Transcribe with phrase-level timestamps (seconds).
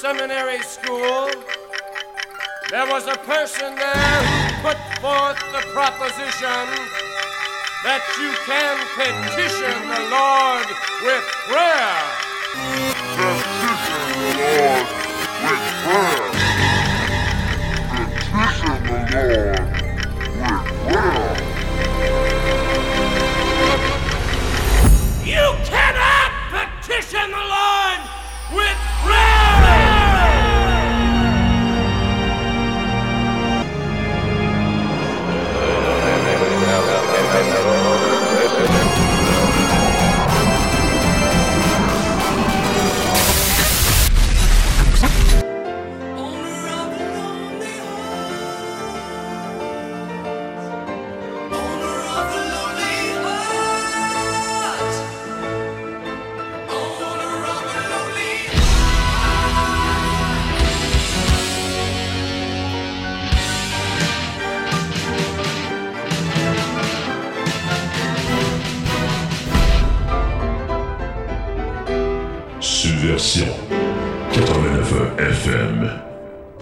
[0.00, 1.28] seminary school,
[2.70, 6.64] there was a person there who put forth the proposition
[7.84, 10.64] that you can petition the Lord
[11.04, 12.00] with prayer.
[13.20, 14.88] Petition the Lord
[15.44, 16.32] with prayer.
[17.92, 19.68] Petition the Lord
[20.40, 21.36] with prayer.
[25.26, 27.59] You cannot petition the Lord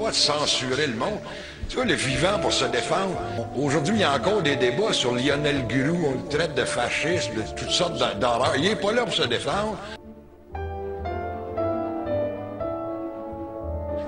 [0.09, 1.19] de censurer le monde.
[1.69, 3.15] Tu vois, le vivant pour se défendre.
[3.57, 5.99] Aujourd'hui, il y a encore des débats sur Lionel Guru.
[6.07, 8.55] On le traite de fasciste, de toutes sortes d'hor- d'horreurs.
[8.57, 9.77] Il n'est pas là pour se défendre.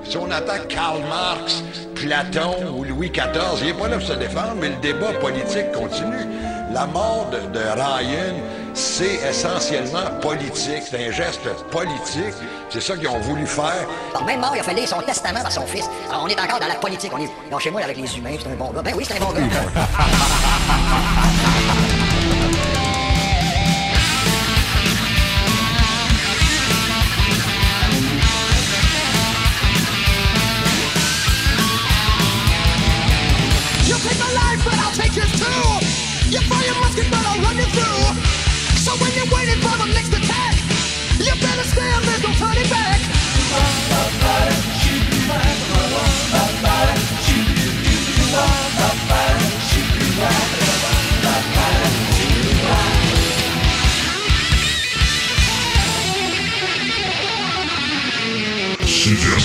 [0.04, 1.62] Si on attaque Karl Marx,
[1.94, 5.70] Platon ou Louis XIV, il n'est pas là pour se défendre, mais le débat politique
[5.72, 6.26] continue.
[6.72, 8.34] La mort de, de Ryan,
[8.74, 10.82] c'est essentiellement politique.
[10.90, 11.40] C'est un geste
[11.70, 12.34] politique.
[12.68, 13.86] C'est ça qu'ils ont voulu faire.
[14.14, 15.88] Bon, même mort, il a fait lire son testament à son fils.
[16.08, 17.12] Alors, on est encore dans la politique.
[17.14, 17.30] On est...
[17.50, 18.82] Non, chez moi, avec les humains, c'est un bon gars.
[18.82, 19.40] Ben oui, c'est un bon gars.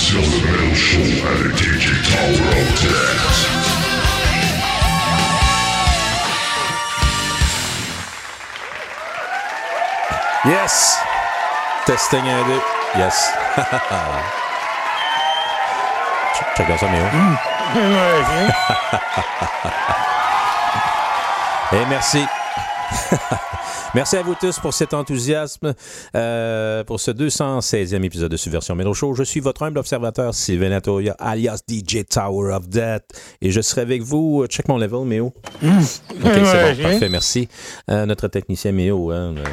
[0.06, 0.22] Subversion
[0.52, 4.46] le Metal Show avec DJ Tower of Death.
[10.46, 10.98] Yes!
[11.86, 12.62] Testing un, deux.
[12.98, 13.32] Yes.
[16.36, 17.04] Check- Check dans ça, Méo.
[21.74, 22.28] Et merci.
[23.96, 25.74] Merci à vous tous pour cet enthousiasme,
[26.16, 29.14] euh, pour ce 216e épisode de Subversion Mélo Show.
[29.14, 33.04] Je suis votre humble observateur, Sylvain Latoya, alias DJ Tower of Death.
[33.42, 34.46] Et je serai avec vous.
[34.48, 35.28] Check mon level, Méo.
[35.28, 35.34] OK,
[35.84, 37.48] c'est bon, parfait, merci.
[37.90, 39.44] Euh, notre technicien Méo, hein, euh,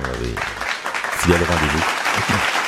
[1.18, 1.84] fidèle au rendez-vous.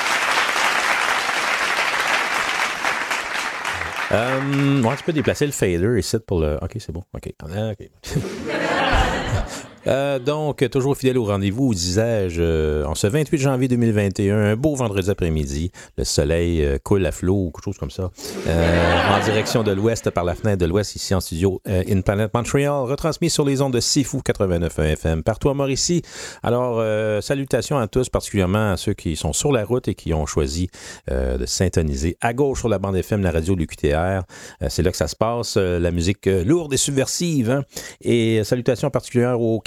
[4.12, 6.56] Euh, ouais, tu peux déplacer le fader ici pour le.
[6.62, 7.03] Ok, c'est bon.
[7.14, 7.32] Ok.
[7.42, 7.91] Ah, ok.
[9.87, 14.75] Euh, donc, toujours fidèle au rendez-vous, disais-je, euh, en ce 28 janvier 2021, un beau
[14.75, 18.11] vendredi après-midi, le soleil euh, coule à flot quelque chose comme ça,
[18.47, 22.00] euh, en direction de l'ouest par la fenêtre de l'ouest, ici en studio euh, In
[22.00, 26.03] Planet Montreal, retransmis sur les ondes de Sifu 89 FM, partout à Mauricie.
[26.43, 26.83] Alors,
[27.22, 30.69] salutations à tous, particulièrement à ceux qui sont sur la route et qui ont choisi
[31.11, 34.22] de syntoniser à gauche sur la bande FM, la radio, le QTR.
[34.62, 37.51] Euh, C'est là que ça se passe, la musique lourde et subversive.
[37.51, 37.65] hein.
[38.01, 39.61] Et salutations particulières aux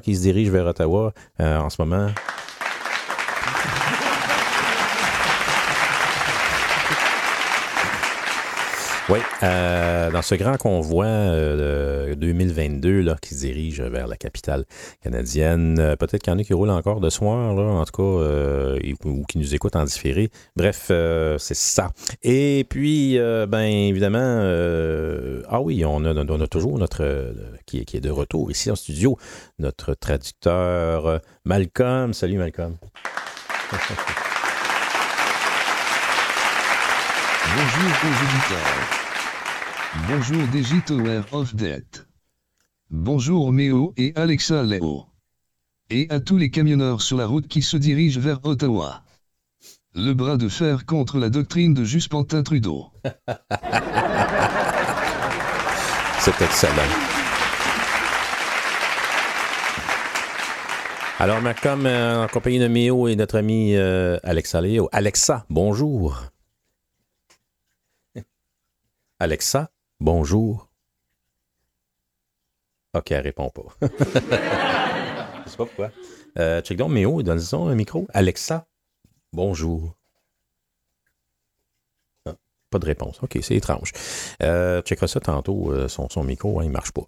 [0.00, 2.08] qui se dirigent vers Ottawa euh, en ce moment.
[9.08, 14.16] Oui, euh, dans ce grand convoi euh, de 2022 là, qui se dirige vers la
[14.16, 14.64] capitale
[15.02, 17.92] canadienne, euh, peut-être qu'il y en a qui roulent encore de soir, là, en tout
[17.96, 20.30] cas, euh, ou qui nous écoutent en différé.
[20.54, 21.90] Bref, euh, c'est ça.
[22.22, 24.40] Et puis, ben évidemment,
[25.48, 27.34] ah oui, on a, toujours notre,
[27.66, 29.18] qui, est- qui est de retour ici en studio,
[29.58, 32.12] notre traducteur Malcolm.
[32.14, 32.76] Salut Malcolm.
[37.54, 38.88] Bonjour aux auditeurs.
[40.08, 42.06] Bonjour Digitower of Death.
[42.88, 45.04] Bonjour Méo et Alexa Léo.
[45.90, 49.02] Et à tous les camionneurs sur la route qui se dirigent vers Ottawa.
[49.94, 52.86] Le bras de fer contre la doctrine de Juspentin Trudeau.
[56.20, 56.88] C'est excellent.
[61.18, 64.88] Alors, Malcolm, euh, en compagnie de Méo et notre ami euh, Alexa Léo.
[64.90, 66.31] Alexa, bonjour.
[69.22, 69.70] Alexa,
[70.00, 70.68] bonjour.
[72.92, 73.62] OK, elle répond pas.
[73.80, 75.92] Je sais pas pourquoi.
[76.40, 78.08] Euh, check donc, Méo, donne-nous un micro.
[78.12, 78.66] Alexa,
[79.32, 79.94] bonjour.
[82.72, 83.18] Pas de réponse.
[83.22, 83.92] OK, c'est étrange.
[84.42, 85.70] Euh, checkera ça tantôt.
[85.70, 87.02] euh, son, micro, hein, il marche pas.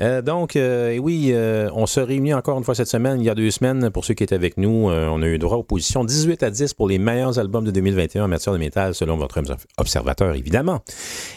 [0.00, 1.32] Euh, donc, oui,
[1.74, 3.20] on se réunit encore une fois cette semaine.
[3.20, 5.58] Il y a deux semaines, pour ceux qui étaient avec nous, on a eu droit
[5.58, 8.94] aux positions 18 à 10 pour les meilleurs albums de 2021 en matière de métal,
[8.94, 10.80] selon votre obs- observateur, évidemment.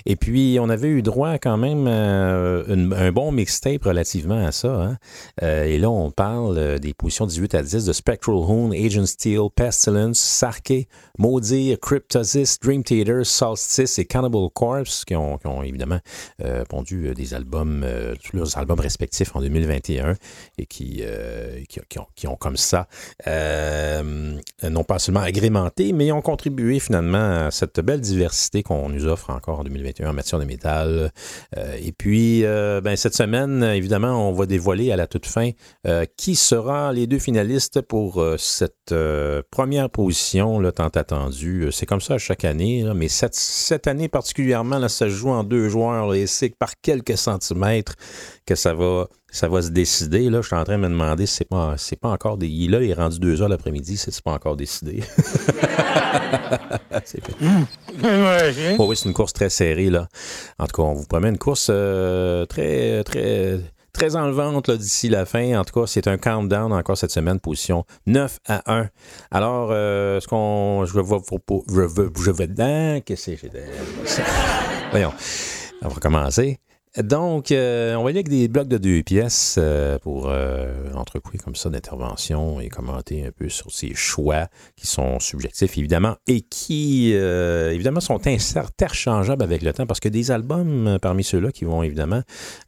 [0.05, 4.69] Et puis, on avait eu droit quand même à un bon mixtape relativement à ça.
[4.73, 4.97] hein.
[5.41, 10.19] Et là, on parle des positions 18 à 10 de Spectral Hoon, Agent Steel, Pestilence,
[10.19, 10.87] Sarke,
[11.17, 15.99] Maudit, Cryptosis, Dream Theater, Solstice et Cannibal Corpse, qui ont, évidemment
[16.41, 20.15] euh, pondu euh, des albums, euh, tous leurs albums respectifs en 2021
[20.57, 21.03] et qui,
[21.69, 22.87] qui, qui ont, qui ont comme ça,
[23.27, 29.29] non pas seulement agrémenté, mais ont contribué finalement à cette belle diversité qu'on nous offre
[29.29, 31.11] encore en 2021 en matière de métal.
[31.55, 35.51] Et puis, ben, cette semaine, évidemment, on va dévoiler à la toute fin
[36.17, 38.93] qui sera les deux finalistes pour cette
[39.51, 41.69] première position là, tant attendue.
[41.71, 45.43] C'est comme ça chaque année, mais cette, cette année particulièrement, là, ça se joue en
[45.43, 47.95] deux joueurs là, et c'est par quelques centimètres
[48.45, 50.29] que ça va, ça va se décider.
[50.29, 52.47] Là, je suis en train de me demander si c'est pas, c'est pas encore des.
[52.67, 55.01] Là, il est rendu deux heures l'après-midi, si c'est pas encore décidé.
[57.05, 57.33] c'est fait.
[58.77, 60.07] Oh oui, c'est une course très serrée, là.
[60.59, 63.59] En tout cas, on vous promet une course euh, très, très,
[63.93, 65.57] très enlevante d'ici la fin.
[65.59, 68.89] En tout cas, c'est un countdown encore cette semaine, position 9 à 1.
[69.31, 70.85] Alors, euh, ce qu'on.
[70.85, 71.03] Je vais.
[71.69, 72.09] Je vais.
[72.17, 72.47] Je vais.
[72.47, 73.37] dans- Qu'est-ce que
[74.05, 74.23] c'est?
[74.91, 75.13] Voyons.
[75.81, 76.59] On va recommencer.
[77.01, 80.83] Donc, euh, on va y aller avec des blocs de deux pièces euh, pour euh,
[81.43, 86.41] comme ça d'intervention et commenter un peu sur ces choix qui sont subjectifs, évidemment, et
[86.41, 91.51] qui, euh, évidemment, sont interchangeables avec le temps, parce que des albums euh, parmi ceux-là
[91.51, 92.21] qui vont, évidemment,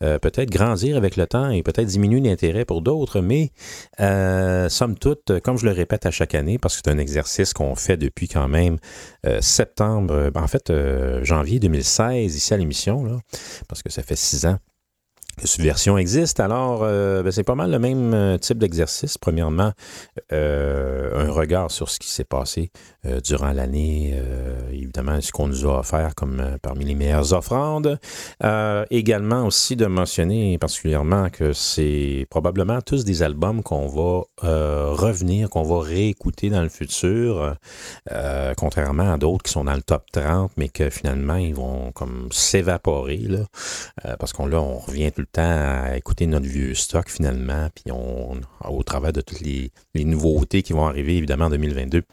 [0.03, 3.51] euh, peut-être grandir avec le temps et peut-être diminuer l'intérêt pour d'autres, mais,
[4.69, 7.75] somme toute, comme je le répète à chaque année, parce que c'est un exercice qu'on
[7.75, 8.77] fait depuis quand même
[9.39, 10.71] septembre, en fait,
[11.23, 13.19] janvier 2016, ici à l'émission,
[13.67, 14.59] parce que ça fait six ans
[15.35, 16.39] que Subversion existe.
[16.39, 19.17] Alors, euh, ben, c'est pas mal le même euh, type d'exercice.
[19.17, 19.71] Premièrement,
[20.31, 22.71] euh, un regard sur ce qui s'est passé
[23.23, 24.19] durant l'année,
[24.71, 27.99] évidemment, ce qu'on nous a offert comme parmi les meilleures offrandes.
[28.89, 35.61] Également aussi de mentionner particulièrement que c'est probablement tous des albums qu'on va revenir, qu'on
[35.61, 37.55] va réécouter dans le futur,
[38.57, 42.29] contrairement à d'autres qui sont dans le top 30, mais que finalement, ils vont comme
[42.31, 47.69] s'évaporer, là, parce qu'on là, on revient tout temps à écouter notre vieux stock finalement,
[47.73, 52.03] puis on, au travers de toutes les, nouveautés qui vont arriver évidemment en 2022.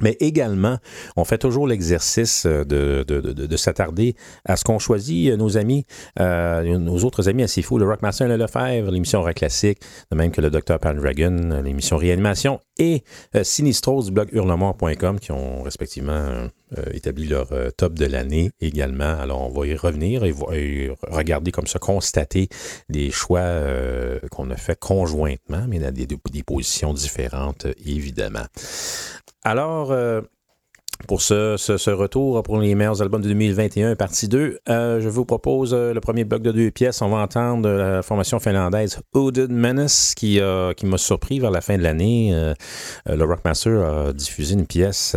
[0.00, 0.78] Mais également,
[1.16, 4.16] on fait toujours l'exercice euh, de, de, de, de s'attarder
[4.46, 5.84] à ce qu'ont choisi euh, nos amis,
[6.18, 10.30] euh, nos autres amis assez fous, le Rockmaster Le Lefebvre, l'émission Rock Classique, de même
[10.30, 10.78] que le Dr.
[10.78, 13.04] Pandragon, euh, l'émission Réanimation, et
[13.36, 18.06] euh, Sinistros du blog hurlemort.com qui ont respectivement euh, euh, établi leur euh, top de
[18.06, 19.18] l'année également.
[19.18, 22.48] Alors, on va y revenir et, regarder comme ça, constater
[22.88, 28.46] les choix euh, qu'on a fait conjointement, mais dans des, des positions différentes, évidemment.
[29.44, 29.92] Alors,
[31.06, 35.24] pour ce, ce, retour pour les meilleurs albums de 2021, partie 2, euh, je vous
[35.24, 37.02] propose euh, le premier bloc de deux pièces.
[37.02, 40.40] On va entendre euh, la formation finlandaise Hooded Menace qui,
[40.76, 42.30] qui m'a surpris vers la fin de l'année.
[42.32, 42.54] Euh,
[43.06, 45.16] le Rockmaster a diffusé une pièce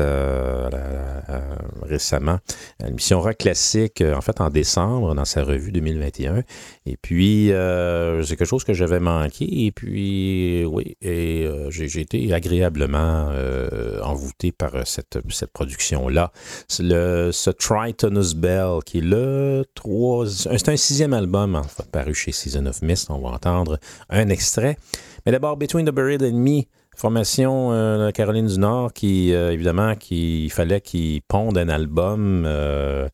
[1.83, 2.39] récemment
[2.83, 6.43] l'émission Rock Classique, en fait en décembre, dans sa revue 2021.
[6.87, 9.65] Et puis, euh, c'est quelque chose que j'avais manqué.
[9.65, 16.31] Et puis, oui, et euh, j'ai été agréablement euh, envoûté par cette, cette production-là.
[16.67, 21.59] Ce Tritonus Bell, qui est le trois, c'est un sixième album,
[21.91, 23.09] paru chez Season of Mist.
[23.09, 24.77] On va entendre un extrait.
[25.25, 26.65] Mais d'abord, Between the Buried and Me,
[26.97, 32.43] formation euh, Caroline du Nord qui, euh, évidemment, qui fallait qu'il ponde un album.
[32.45, 33.07] euh,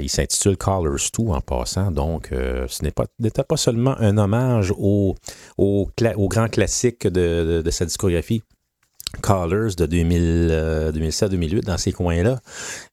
[0.00, 1.90] il s'intitule Colors 2 en passant.
[1.90, 5.14] Donc, ce n'est pas- n'était pas, seulement un hommage au,
[5.56, 5.88] au,
[6.28, 8.42] grand classique de- de sa discographie.
[9.22, 12.40] Colors de 2000, euh, 2007-2008 dans ces coins-là.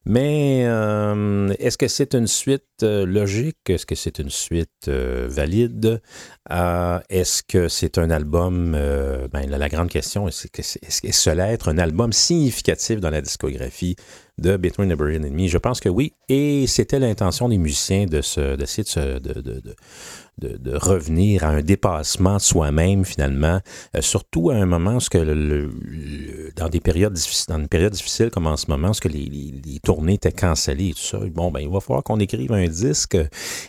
[0.05, 3.57] Mais euh, est-ce que c'est une suite euh, logique?
[3.67, 6.01] Est-ce que c'est une suite valide?
[6.49, 8.71] Est-ce que c'est un album...
[8.73, 13.95] ben, la, grande question, est-ce que cela être un album significatif dans la discographie
[14.37, 15.47] de Between the Bird and Me?
[15.47, 16.13] Je pense que oui.
[16.29, 19.75] Et c'était l'intention des musiciens de de, de, de
[20.39, 23.59] de, revenir à un dépassement de soi-même finalement,
[23.95, 25.69] euh, surtout à un moment où que
[26.55, 30.13] dans des périodes dans une période difficile comme en ce moment, où que les, tournées
[30.13, 31.19] étaient cancellées et tout ça.
[31.31, 33.17] Bon, ben il va falloir qu'on écrive un disque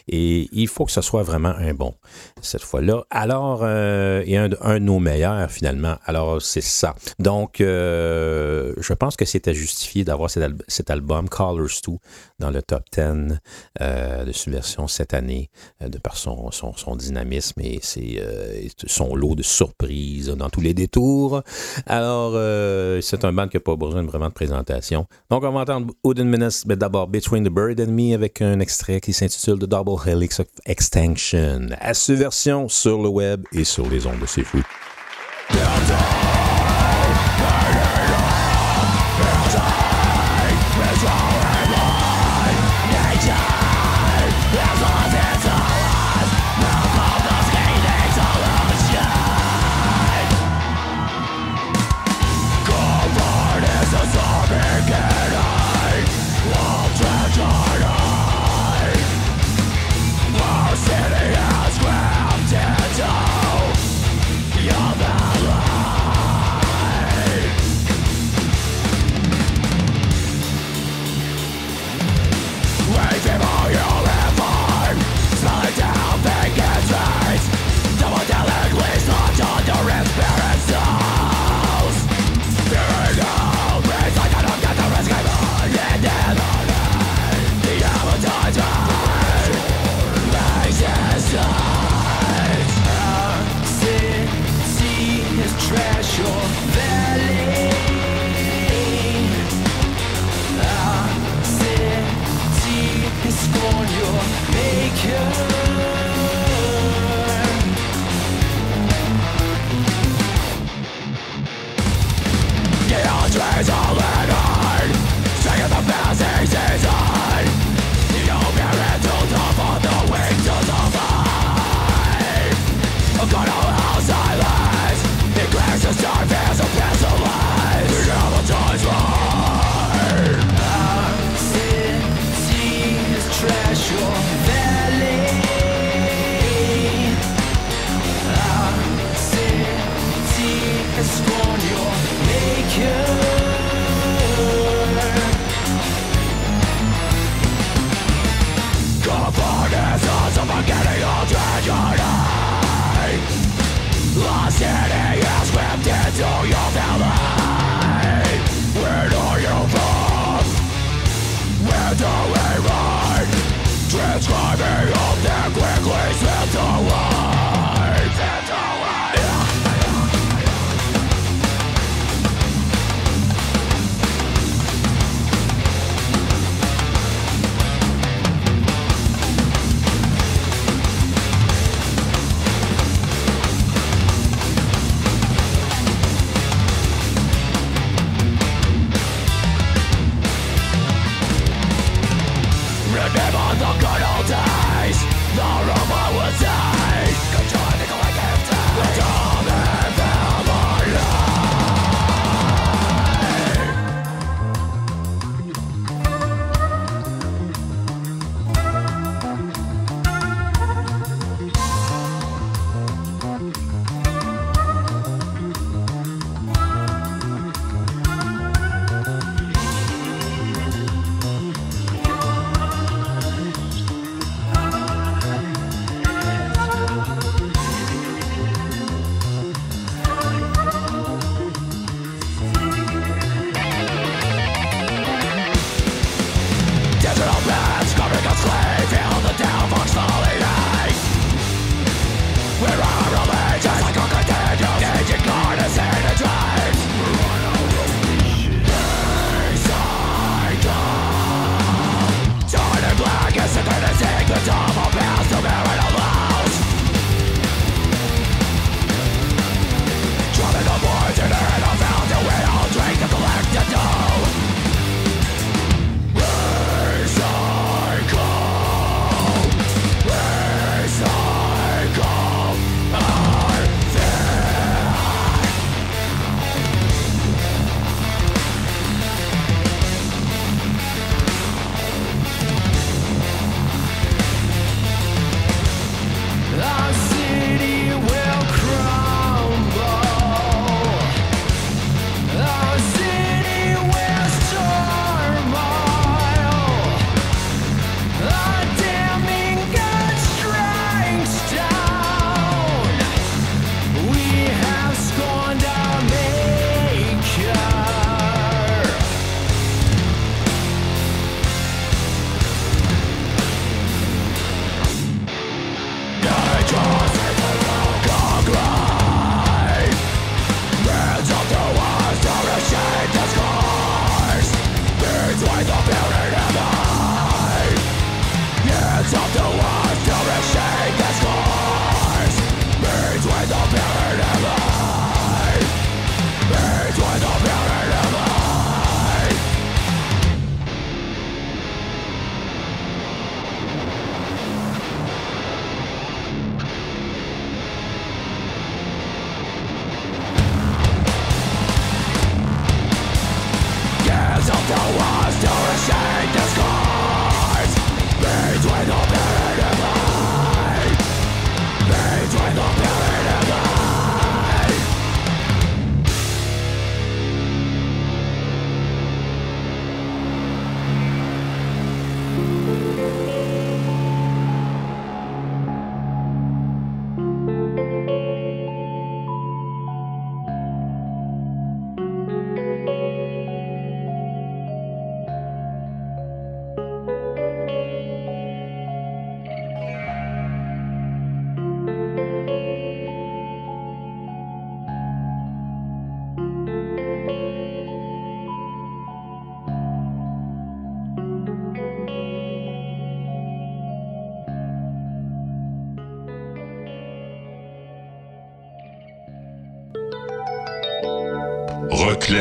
[0.09, 1.95] et il faut que ce soit vraiment un bon
[2.41, 3.05] cette fois-là.
[3.11, 5.97] Alors, euh, et un, un, de nos meilleurs finalement.
[6.05, 6.95] Alors c'est ça.
[7.19, 11.93] Donc, euh, je pense que c'était justifié d'avoir cet, album Colors 2
[12.39, 13.39] dans le top 10
[13.81, 17.81] euh, de Subversion cette année de par son son, dynamisme et
[18.19, 21.43] euh, son lot de surprises dans tous les détours.
[21.87, 25.07] Alors, euh, c'est un band qui n'a pas besoin de vraiment de présentation.
[25.31, 28.61] Donc, on va entendre Wooden Menace, mais d'abord Between the Bird and Me avec un
[28.61, 31.69] extrait qui s'intitule The Double Helix of Extinction.
[31.81, 34.45] À version sur le web et sur les ondes de C'est.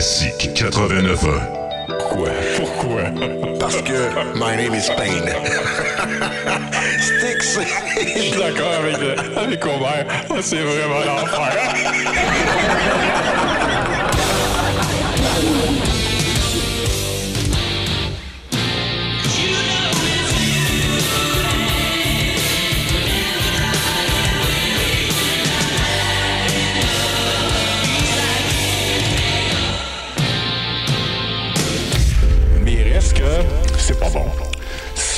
[0.04, 1.98] Classique 89.1.
[1.98, 2.30] Quoi?
[2.58, 3.04] Pourquoi?
[3.60, 5.24] Parce que my name is Pain.
[7.00, 7.58] Styx,
[7.96, 9.64] Je suis d'accord avec, euh, avec.
[9.66, 11.54] Ah, C'est vraiment l'enfer.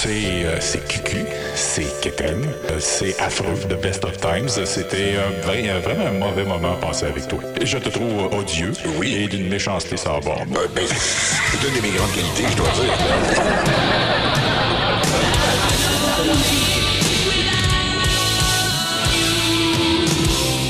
[0.07, 4.49] C'est euh, c'est cucu, c'est quétaine, euh, c'est affreux, The Best of Times.
[4.65, 5.41] C'était un-
[5.81, 7.39] vraiment un mauvais moment passé avec toi.
[7.59, 9.15] Je te trouve odieux Oui.
[9.15, 10.55] et d'une méchanceté sans borne.
[10.57, 12.93] Euh, ben, c'est une de mes grandes qualités, je dois dire.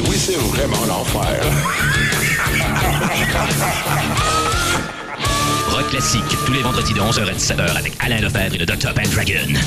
[0.10, 1.42] Oui, c'est vraiment l'enfer.
[5.76, 8.94] Rock classique, tous les vendredis de 11h à 17h avec Alain Lefebvre et le Dr.
[8.94, 9.60] Pendragon.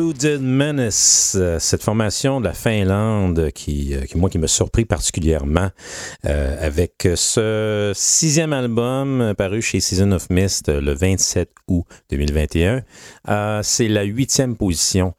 [0.00, 5.68] Hooded Menace, euh, cette formation de la Finlande qui, euh, moi, qui m'a surpris particulièrement
[6.26, 12.82] euh, avec ce sixième album paru chez Season of Mist le 27 août 2021.
[13.28, 15.14] Euh, C'est la huitième position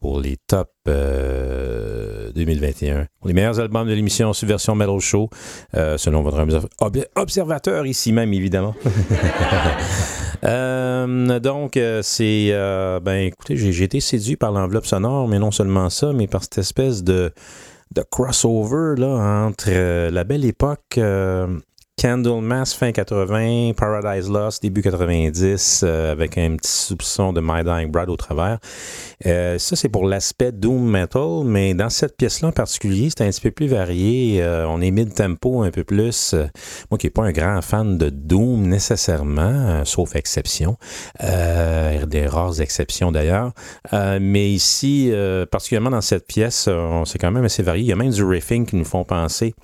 [0.00, 3.06] pour les top euh, 2021.
[3.20, 5.28] Pour les meilleurs albums de l'émission Subversion Metal Show,
[5.74, 6.38] selon votre
[6.80, 8.74] ob- observateur ici même, évidemment.
[10.44, 12.48] Euh, donc, euh, c'est.
[12.52, 16.42] euh, ben, écoutez, j'ai été séduit par l'enveloppe sonore, mais non seulement ça, mais par
[16.42, 17.32] cette espèce de,
[17.94, 20.98] de crossover là, entre euh, la belle époque.
[21.98, 27.90] Candlemas fin 80, Paradise Lost début 90, euh, avec un petit soupçon de My Dying
[27.90, 28.58] Bride au travers.
[29.26, 33.30] Euh, ça, c'est pour l'aspect Doom Metal, mais dans cette pièce-là en particulier, c'est un
[33.30, 34.40] petit peu plus varié.
[34.40, 36.36] Euh, on est mid-tempo un peu plus.
[36.88, 40.76] Moi qui n'ai pas un grand fan de Doom nécessairement, sauf exception,
[41.20, 43.52] des rares exceptions d'ailleurs.
[43.92, 45.12] Mais ici,
[45.50, 46.68] particulièrement dans cette pièce,
[47.06, 47.82] c'est quand même assez varié.
[47.82, 49.54] Il y a même du riffing qui nous font penser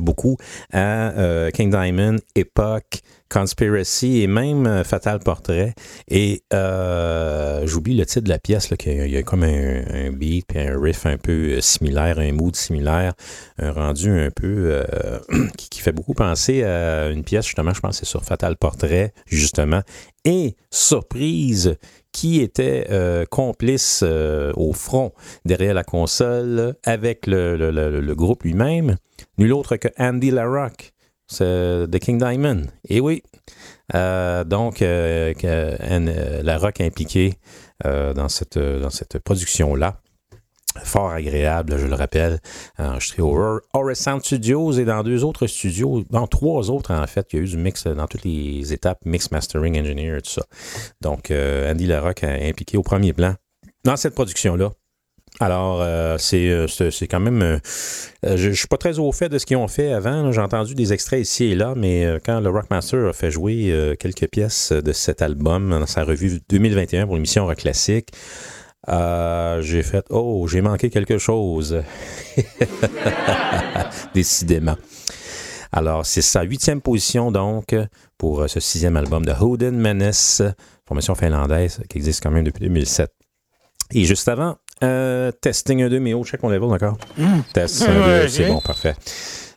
[0.00, 0.36] beaucoup
[0.72, 3.02] à euh, King Diamond, Epoch,
[3.34, 5.74] Conspiracy et même euh, Fatal Portrait.
[6.06, 10.80] Et euh, j'oublie le titre de la pièce, là, y a, comme un, beat un
[10.80, 13.14] riff un peu euh, similaire, un mood similaire,
[13.58, 14.84] un rendu un peu
[15.56, 19.12] qui, fait beaucoup penser à une pièce, justement, je pense que c'est sur Fatal Portrait,
[19.26, 19.82] justement.
[20.24, 21.76] Et surprise,
[22.12, 22.86] qui était
[23.30, 24.04] complice
[24.54, 25.12] au front
[25.44, 28.96] derrière la console avec le, le- groupe lui-même,
[29.38, 30.93] nul autre que Andy LaRock, c'est
[31.30, 32.62] de King Diamond.
[32.88, 33.22] Et oui,
[33.94, 37.34] euh, donc euh, que euh, LaRock est impliqué
[37.84, 40.00] euh, dans cette, production-là.
[40.82, 42.40] Fort agréable, je le rappelle,
[42.78, 47.36] enregistré au Aura Studios et dans deux autres studios, dans trois autres en fait, il
[47.36, 50.42] y a eu du mix dans toutes les étapes, mix, mastering, engineer, tout ça.
[51.00, 53.36] Donc, Andy Larocque est impliqué au premier plan
[53.84, 54.72] dans cette production-là.
[55.40, 56.66] Alors, euh, c'est, euh,
[57.10, 57.42] quand même.
[57.42, 57.58] euh,
[58.24, 60.30] euh, je ne suis pas très au fait de ce qu'ils ont fait avant.
[60.30, 64.28] J'ai entendu des extraits ici et là, mais quand le Rockmaster a fait jouer quelques
[64.28, 68.10] pièces de cet album dans sa revue 2021 pour l'émission Rock Classique,
[68.88, 71.82] j'ai fait Oh, j'ai manqué quelque chose.
[74.14, 74.76] Décidément.
[75.72, 77.74] Alors, c'est sa huitième position, donc,
[78.16, 80.42] pour ce sixième album de Hoden Menace,
[80.86, 83.10] formation finlandaise qui existe quand même depuis 2007.
[83.92, 86.98] Et juste avant, euh, Testing 1 2, mais au check mon level, d'accord?
[87.52, 88.94] Test 1 2, Ouais, c'est bon, parfait.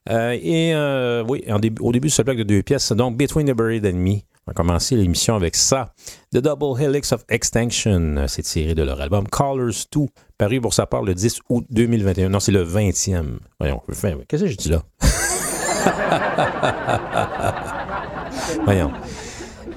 [0.09, 3.17] Euh, et euh, oui, en début- au début de ce bloc de deux pièces, donc
[3.17, 5.93] Between the Buried and Me, on va commencer l'émission avec ça.
[6.33, 10.01] The Double Helix of Extinction, c'est tiré de leur album Colors 2,
[10.37, 12.29] paru pour sa part le 10 août 2021.
[12.29, 13.39] Non, c'est le 20e.
[13.59, 13.81] Voyons,
[14.29, 14.81] qu'est-ce que je dis là?
[18.63, 18.91] Voyons.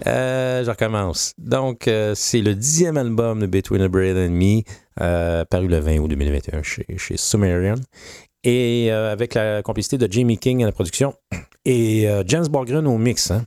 [0.07, 1.35] Euh, je recommence.
[1.39, 4.63] Donc, euh, c'est le dixième album de Between the Bread and Me,
[5.01, 7.77] euh, paru le 20 août 2021 chez, chez Sumerian.
[8.43, 11.15] Et euh, avec la complicité de Jamie King à la production
[11.65, 13.31] et euh, Jens Borgren au mix.
[13.31, 13.45] hein.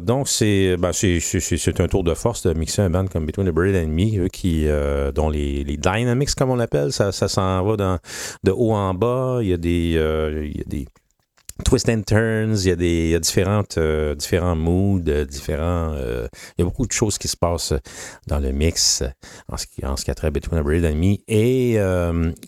[0.00, 3.50] Donc, c'est ben, c'est- un tour de force de mixer un band comme Between the
[3.50, 7.76] Bread and Me, eux qui, euh, dont les, dynamics, comme on l'appelle, ça, s'en va
[7.76, 7.98] dans,
[8.44, 9.38] de haut en bas.
[9.40, 10.86] Il y a des
[11.64, 15.24] twist and turns, il y a, des, il y a différentes, euh, différents moods, euh,
[15.24, 15.92] différents.
[15.94, 17.74] euh, il y a beaucoup de choses qui se passent
[18.26, 19.02] dans le mix
[19.48, 21.16] en ce qui, en ce qui a trait à Between the Bread and Me.
[21.28, 21.78] Et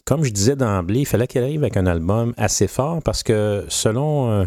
[0.05, 3.65] comme je disais d'emblée, il fallait qu'elle arrive avec un album assez fort parce que
[3.69, 4.47] selon.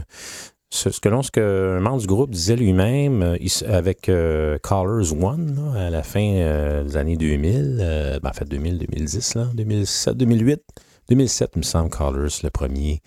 [0.69, 5.71] ce, ce que l'on- ce que un membre du groupe disait lui-même, avec Callers One,
[5.77, 10.61] à la fin des années 2000, euh, ben, en fait 2000-2010, là, 2007, 2008,
[11.09, 13.01] 2007, il me semble, Callers, le premier.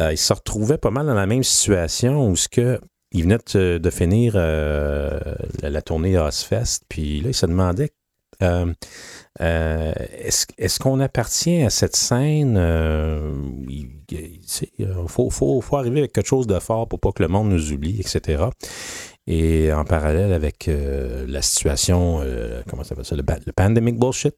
[0.00, 2.80] Euh, il se retrouvait pas mal dans la même situation où ce que
[3.12, 5.18] il venait de, finir euh,
[5.62, 7.90] la, la tournée Ozfest, puis là, il se demandait
[8.42, 8.72] euh,
[9.38, 12.56] est-ce qu'on appartient à cette scène
[13.68, 14.40] il il-
[15.08, 18.44] faut, arriver avec quelque chose de fort pour pas que le monde nous oublie, etc.
[19.26, 22.22] Et en parallèle avec la situation,
[22.68, 24.34] comment ça s'appelle ça, le, le pandemic bullshit.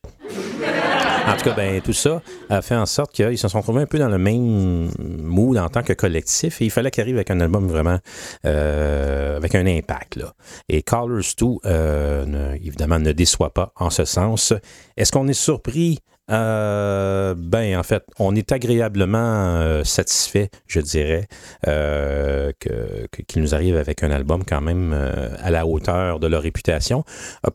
[1.29, 3.87] En tout cas, ben, tout ça a fait en sorte qu'ils se sont retrouvés un
[3.87, 4.91] peu dans le même
[5.23, 7.99] mood en tant que collectif et il fallait qu'ils arrivent avec un album vraiment
[8.47, 10.17] euh, avec un impact.
[10.17, 10.33] Là.
[10.69, 14.55] Et Callers 2, euh, évidemment, ne déçoit pas en ce sens.
[14.97, 15.99] Est-ce qu'on est surpris?
[16.31, 21.27] Euh, ben, en fait, on est agréablement euh, satisfait, je dirais,
[21.67, 26.43] euh, que, nous arrive avec un album quand même euh, à la hauteur de leur
[26.43, 27.05] réputation.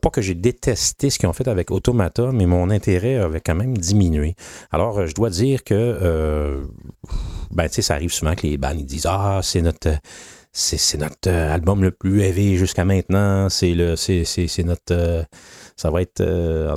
[0.00, 3.54] Pas que j'ai détesté ce qu'ils ont fait avec Automata, mais mon intérêt avait quand
[3.54, 4.34] même diminué.
[4.72, 6.64] Alors, je dois dire que,
[7.50, 9.90] ben, tu sais, ça arrive souvent que les bands ils disent Ah, c'est notre.
[10.56, 13.48] C'est, notre album le plus heavy jusqu'à maintenant.
[13.48, 15.26] C'est le, c'est, notre,
[15.76, 16.20] Ça va être.
[16.20, 16.74] euh,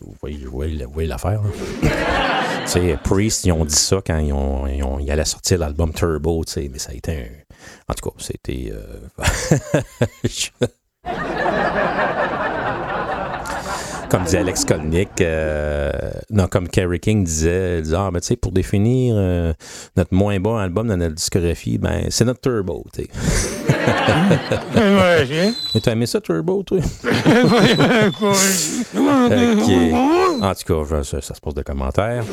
[0.00, 1.42] vous voyez, l'affaire.
[3.02, 6.44] Priest, ils ont dit ça quand ils, ont, ils, ont- ils allaient sortir l'album Turbo,
[6.56, 7.26] mais ça a été un.
[7.88, 8.72] En tout cas, c'était.
[8.72, 9.00] euh,
[14.10, 15.90] comme disait Alex Kolnick, euh,
[16.30, 19.52] non, comme Kerry King disait, il disait, ah, ben, tu sais, pour définir euh,
[19.96, 23.10] notre moins bon album dans notre discographie, ben, c'est notre Turbo, tu sais.
[25.74, 26.78] Mais t'as aimé ça, Turbo, toi?
[26.78, 26.82] OK.
[30.42, 32.24] En tout cas, ça se pose de commentaires.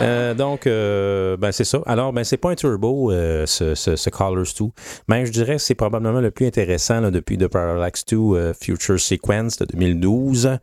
[0.00, 1.80] Euh, donc, euh, ben c'est ça.
[1.86, 4.66] Alors, ben c'est pas un turbo, euh, ce, ce, ce Callers 2.
[5.08, 8.54] Mais je dirais que c'est probablement le plus intéressant là, depuis The Parallax 2 euh,
[8.54, 10.58] Future Sequence de 2012.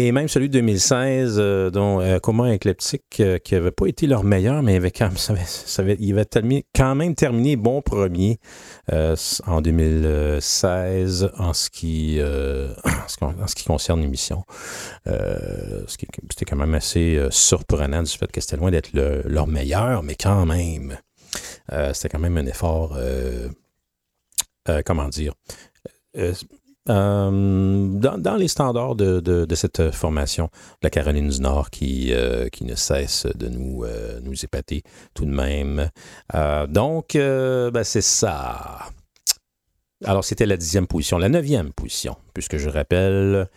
[0.00, 2.44] Et même celui de 2016, euh, dont euh, Coma
[3.18, 4.78] euh, qui n'avait pas été leur meilleur, mais
[5.16, 5.34] ça
[5.98, 8.38] il avait quand même terminé bon premier
[8.92, 9.16] euh,
[9.48, 12.20] en 2016 en ce qui,
[13.20, 14.44] en concerne l'émission.
[15.04, 20.14] C'était quand même assez surprenant du fait que c'était loin d'être le- leur meilleur, mais
[20.14, 20.96] quand même,
[21.92, 22.96] c'était quand même un effort,
[24.84, 25.32] comment dire,
[26.88, 30.50] euh, dans, les standards de, cette formation de
[30.84, 34.82] la Caroline du Nord qui, euh, qui ne cesse de nous, euh, nous épater
[35.14, 35.90] tout de même.
[36.68, 38.78] Donc, ben, c'est ça.
[40.04, 43.48] Alors, c'était la dixième position, la neuvième position, puisque je rappelle,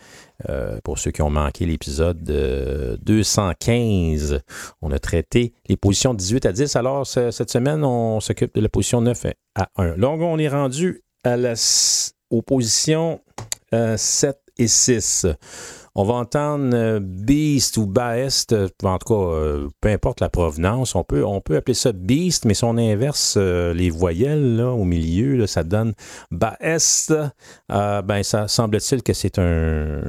[0.82, 4.40] pour ceux qui ont manqué l'épisode euh, 215,
[4.82, 6.74] on a traité les positions 18 à 10.
[6.74, 9.96] Alors, ce- cette semaine, on s'occupe de la position 9 à 1.
[9.98, 11.54] Donc, on est rendu à la,
[12.32, 13.20] aux positions
[13.72, 15.26] euh, 7 et 6.
[15.94, 20.30] On va entendre euh, Beast ou Baest, euh, en tout cas, euh, peu importe la
[20.30, 24.70] provenance, on peut, on peut appeler ça Beast, mais si on inverse les voyelles là,
[24.70, 25.92] au milieu, ça donne
[26.30, 27.12] Baest.
[27.70, 30.00] Euh, ben, ça semble-t-il que c'est un.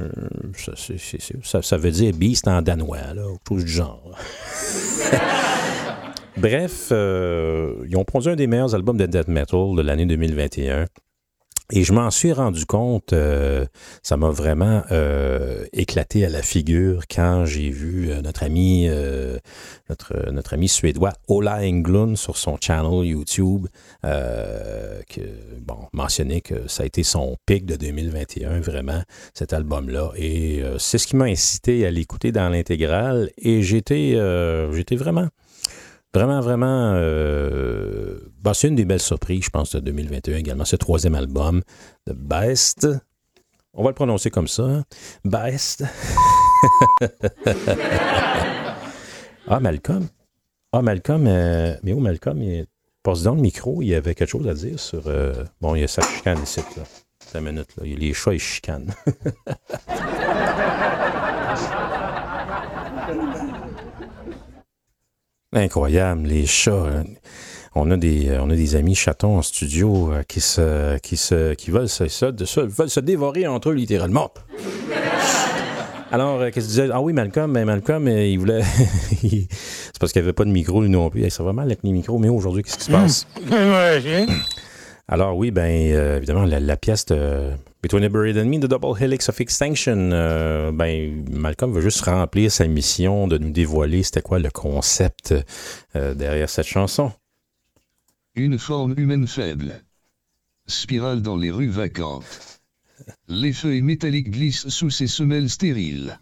[1.42, 4.10] Ça, ça- veut dire Beast en danois, là, ou chose du genre.
[6.38, 10.86] Bref, ils ont produit un des meilleurs albums de death metal de l'année 2021.
[11.72, 13.64] Et je m'en suis rendu compte, euh,
[14.02, 18.86] ça m'a vraiment euh, éclaté à la figure quand j'ai vu euh, notre ami
[19.88, 23.66] notre, notre ami suédois Ola Englund sur son channel YouTube
[24.02, 25.20] que,
[25.60, 29.02] bon, mentionner que ça a été son pic de 2021, vraiment,
[29.32, 30.12] cet album-là.
[30.16, 33.30] Et c'est ce qui m'a incité à l'écouter dans l'intégrale.
[33.38, 34.18] Et j'étais
[34.72, 35.28] j'étais vraiment
[36.14, 40.64] Vraiment, vraiment, euh, bah, c'est une des belles surprises, je pense, de 2021 également.
[40.64, 41.62] Ce troisième album
[42.06, 42.86] de Best.
[43.72, 44.62] On va le prononcer comme ça.
[44.62, 44.84] hein.
[45.24, 45.84] Best.
[49.48, 50.06] ah, Malcolm.
[50.72, 51.24] Ah, Malcolm.
[51.26, 52.40] euh, mais où Malcolm?
[52.42, 52.66] Il
[53.02, 53.82] passe dans le micro.
[53.82, 55.02] Il y avait quelque chose à dire sur.
[55.08, 56.60] euh, bon, il y a sa chicane ici.
[56.76, 57.40] Là.
[57.40, 57.74] Une minute.
[57.76, 57.82] Là.
[57.84, 58.94] Les chats, ils chicanent.
[65.54, 66.72] Incroyable, les chats.
[66.72, 67.04] hein.
[67.76, 71.16] On a des, euh, on a des amis chatons en studio euh, qui, se, qui,
[71.16, 74.30] se, qui veulent, se, se- veulent se dévorer entre eux, littéralement.
[76.12, 76.88] Alors, euh, qu'est-ce que tu disais?
[76.92, 78.62] Ah oui, Malcolm, ben Malcolm, il voulait.
[79.22, 81.28] C'est parce qu'il n'y avait pas de micro, lui non plus.
[81.30, 83.26] Ça va mal avec les micros, mais aujourd'hui, qu'est-ce qui se passe?
[85.06, 87.52] Alors oui, ben euh, évidemment, la, la pièce de
[87.82, 92.00] Between the Buried and Me, The Double Helix of Extinction, euh, ben Malcolm veut juste
[92.00, 95.34] remplir sa mission de nous dévoiler c'était quoi le concept
[95.94, 97.12] euh, derrière cette chanson.
[98.34, 99.84] Une forme humaine faible.
[100.66, 102.60] Spirale dans les rues vacantes.
[103.28, 106.18] Les feuilles métalliques glissent sous ses semelles stériles.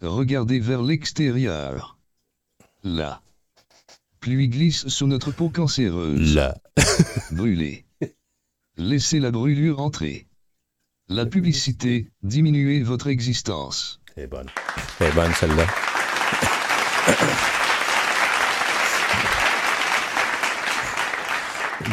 [0.00, 1.98] Regardez vers l'extérieur.
[2.82, 3.20] Là.
[4.20, 6.34] Pluie glisse sur notre peau cancéreuse.
[6.34, 6.56] Là.
[7.32, 7.84] Brûlée.
[8.82, 10.26] Laissez la brûlure entrer.
[11.10, 14.00] La publicité, diminuez votre existence.
[14.14, 14.46] C'est bonne.
[14.98, 15.66] C'est bonne celle-là.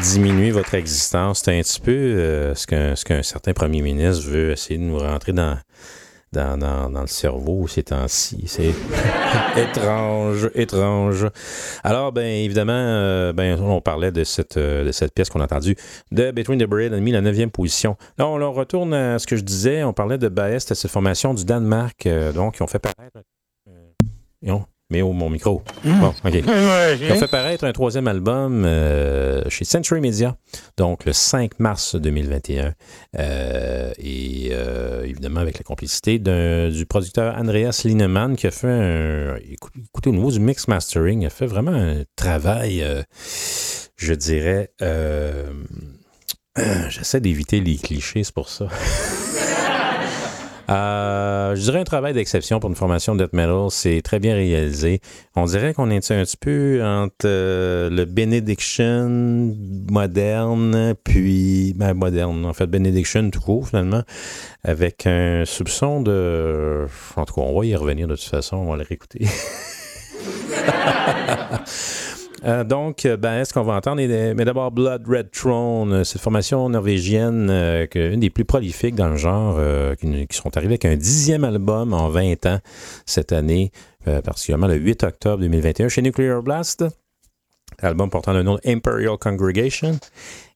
[0.02, 4.24] Diminuer votre existence, c'est un petit peu euh, ce qu'un ce qu'un certain premier ministre
[4.30, 5.60] veut essayer de nous rentrer dans,
[6.34, 8.44] dans, dans, dans le cerveau ces temps-ci.
[8.48, 8.74] C'est
[9.58, 11.28] étrange, étrange.
[11.84, 15.46] Alors, ben évidemment, euh, ben, on parlait de cette, euh, de cette pièce qu'on a
[15.46, 15.76] entendue
[16.12, 17.98] de Between the Buried and Me, la neuvième position.
[18.18, 19.84] Là, on, retourne à ce que je disais.
[19.84, 23.20] On parlait de Baest, cette formation du Danemark, euh, donc, ils ont fait paraître...
[24.90, 25.64] mais oh, mon micro.
[25.84, 26.34] Bon, OK.
[26.34, 30.38] Ils ont fait paraître un troisième album euh, chez Century Media,
[30.78, 32.74] donc le 5 mars 2021.
[33.18, 39.36] Euh, et euh, évidemment, avec la complicité du producteur Andreas Lineman qui a fait un.
[39.38, 43.02] écou- Écoutez, au niveau du mix mastering, il a fait vraiment un travail, euh,
[43.98, 44.72] je dirais.
[44.82, 45.52] euh,
[46.90, 48.68] J'essaie d'éviter les clichés, c'est pour ça.
[50.70, 53.68] Euh, je dirais un travail d'exception pour une formation de death metal.
[53.70, 55.00] C'est très bien réalisé.
[55.36, 59.56] On dirait qu'on est un petit peu entre euh, le Benediction
[59.90, 64.04] moderne, puis ben, moderne, en fait, Benediction tout court, finalement,
[64.64, 66.86] avec un soupçon de.
[67.16, 69.26] En tout cas, on va y revenir de toute façon, on va le réécouter.
[72.48, 76.22] Euh, donc, euh, ben, ce qu'on va entendre, mais d'abord Blood Red Throne, euh, cette
[76.22, 77.50] formation norvégienne,
[77.94, 79.60] une des plus prolifiques dans le genre,
[79.98, 82.60] qui, qui sont arrivés avec un dixième album en 20 ans
[83.06, 83.72] cette année,
[84.24, 86.86] particulièrement le 8 octobre 2021 chez Nuclear Blast.
[87.82, 90.00] Album portant le nom Imperial Congregation.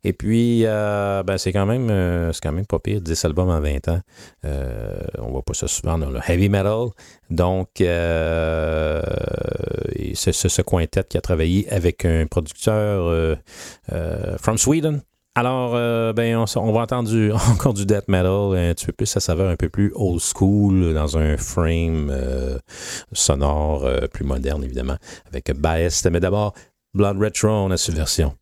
[0.04, 3.50] Et puis, euh, ben, c'est quand même euh, c'est quand même pas pire, 10 albums
[3.50, 4.02] en 20 ans.
[4.46, 6.88] Euh, on voit pas ça souvent dans le heavy metal.
[7.30, 9.02] Donc, euh,
[10.16, 13.38] c'est ce quintet qui a travaillé avec un producteur
[14.40, 15.02] from Sweden.
[15.34, 15.72] Alors,
[16.14, 17.10] ben, on, va entendre
[17.52, 20.94] encore du death metal, un petit peu plus, ça saveur un peu plus old school,
[20.94, 22.12] dans un frame
[23.14, 24.98] sonore plus moderne, évidemment,
[25.30, 26.06] avec Bias.
[26.12, 26.54] Mais d'abord,
[26.94, 28.34] Blood Red Throne à subversion.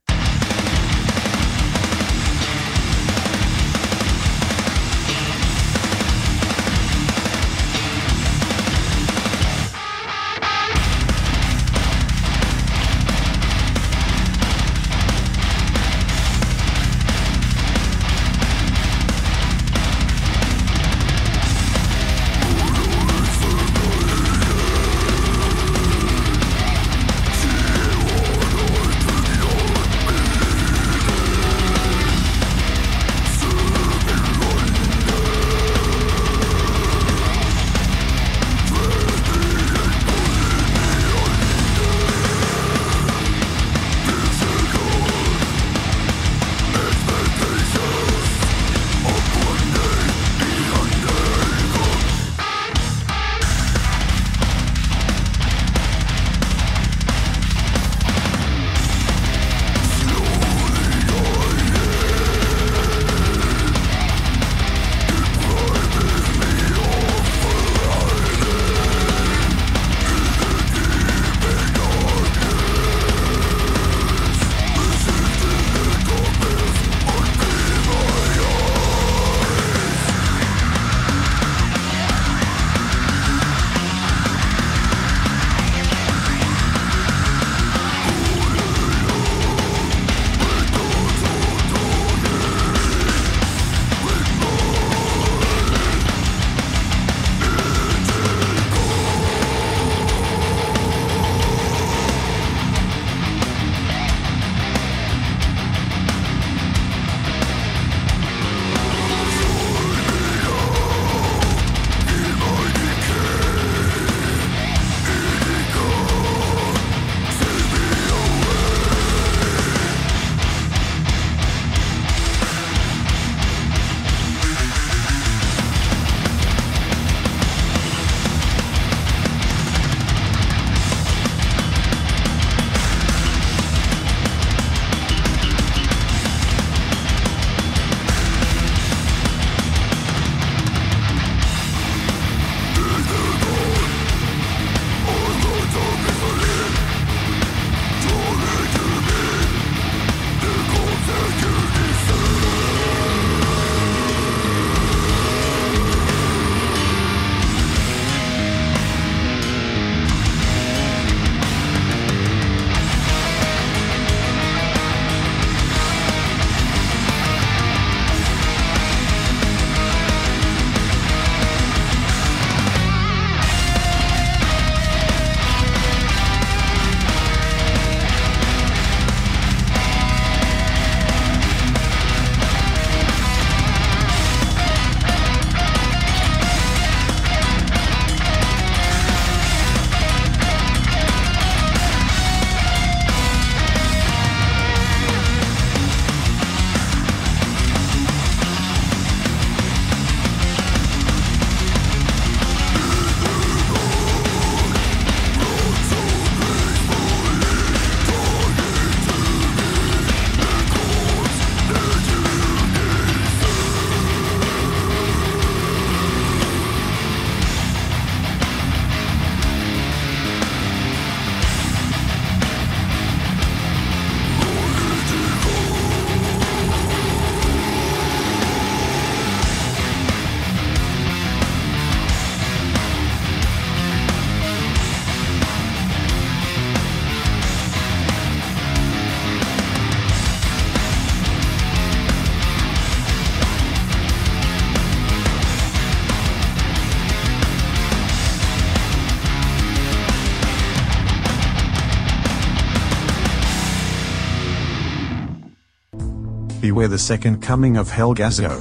[256.80, 258.56] Beware the second coming of Helgazo.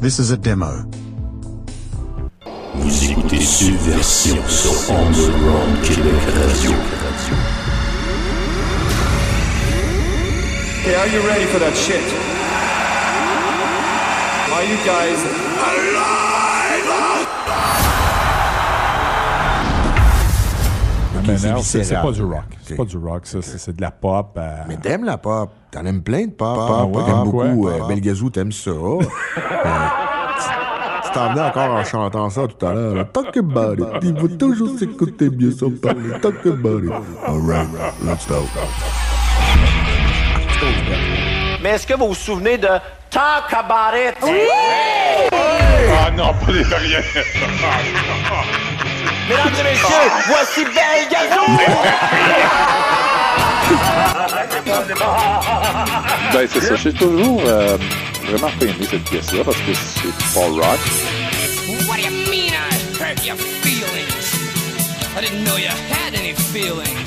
[0.00, 0.84] This is a demo.
[2.74, 6.72] Vous écoutez Subversion sur Underground Québec Radio.
[10.80, 12.02] Okay, are you ready for that shit?
[14.50, 15.22] Are you guys
[15.62, 16.22] alive?
[21.24, 22.04] Mais c'est non, c'est c'est viscéral.
[22.04, 22.61] pas du rock.
[22.72, 23.38] C'est pas du rock, ça.
[23.42, 24.34] C'est c'est de la pop.
[24.36, 25.50] euh, Mais t'aimes la pop.
[25.70, 26.58] T'en aimes plein de pop.
[26.60, 27.46] Ah ouais, t'aimes quoi?
[27.48, 27.68] beaucoup.
[27.68, 27.88] euh, Pop.
[27.88, 28.70] Belgazou, t'aimes ça.
[28.80, 29.00] Euh,
[31.04, 33.12] tu- t'en venais encore en chantant ça tout à l'heure.
[33.12, 33.86] Talk about it.
[34.02, 36.18] Il faut toujours s'écouter mieux sans parler.
[36.20, 36.92] Talk about it.
[37.26, 37.68] Alright,
[38.04, 38.42] let's go.
[41.62, 42.66] Mais est-ce que vous vous souvenez de
[43.10, 44.14] Talk About It?
[44.22, 44.30] Oui!
[45.32, 47.02] Ah non, pas les derrière.
[49.28, 51.02] Mesdames et messieurs, voici Belle
[56.32, 56.74] Ben, c'est ça.
[56.76, 57.76] J'ai toujours euh,
[58.24, 60.80] vraiment pas aimé cette pièce-là parce que c'est pas rock.
[61.88, 62.54] What do you mean I
[62.98, 64.34] hurt your feelings?
[65.16, 66.98] I didn't know you had any feelings.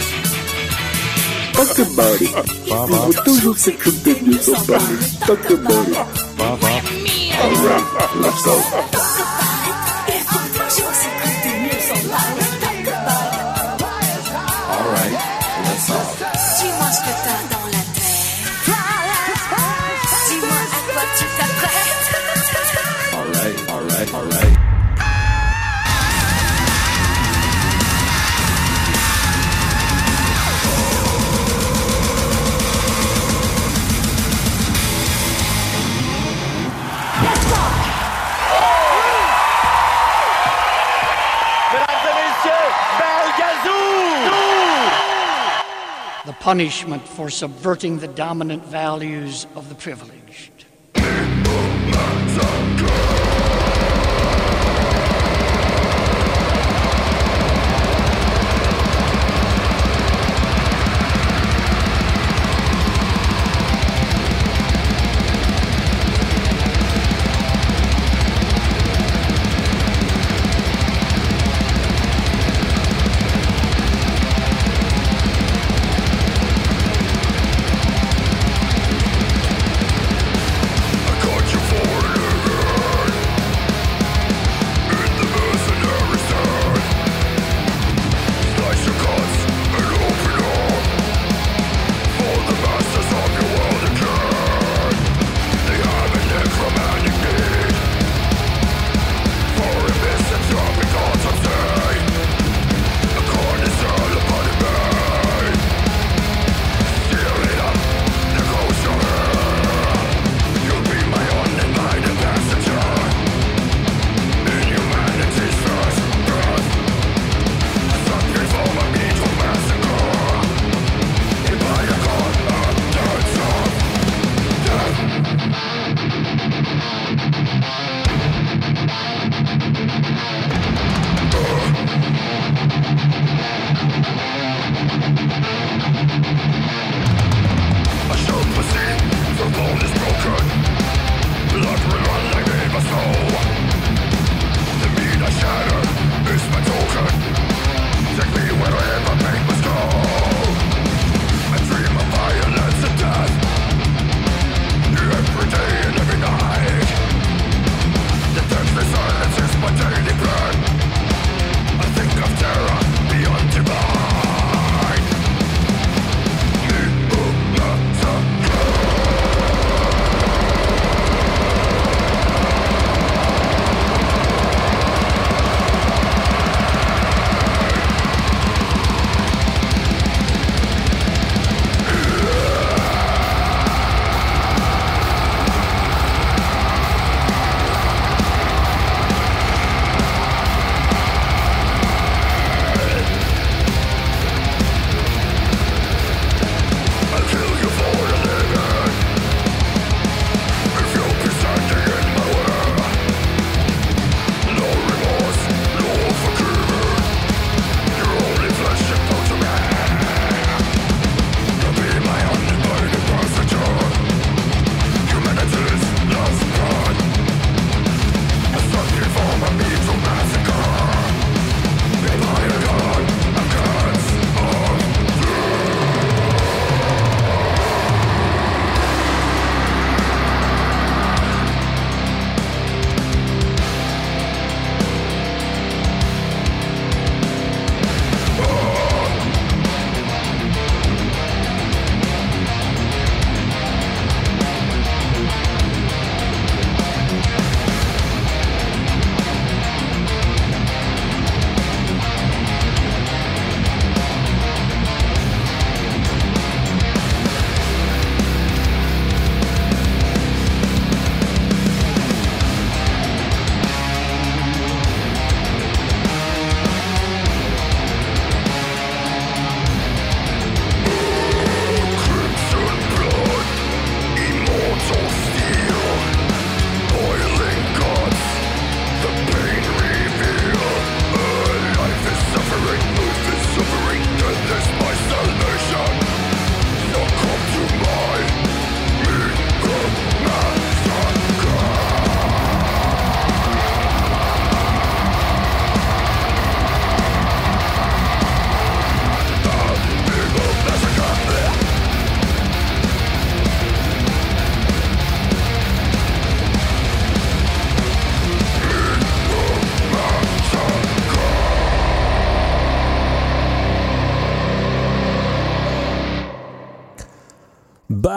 [1.54, 2.30] Talk about it.
[2.68, 4.98] Il faut toujours s'écouter mieux sans parler.
[5.26, 5.98] Talk about it.
[7.42, 7.84] Alright,
[8.22, 8.62] let's go.
[46.46, 50.66] Punishment for subverting the dominant values of the privileged.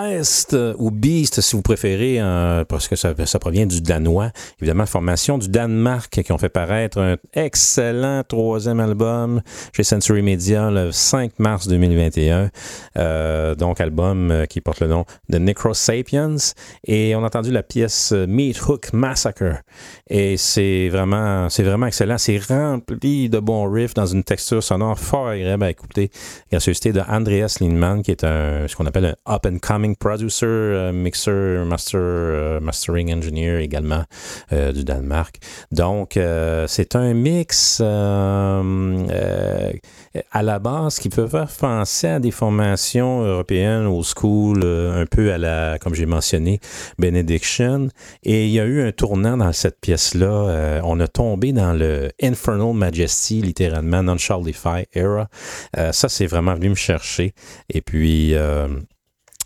[0.08, 4.30] Beast euh, ou Beast, si vous préférez, euh, parce que ça, provient du danois.
[4.60, 9.42] Évidemment, formation du Danemark qui ont fait paraître un excellent troisième album
[9.72, 12.50] chez Century Media le 5 mars 2021.
[12.96, 16.36] Euh, donc, album qui porte le nom de Necro Sapiens.
[16.86, 19.62] Et on a entendu la pièce Meat Hook Massacre.
[20.08, 22.18] Et c'est vraiment, c'est vraiment excellent.
[22.18, 26.10] C'est rempli de bons riffs dans une texture sonore fort agréable à écouter.
[26.50, 30.92] Gracieuseté de Andreas Lindman, qui est ce qu'on appelle un up and coming producer, euh,
[30.92, 34.04] mixer, master, euh, mastering engineer également
[34.52, 35.38] euh, du Danemark.
[35.72, 36.18] Donc,
[36.66, 38.62] c'est un mix à
[40.42, 45.38] la base qui peut faire penser à des formations européennes au school, un peu à
[45.38, 46.60] la, comme j'ai mentionné,
[46.98, 47.88] Benediction.
[48.22, 50.80] Et il y a eu un tournant dans cette pièce-là.
[50.84, 55.28] On a tombé dans le Infernal Majesty, littéralement, Non-Charlify era.
[55.76, 57.34] Euh, ça, c'est vraiment venu me chercher.
[57.68, 58.34] Et puis...
[58.34, 58.68] euh,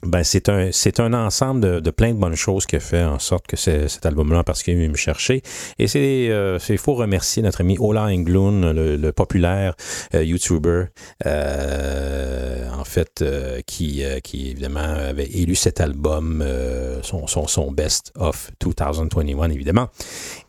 [0.05, 3.05] ben, c'est un, c'est un ensemble de, de plein de bonnes choses qui a fait
[3.05, 5.43] en sorte que cet album-là en particulier est venu me chercher.
[5.79, 9.75] Et c'est, euh, il faut remercier notre ami Ola Englund, le, le populaire
[10.15, 10.87] euh, YouTuber,
[11.27, 17.47] euh, en fait, euh, qui, euh, qui évidemment avait élu cet album, euh, son, son,
[17.47, 19.89] son Best of 2021, évidemment.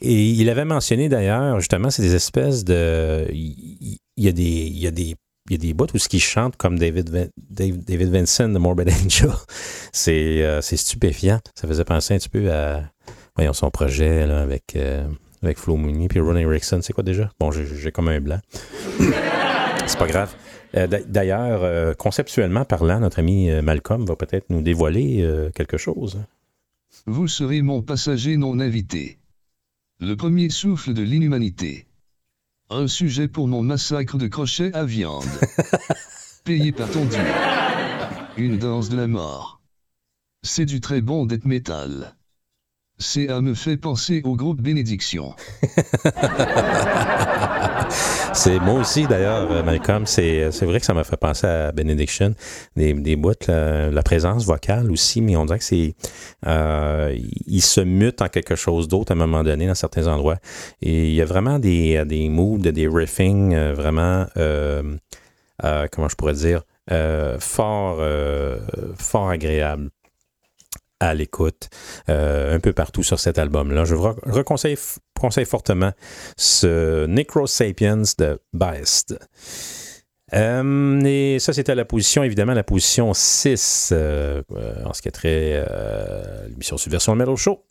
[0.02, 3.28] Et il avait mentionné d'ailleurs, justement, c'est des espèces de.
[3.32, 4.44] Il y, a des.
[4.44, 5.16] Il y a des
[5.50, 8.90] il y a des bouts où ce qui chante comme David, David Vincent de Morbid
[9.06, 9.30] Angel.
[9.92, 11.40] C'est euh, stupéfiant.
[11.56, 12.84] Ça faisait penser un petit peu à
[13.36, 15.06] voyons, son projet là, avec, euh,
[15.42, 16.80] avec Flo Mooney puis Ron Erickson.
[16.82, 17.30] C'est quoi déjà?
[17.40, 18.40] Bon, j'ai comme un blanc.
[19.86, 20.34] C'est pas grave.
[20.76, 26.22] Euh, d'a- D'ailleurs, euh, conceptuellement parlant, notre ami Malcolm va peut-être nous dévoiler quelque chose.
[27.06, 29.18] Vous serez mon passager non invité.
[30.00, 31.86] Le premier souffle de l'inhumanité.
[32.76, 35.30] Un sujet pour mon massacre de crochets à viande.
[36.44, 37.22] Payé par ton dieu.
[38.36, 39.62] Une danse de la mort.
[40.42, 42.16] C'est du très bon death metal.
[43.04, 45.34] CA me fait penser au groupe Bénédiction.
[48.34, 50.06] C'est moi aussi d'ailleurs, euh, Malcolm.
[50.08, 52.34] C'est c'est vrai que ça m'a fait penser à Benediction.
[52.76, 53.16] Des, des
[53.48, 55.94] la, présence vocale aussi, mais on dirait que c'est.
[56.48, 60.38] euh, il se mute en quelque chose d'autre à un moment donné dans certains endroits.
[60.82, 64.26] Et il y a vraiment des, des moods, des riffings euh, vraiment.
[64.38, 64.82] euh,
[65.64, 68.60] euh, comment je pourrais dire euh, fort, euh,
[68.98, 69.90] fort agréables
[71.08, 71.70] à l'écoute
[72.10, 73.84] euh, un peu partout sur cet album-là.
[73.86, 74.78] Je vous re- reconseille
[75.20, 75.92] conseille fortement
[76.38, 79.16] ce Necro Sapiens de Beist.
[80.34, 84.42] Euh, et ça, c'était la position, évidemment, la position 6 euh,
[84.84, 87.64] en ce qui est trait euh, l'émission Subversion Metal Show.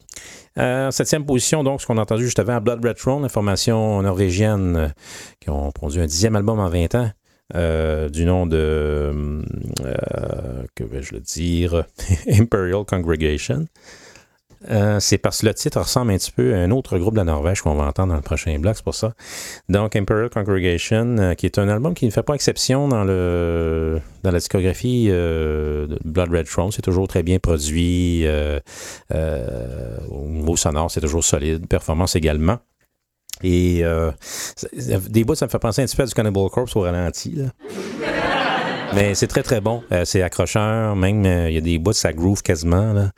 [0.58, 4.00] Euh, septième position, donc, ce qu'on a entendu juste avant, Blood Red Throne, la formation
[4.02, 4.94] norvégienne
[5.40, 7.10] qui ont produit un dixième album en 20 ans.
[7.54, 8.56] Euh, du nom de,
[9.84, 11.84] euh, que vais-je le dire,
[12.28, 13.66] Imperial Congregation.
[14.70, 17.18] Euh, c'est parce que le titre ressemble un petit peu à un autre groupe de
[17.18, 19.12] la Norvège qu'on va entendre dans le prochain bloc, c'est pour ça.
[19.68, 24.30] Donc, Imperial Congregation, qui est un album qui ne fait pas exception dans, le, dans
[24.30, 26.70] la discographie de Blood Red Throne.
[26.70, 28.24] C'est toujours très bien produit.
[29.10, 31.66] au niveau sonore, c'est toujours solide.
[31.66, 32.60] Performance également.
[33.42, 34.10] Et euh,
[35.08, 37.34] des bouts, ça me fait penser un petit peu à du Cannibal Corpse au ralenti.
[37.34, 37.46] Là.
[38.94, 39.82] Mais c'est très, très bon.
[39.90, 40.94] Euh, c'est accrocheur.
[40.96, 42.92] Même, euh, il y a des bouts, ça groove quasiment.
[42.92, 43.10] là.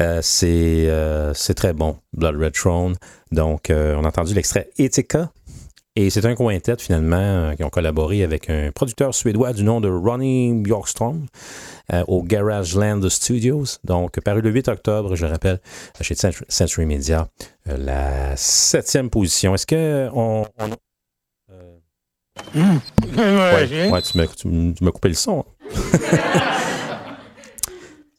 [0.00, 1.96] Euh, c'est euh, c'est très bon.
[2.12, 2.96] Blood Red Throne.
[3.30, 5.30] Donc, euh, on a entendu l'extrait Etika.
[5.96, 9.80] Et c'est un quintet, finalement, euh, qui ont collaboré avec un producteur suédois du nom
[9.80, 11.26] de Ronnie Bjorkstrom
[11.92, 13.64] euh, au Garage Land Studios.
[13.82, 15.60] Donc, paru le 8 octobre, je le rappelle,
[16.00, 17.26] chez Century- Media.
[17.68, 19.52] Euh, la septième position.
[19.54, 20.70] Est-ce que on, on-
[22.54, 25.44] Ouais, ouais, tu m'as tu tu coupé le son.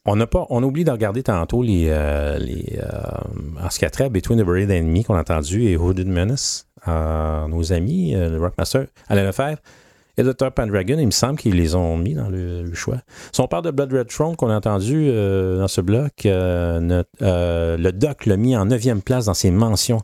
[0.06, 3.86] on n'a pas, on oublie de regarder tantôt les, euh, les euh, en ce qui
[3.86, 6.68] a trait à Between the Buried Enemy qu'on a entendu et Hooded Menace.
[6.88, 9.58] Euh, nos amis, euh, le Rockmaster, Alain Lefebvre
[10.18, 10.52] et Dr.
[10.52, 12.98] Pendragon, il me semble qu'ils les ont mis dans le, le choix.
[13.32, 17.04] Si on parle de Blood Red Throne qu'on a entendu euh, dans ce bloc, euh,
[17.22, 20.02] le doc l'a mis en neuvième place dans ses mentions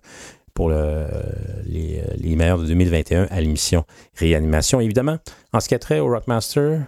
[0.54, 1.06] pour le-
[1.66, 3.84] les, les meilleurs de 2021 à l'émission
[4.16, 4.80] Réanimation.
[4.80, 5.18] Évidemment,
[5.54, 6.80] en ce qui a trait au Rockmaster,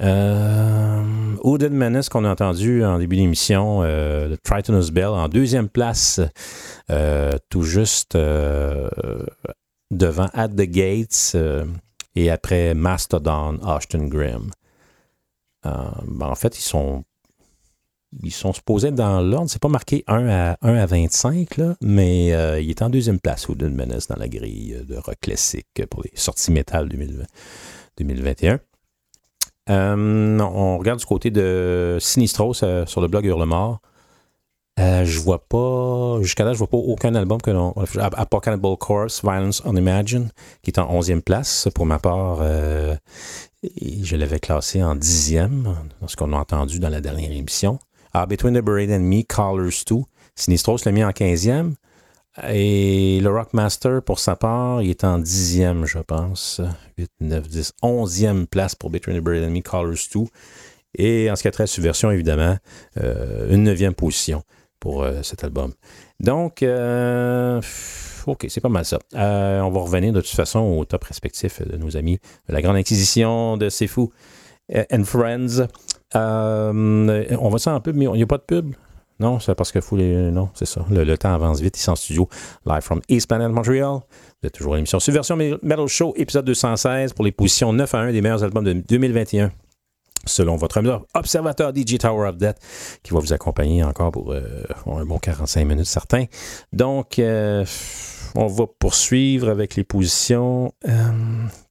[0.00, 1.02] euh,
[1.42, 6.20] Hooded Menace qu'on a entendu en début d'émission, euh, Tritonus Bell en deuxième place,
[6.90, 8.88] euh, tout juste euh,
[9.90, 11.36] devant At the Gates
[12.14, 14.50] et après Mastodon, Ashton Grimm.
[15.64, 17.04] Ben, en fait, ils sont
[18.22, 19.48] ils sont supposés être dans l'ordre.
[19.48, 22.28] C'est pas marqué 1 à, 1 à 25, là, mais
[22.62, 26.12] il est en deuxième place, Hooded Menace, dans la grille de rock classique pour les
[26.14, 27.24] sorties métal 2020
[27.98, 28.60] 2021.
[29.70, 33.80] Euh, on regarde du côté de Sinistros euh, sur le blog Hurlemort.
[34.80, 37.72] Euh, je vois pas, jusqu'à là, je vois pas aucun album que l'on.
[37.98, 38.26] À, à
[39.22, 40.30] Violence Unimagined,
[40.62, 41.68] qui est en 11e place.
[41.74, 42.38] Pour ma part,
[43.62, 45.64] je l'avais classé en 10e,
[46.00, 47.78] dans ce qu'on a entendu dans la dernière émission.
[48.14, 49.96] Ah, Between the Buried and Me, Callers 2.
[50.34, 51.74] Sinistros l'a mis en 15e.
[52.48, 56.62] Et le Rockmaster, pour sa part, il est en 10e, je pense.
[56.96, 60.20] 8, 9, 10, 11e place pour Between the Buried and Me, Callers 2.
[60.96, 62.56] Et en ce qui a trait à Subversion, évidemment,
[63.02, 64.42] euh, une 9e position
[64.80, 65.72] pour euh, cet album.
[66.20, 67.60] Donc, euh,
[68.26, 68.98] OK, c'est pas mal ça.
[69.12, 72.18] On va revenir de toute façon au top respectif de nos amis
[72.48, 73.90] de la Grande Inquisition de C'est
[74.90, 75.66] and Friends.
[76.14, 78.74] On va ça en pub, mais il n'y a pas de pub?
[79.22, 80.32] Non, c'est parce que faut les.
[80.32, 80.84] Non, c'est ça.
[80.90, 82.28] Le, temps avance vite ici en studio.
[82.66, 84.00] Live from East Planet Montreal.
[84.42, 87.98] Vous êtes toujours à l'émission Subversion Metal Show, épisode 216 pour les positions 9 à
[87.98, 89.52] 1 des meilleurs albums de 2021
[90.24, 90.80] selon votre
[91.14, 92.56] observateur DJ Tower of Death,
[93.02, 96.26] qui va vous accompagner encore pour euh, un bon 45 minutes certains.
[96.72, 97.64] Donc, euh,
[98.34, 100.90] on va poursuivre avec les positions euh,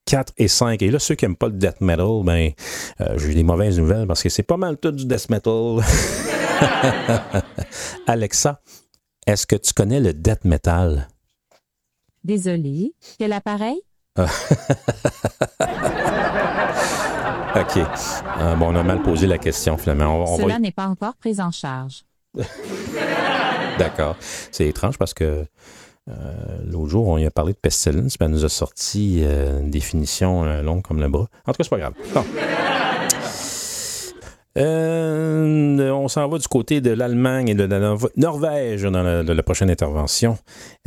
[0.05, 0.81] 4 et 5.
[0.81, 2.51] Et là, ceux qui n'aiment pas le death metal, ben,
[2.99, 5.79] euh, j'ai des mauvaises nouvelles parce que c'est pas mal tout du death metal.
[8.07, 8.61] Alexa,
[9.27, 11.07] est-ce que tu connais le death metal?
[12.23, 13.81] Désolé, quel appareil?
[17.55, 17.77] OK.
[17.77, 20.19] Euh, bon, on a mal posé la question, finalement.
[20.19, 20.59] On, on Cela va...
[20.59, 22.03] n'est pas encore pris en charge.
[23.79, 24.15] D'accord.
[24.51, 25.45] C'est étrange parce que
[26.09, 26.13] euh,
[26.65, 29.69] l'autre jour, on y a parlé de pestilence, puis elle nous a sorti euh, une
[29.69, 31.27] définition longue comme le bras.
[31.45, 31.93] En tout cas, c'est pas grave.
[32.13, 32.23] Bon.
[34.57, 39.43] Euh, on s'en va du côté de l'Allemagne et de la Nor- Norvège dans la,
[39.43, 40.37] prochaine intervention.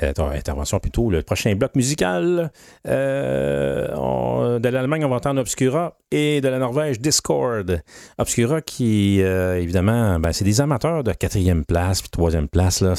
[0.02, 2.50] Euh, intervention plutôt, le prochain bloc musical.
[2.86, 7.80] Euh, de l'Allemagne, on va entendre Obscura et de la Norvège, Discord.
[8.18, 12.80] Obscura qui, évidemment, ben, c'est des amateurs de quatrième place puis troisième place.
[12.80, 12.94] Là.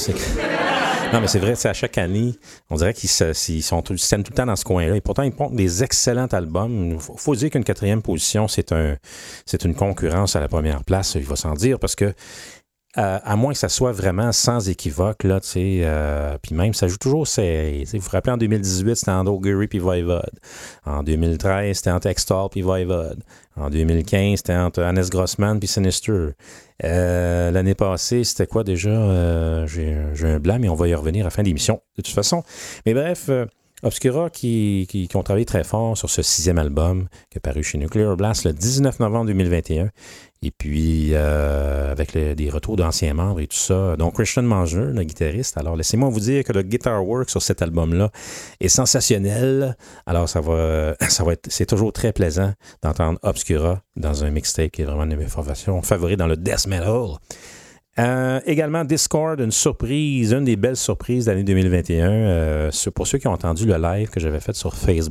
[1.12, 2.34] Non, mais c'est vrai, c'est à chaque année,
[2.68, 4.96] on tirait qu'ils sont tout, tout le temps dans ce coin-là.
[4.96, 6.92] Et pourtant, ils font des excellents albums.
[6.92, 8.96] Il faut, faut dire qu'une quatrième position, c'est un,
[9.46, 12.12] c'est une concurrence à la première place, il va s'en dire, parce que
[12.98, 16.74] euh, à moins que ça soit vraiment sans équivoque, là, tu sais, euh, puis même,
[16.74, 17.84] ça joue toujours serré.
[17.92, 20.38] Vous vous rappelez, en 2018, c'était entre Augury puis Voivode.
[20.84, 23.22] En 2013, c'était entre Extol puis Voivode.
[23.56, 26.30] En 2015, c'était entre Hannes Grossman puis Sinister.
[26.84, 28.90] Euh, L'année passée, c'était quoi déjà?
[28.90, 31.80] Euh, J'ai j'ai un blanc, mais on va y revenir à la fin de l'émission,
[31.96, 32.42] de toute façon.
[32.84, 33.46] Mais bref, euh,
[33.86, 37.78] Obscura qui, qui, ont travaillé très fort sur ce sixième album qui est paru chez
[37.78, 39.90] Nuclear Blast le 19 novembre 2021.
[40.42, 43.96] Et puis, euh, avec des retours d'anciens membres et tout ça.
[43.96, 45.56] Donc, Christian Manger, le guitariste.
[45.56, 48.10] Alors, laissez-moi vous dire que le guitar work sur cet album-là
[48.60, 49.76] est sensationnel.
[50.04, 54.72] Alors, ça va, ça va être, c'est toujours très plaisant d'entendre Obscura dans un mixtape
[54.72, 57.18] qui est vraiment une de mes formations favorites dans le death metal.
[57.98, 62.10] Euh, également, Discord, une surprise, une des belles surprises de l'année 2021.
[62.10, 65.06] euh, pour ceux qui ont entendu le live que j'avais fait sur Facebook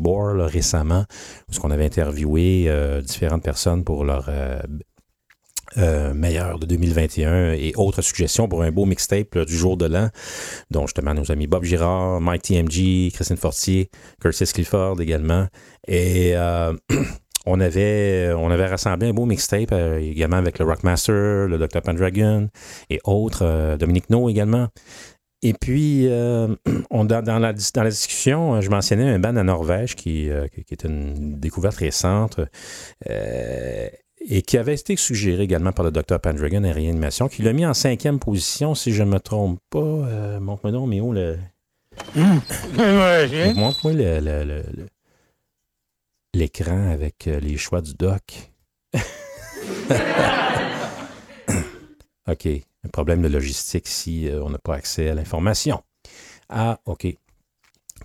[0.52, 1.06] récemment,
[1.50, 4.30] où on avait interviewé euh, différentes personnes pour leur
[6.14, 10.10] meilleur de 2021 et autres suggestions pour un beau mixtape du jour de l'an,
[10.72, 13.90] dont justement nos amis Bob Girard, Mike TMG, Christine Fortier,
[14.22, 15.48] Curtis Clifford également.
[15.88, 16.74] Et euh,
[17.46, 21.82] on, avait, on avait rassemblé un beau mixtape euh, également avec le Rockmaster, le Dr.
[21.82, 22.50] Pendragon
[22.90, 24.68] et autres, euh, Dominique No également.
[25.42, 26.56] Et puis, euh,
[26.90, 30.28] on, dans, dans la, dis- dans la discussion, je mentionnais un band à Norvège qui,
[30.30, 32.40] est une découverte récente
[34.28, 36.20] et qui avait été suggéré également par le Dr.
[36.20, 40.40] Pendragon et Réanimation, qui l'a mis en cinquième position, si je ne me trompe pas.
[40.40, 41.38] Montre-moi donc, mais où le...
[43.54, 44.88] Montre-moi le- le- le- le-
[46.36, 48.52] l'écran avec euh, les choix du doc.
[52.28, 52.48] OK.
[52.48, 55.82] Un problème de logistique si euh, on n'a pas accès à l'information.
[56.50, 57.08] Ah, OK.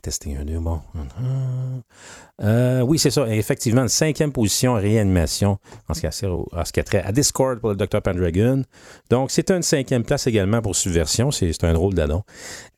[0.03, 0.81] Testing un, deux, bon.
[2.43, 3.29] Euh, oui, c'est ça.
[3.29, 6.01] Effectivement, cinquième position réanimation en ce
[6.73, 8.01] qui a, trait à Discord pour le Dr.
[8.01, 8.65] Pendragon.
[9.11, 11.31] Donc, c'est une cinquième place également pour Subversion.
[11.31, 12.23] C'est un drôle d'adon.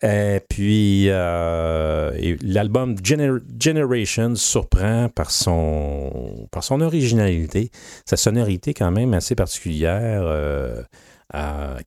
[0.03, 6.49] Euh, puis, euh, et l'album Gener- Generation surprend par son,
[6.81, 7.71] originalité,
[8.05, 10.25] sa sonorité quand même assez particulière,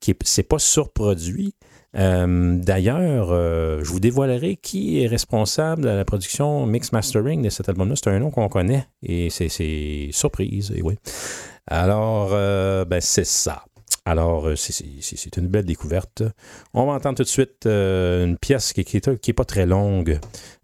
[0.00, 1.54] qui est- c'est pas surproduit.
[1.98, 7.48] Euh, D'ailleurs, euh, je vous dévoilerai qui est responsable de la production mix mastering de
[7.48, 7.94] cet album-là.
[7.96, 9.48] C'est un nom qu'on connaît et c'est-
[10.12, 10.96] surprise, et oui.
[11.66, 13.64] Alors, euh, ben, c'est ça.
[14.04, 16.22] Alors, c'est- une belle découverte.
[16.74, 20.18] On va entendre tout de suite une pièce qui n'est est pas très longue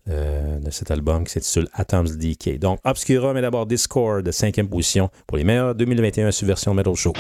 [0.07, 2.59] de cet album qui s'intitule Atoms Decay.
[2.59, 7.13] Donc, Obscura, mais d'abord Discord, cinquième position pour les meilleurs 2021 Subversion Metal Show.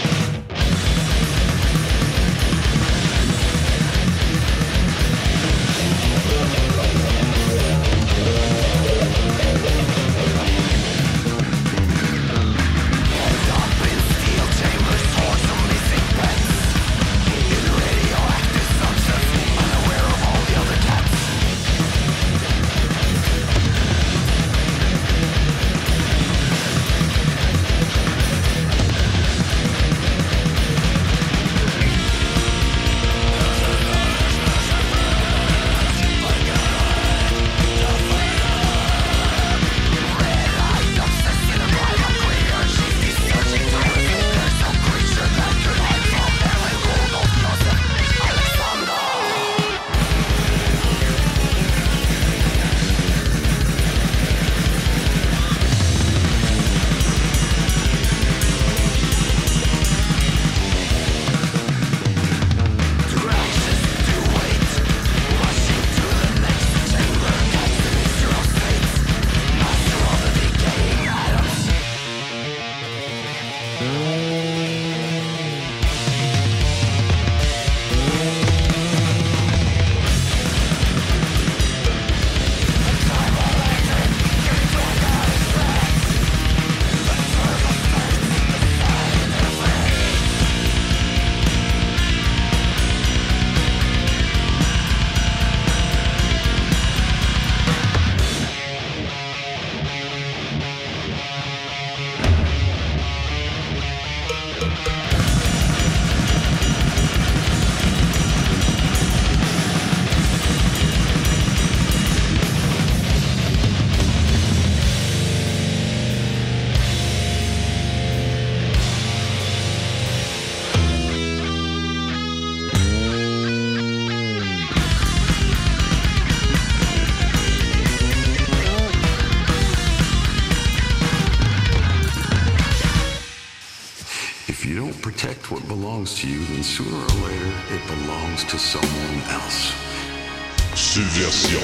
[140.74, 141.60] Subversion.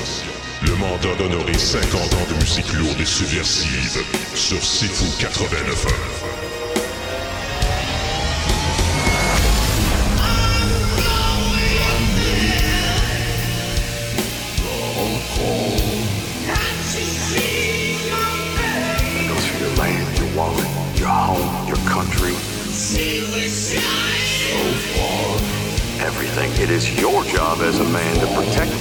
[0.62, 4.02] Le mandat d'honorer 50 ans de musique lourde et subversive
[4.34, 6.17] sur Sifu 89.
[27.68, 28.72] As a man to protect.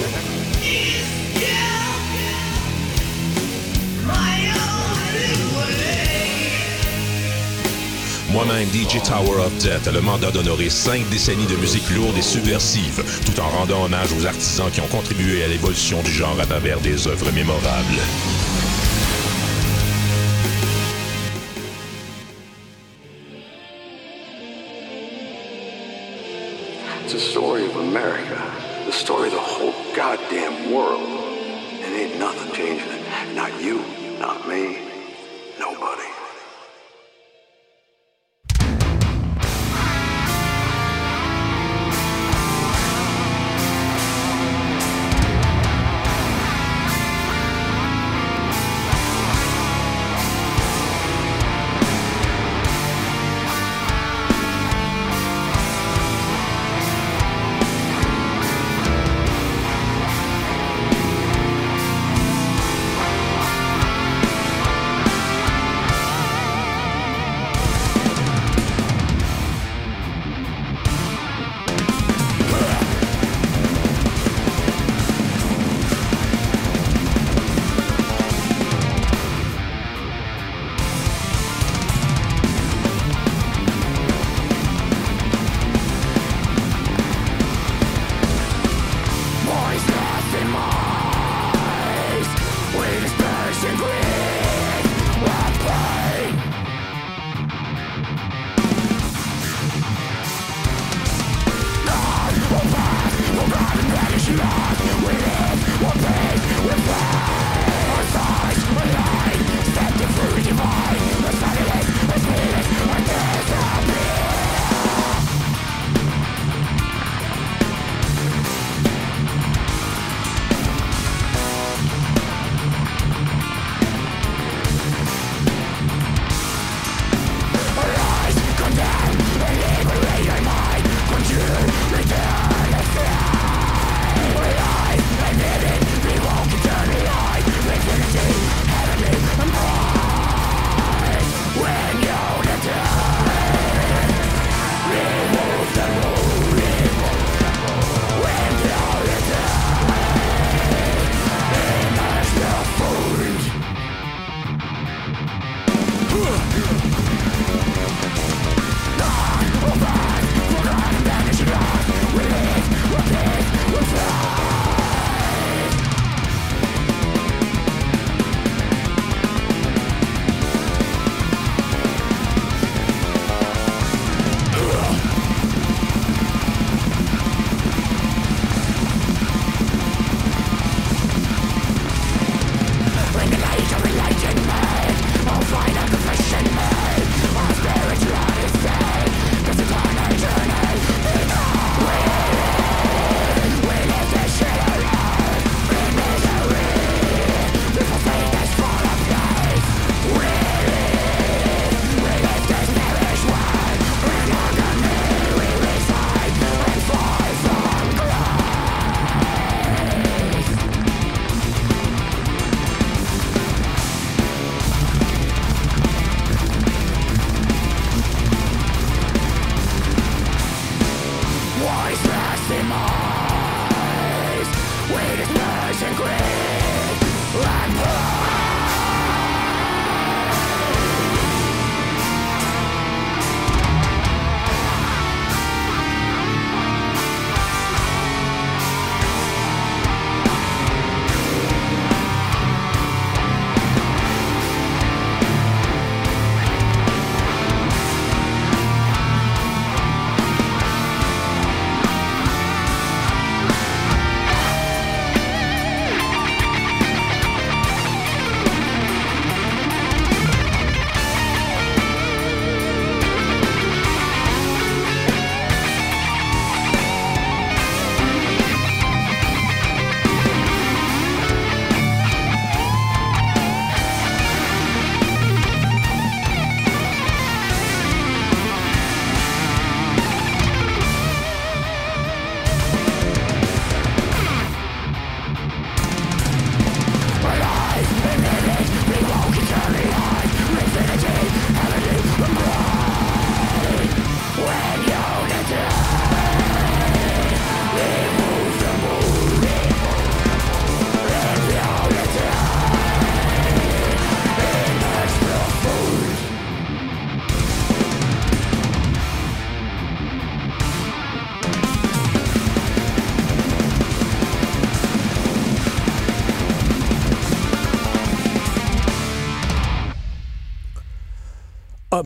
[8.31, 12.21] Moi-même, DJ Tower of Death a le mandat d'honorer cinq décennies de musique lourde et
[12.21, 16.45] subversive, tout en rendant hommage aux artisans qui ont contribué à l'évolution du genre à
[16.45, 18.36] travers des œuvres mémorables.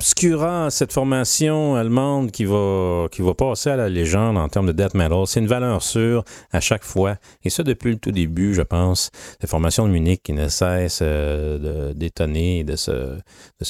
[0.02, 5.28] Obscura, cette formation allemande qui va, passer à la légende en termes de death metal.
[5.28, 7.18] C'est une valeur sûre à chaque fois.
[7.44, 9.12] Et ça, depuis le tout début, je pense.
[9.40, 13.20] Cette formation de Munich qui ne cesse euh, d'étonner et de se,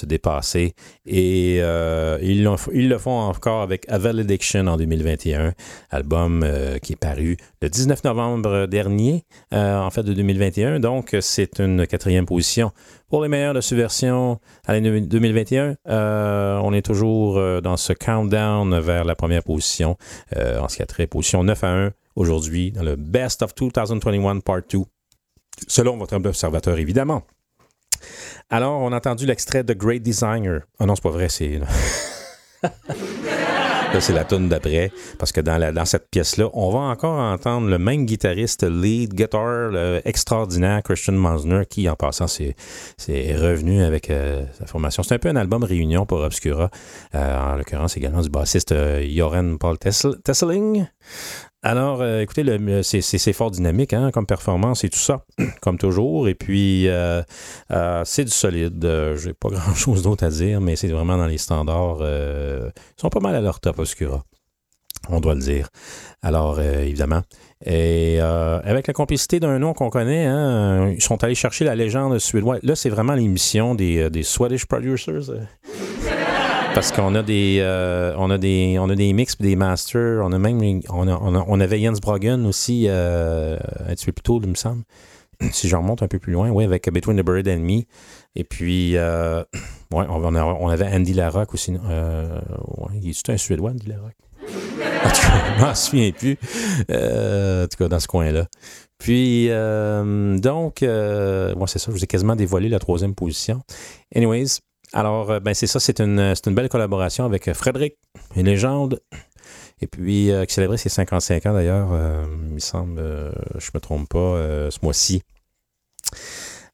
[0.04, 0.74] dépasser.
[1.06, 2.44] Et euh, ils
[2.88, 5.52] le font encore avec A Valediction en 2021,
[5.90, 10.80] album euh, qui est paru le 19 novembre dernier, euh, en fait de 2021.
[10.80, 12.72] Donc, c'est une quatrième position
[13.08, 15.76] pour les meilleurs de Subversion à l'année 2021.
[15.88, 19.98] euh, on est toujours euh, dans ce countdown vers la première position,
[20.36, 24.40] en ce qui a trait position 9 à 1 aujourd'hui dans le Best of 2021
[24.40, 24.80] Part 2,
[25.68, 27.24] selon votre observateur évidemment.
[28.50, 30.62] Alors, on a entendu l'extrait de Great Designer.
[30.80, 31.62] Ah non, c'est pas vrai, c'est.
[33.94, 34.90] Là, c'est la tune d'après,
[35.20, 40.02] parce que dans, cette pièce-là, on va encore entendre le même guitariste lead guitar le
[40.06, 42.56] extraordinaire Christian Mosner, qui, en passant, c'est
[43.36, 45.04] revenu avec euh, sa formation.
[45.04, 46.70] C'est un peu un album réunion pour Obscura,
[47.16, 50.86] euh, en l'occurrence également du bassiste euh, Joran Paul Tessel- Tesseling.
[51.64, 52.44] Alors, euh, écoutez,
[52.82, 55.26] c'est fort dynamique hein, comme performance et tout ça,
[55.62, 56.28] comme toujours.
[56.28, 57.22] Et puis, euh,
[57.72, 58.84] euh, c'est du solide.
[58.84, 62.00] Euh, J'ai pas grand-chose d'autre à dire, mais c'est vraiment dans les standards.
[62.02, 62.72] ils
[63.02, 64.24] sont pas mal à leur top, Obscura.
[65.10, 65.68] On doit le dire.
[66.22, 67.22] Alors, évidemment.
[67.66, 72.20] Et avec la complicité d'un nom qu'on connaît, hein, ils sont allés chercher la légende
[72.20, 72.60] suédoise.
[72.62, 75.32] Là, c'est vraiment l'émission des Swedish Producers.
[76.74, 80.22] Parce qu'on a des, euh, on a des, on a des mix des masters.
[80.24, 83.58] On a même, on, a- on a- on avait Jens Broggen aussi euh,
[83.88, 84.84] un petit peu plus tôt, il me semble.
[85.52, 87.82] Si je remonte un peu plus loin, oui, avec Between the Bird and Me.
[88.36, 89.44] Et puis, euh,
[89.92, 91.76] ouais, on, avait Andy Larocque aussi.
[91.90, 92.40] Euh,
[92.78, 94.16] ouais, il est un Suédois, Andy Larocque?
[94.48, 96.38] Je m'en souviens plus.
[96.92, 98.46] Euh, en tout cas, dans ce coin-là.
[99.00, 103.62] Puis, donc, ouais, c'est ça, je vous ai quasiment dévoilé la troisième position.
[104.16, 104.60] Anyways,
[104.94, 107.96] alors, euh, ben, c'est ça, c'est une, une belle collaboration avec euh, Frédéric,
[108.36, 109.00] une légende.
[109.82, 111.90] Et puis, euh, qui célébrait ses 55 ans d'ailleurs,
[112.48, 115.24] il me semble, euh, je me trompe pas, ce mois-ci.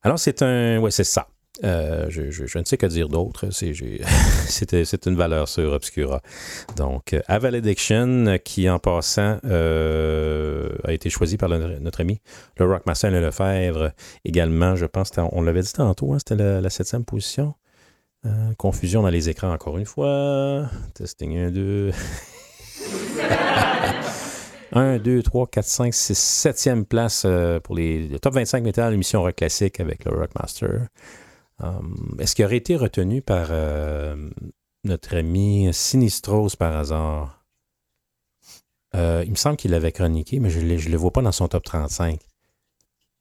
[0.02, 0.80] Alors, c'est un.
[0.80, 1.28] Ouais, c'est ça.
[1.64, 3.50] Je, ne sais que dire d'autre.
[3.52, 3.72] C'est,
[5.06, 6.22] une valeur sur Obscura.
[6.76, 12.20] Donc, A Valediction, qui en passant a été choisi par notre ami,
[12.58, 13.92] le Rockmaster Le Lefebvre.
[14.26, 17.56] Également, je pense, on l'avait dit tantôt, hein, c'était la septième position.
[18.28, 20.70] Euh, confusion dans les écrans encore une fois.
[20.94, 21.92] Testing 1, 2.
[24.74, 28.92] 1, 2, 3, 4, 5, 6, 7e place euh, pour les, le top 25 métal,
[28.92, 30.88] l'émission rock classique avec le Rockmaster.
[31.60, 34.30] Um, Est-ce qu'il aurait été retenu par euh,
[34.84, 37.34] notre ami Sinistros par hasard?
[38.94, 41.64] Il me semble qu'il l'avait chroniqué, mais je ne le vois pas dans son top
[41.64, 42.20] 35.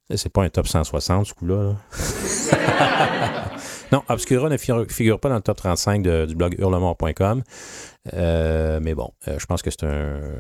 [0.09, 1.77] Ça, C'est pas un top 160, ce coup-là.
[2.51, 3.45] là.
[3.93, 7.43] non, Obscura ne figure, pas dans le top 35 de- du blog hurlemort.com.
[8.15, 10.39] Euh, mais bon, euh, je pense que euh,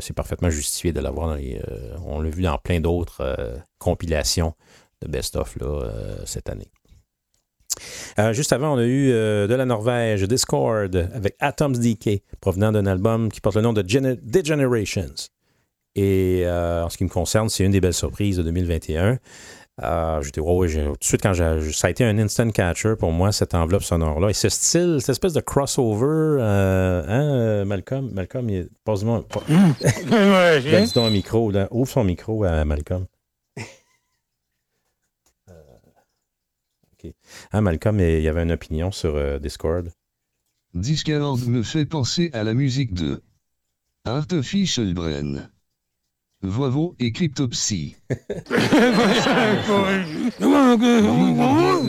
[0.00, 1.60] c'est parfaitement justifié de l'avoir dans les.
[2.06, 4.54] on l'a vu dans plein d'autres compilations
[5.02, 5.56] de best-of
[6.26, 6.70] cette année.
[8.32, 13.30] Juste avant, on a eu de la Norvège, Discord, avec Atoms Decay, provenant d'un album
[13.30, 15.14] qui porte le nom de Gene- Degenerations.
[15.96, 19.18] Et en ce qui me concerne, c'est une des belles surprises de 2021.
[19.82, 22.50] Euh, j'étais, ouais, ouais, j'ai- tout de suite, quand j'ai, ça a été un instant
[22.50, 24.28] catcher pour moi, cette enveloppe sonore-là.
[24.28, 26.06] Et ce style, cette espèce de crossover,
[26.40, 29.40] euh, hein, euh, Malcolm, Malcolm, il, passe-moi, pa-
[30.10, 31.66] Ouais, dis donc un micro, là.
[31.70, 33.06] ouvre son micro à Malcolm.
[35.50, 35.54] Euh,
[36.92, 37.12] OK.
[37.52, 39.90] Hein, Malcolm, il y avait une opinion sur euh, Discord.
[40.74, 43.22] Discard me fait penser à la musique de
[44.04, 45.48] Artificial Brain.
[46.42, 47.96] Voivod et Cryptopsy.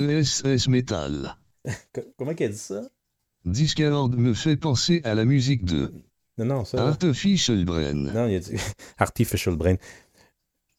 [0.10, 1.38] ESS Metal.
[2.18, 2.82] Comment qu'elle dit ça?
[3.46, 5.94] Discard me fait penser à la musique de
[6.38, 6.86] Non, non, ça.
[6.86, 7.94] Artificial Brain.
[7.94, 8.58] Non, il a dit
[8.98, 9.76] Artificial Brain.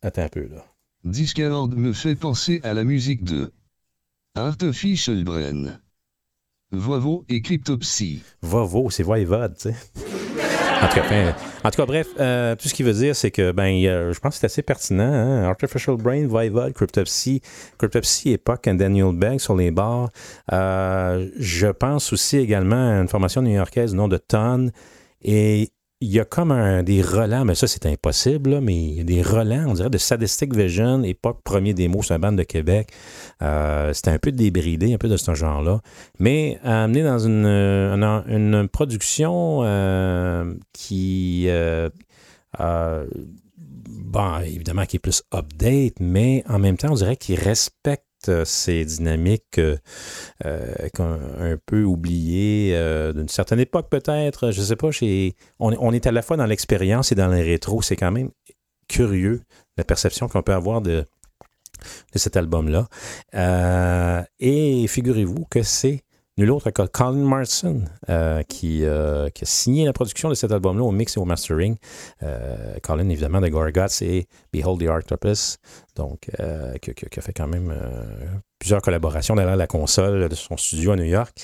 [0.02, 0.64] Attends un peu, là.
[1.04, 3.52] Discard me fait penser à la musique de
[4.34, 5.80] Artificial Brain.
[6.70, 8.22] Voivod et Cryptopsy.
[8.42, 9.76] Vovo, c'est Voivode, tu sais.
[10.82, 11.32] En tout cas, enfin,
[11.62, 14.34] en tout cas, bref, euh, tout ce qu'il veut dire, c'est que ben, je pense
[14.34, 15.04] que c'est assez pertinent.
[15.04, 15.44] hein.
[15.44, 17.40] Artificial Brain, Voivode, Cryptopsy,
[17.78, 20.09] Cryptopsy, époque, and Daniel Bank sur les bars.
[20.52, 24.70] Euh, je pense aussi également à une formation new-yorkaise du nom de Ton.
[25.22, 25.70] Et
[26.02, 29.04] il y a comme un, des relents, mais ça c'est impossible, mais il y a
[29.04, 32.88] des relents, on dirait, de Sadistic Vision, époque premier démo sur la bande de Québec.
[33.40, 35.80] Euh, C'était un peu débridé, un peu de ce genre-là.
[36.18, 41.48] Mais amené dans une, euh, une, production euh, qui,
[42.58, 48.06] bon, évidemment, qui est plus update, mais en même temps, on dirait qu'il respecte
[48.44, 49.76] ces dynamiques euh,
[50.44, 50.88] euh,
[51.38, 54.50] un peu oubliées euh, d'une certaine époque peut-être.
[54.50, 54.88] Je sais pas,
[55.58, 57.82] on, est à la fois dans l'expérience et dans les rétros.
[57.82, 58.30] C'est quand même
[58.88, 59.42] curieux
[59.76, 61.04] la perception qu'on peut avoir de,
[62.14, 62.88] cet album-là.
[63.34, 66.02] Euh, et figurez-vous que c'est
[66.38, 70.52] nul autre que Colin Marson euh, qui, euh, qui a signé la production de cet
[70.52, 71.76] album-là au mix et au mastering.
[72.22, 75.59] Euh, Colin, évidemment, de Gorguts et Behold the Octopus,
[75.96, 76.30] donc
[76.80, 77.74] qui, a fait quand même
[78.59, 81.36] plusieurs collaborations derrière la console de son studio à New York.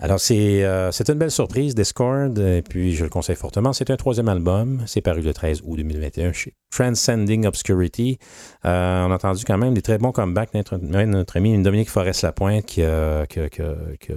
[0.00, 3.72] Alors, c'est euh, une belle surprise, Discord, et puis je le conseille fortement.
[3.72, 8.18] C'est un troisième album, c'est paru le 13 août 2021 chez Transcending Obscurity.
[8.64, 12.66] Euh, on a entendu quand même des très bons comebacks notre, notre ami Dominique Forest-Lapointe,
[12.66, 14.10] qui, euh, qui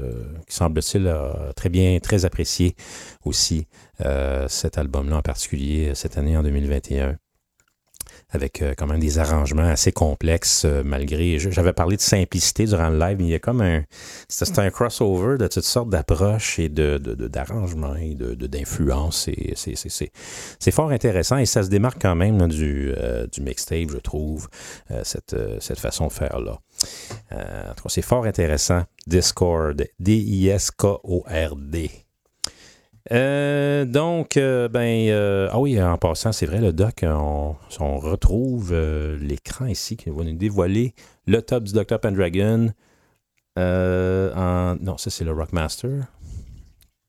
[0.47, 2.75] semble-t-il a très bien, très apprécié
[3.23, 3.67] aussi
[4.03, 7.17] euh, cet album-là en particulier cette année en 2021
[8.29, 11.39] avec euh, quand même des arrangements assez complexes euh, malgré.
[11.39, 13.83] J'avais parlé de simplicité durant le live, mais il y a comme un.
[14.27, 18.47] C'est un crossover de toutes sortes d'approches et de, de- de- d'arrangements et de, de-
[18.47, 19.27] d'influences.
[19.29, 23.89] Et c'est, fort intéressant et ça se démarque quand même là, du, euh, du mixtape,
[23.91, 24.47] je trouve,
[24.91, 26.59] euh, cette, euh, cette façon de faire-là.
[27.31, 28.83] Euh, en tout cas, c'est fort intéressant.
[29.07, 31.89] Discord, D-I-S-K-O-R-D.
[33.11, 37.55] Euh, donc, euh, ben, euh, ah oui, en passant, c'est vrai, le doc, on,
[37.99, 38.73] retrouve
[39.21, 40.93] l'écran ici qui va nous dévoiler
[41.25, 41.99] le top du Dr.
[41.99, 42.73] Pendragon.
[43.57, 46.03] En, non, ça c'est le Rockmaster.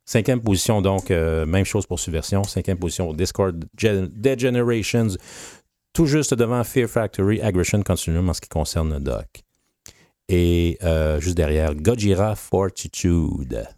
[0.04, 2.44] Cinquième position, donc, même chose pour Subversion.
[2.44, 5.08] Cinquième position, Discord Dead Generations,
[5.92, 9.26] tout juste devant Fear Factory, Aggression Continuum en ce qui concerne le doc.
[10.28, 10.78] Et
[11.18, 13.68] juste derrière, Gojira Fortitude.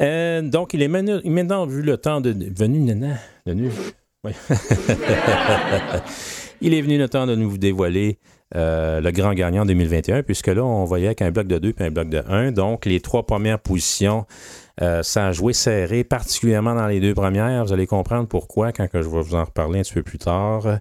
[0.00, 2.34] Euh, donc, il est maintenant, vu le temps de.
[2.56, 3.70] Venu,
[6.60, 8.18] il est venu le temps de nous dévoiler
[8.54, 11.90] euh, le grand gagnant 2021, puisque là, on voyait qu'un bloc de 2 et un
[11.90, 12.52] bloc de 1.
[12.52, 14.26] Donc, les trois premières positions,
[15.02, 17.66] ça a joué serré, particulièrement dans les deux premières.
[17.66, 20.78] Vous allez comprendre pourquoi quand je vais vous en reparler un petit peu plus tard.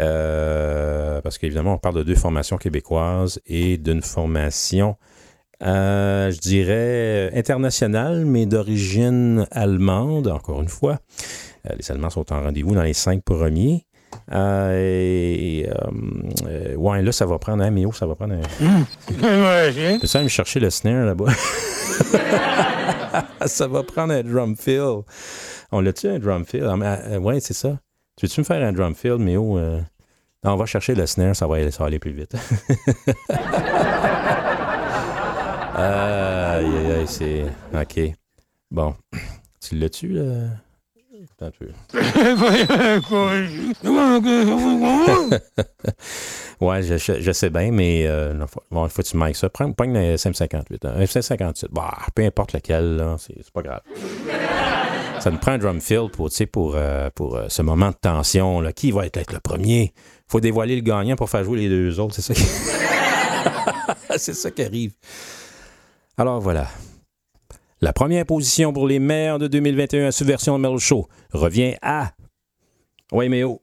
[0.00, 4.96] Euh, parce qu'évidemment, on parle de deux formations québécoises et d'une formation
[5.62, 10.98] euh, je dirais international, mais d'origine allemande, encore une fois.
[11.68, 13.84] Euh, les Allemands sont en rendez-vous dans les cinq premiers.
[14.32, 15.74] Euh, et, euh,
[16.46, 18.40] euh, ouais, là, ça va prendre un Méo, ça va prendre un.
[19.98, 21.26] Peux-tu aller me chercher le snare là-bas?
[23.46, 25.02] ça va prendre un drum fill.
[25.72, 26.64] On l'a-tu un drum fill?
[26.64, 27.78] Ah, euh, ouais, c'est ça.
[28.16, 29.12] Tu veux-tu me faire un drum fill?
[29.12, 29.80] Euh,
[30.44, 32.34] non, on va chercher le snare, ça va aller, ça va aller plus vite.
[35.78, 37.44] Aïe, aïe, aïe, c'est.
[37.74, 38.00] OK.
[38.70, 38.94] Bon.
[39.60, 40.22] Tu l'as-tu, là?
[41.38, 41.68] Attends un peu.
[46.60, 49.16] ouais, je, je- je sais bien, mais euh, non, faut, bon, il faut que tu
[49.18, 49.50] mics ça.
[49.50, 50.86] Prends, prends le SM58.
[50.86, 50.94] hein.
[50.96, 51.66] Un SM58.
[51.72, 53.80] Bah, peu importe lequel, là, c'est c'est pas grave.
[55.20, 58.60] Ça nous prend un drum fill pour, pour, euh, pour euh, ce moment de tension.
[58.60, 58.72] Là.
[58.72, 59.92] Qui va être, être le premier?
[60.28, 62.14] faut dévoiler le gagnant pour faire jouer les deux autres.
[62.16, 62.42] C'est ça qui,
[64.18, 64.92] c'est ça qui arrive.
[66.18, 66.68] Alors voilà.
[67.82, 72.12] La première position pour les maires de 2021 à Subversion Metal Show revient à.
[73.12, 73.60] Oui, mais oh.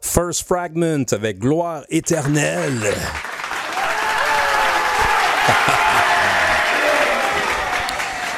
[0.00, 2.92] First Fragment avec Gloire éternelle.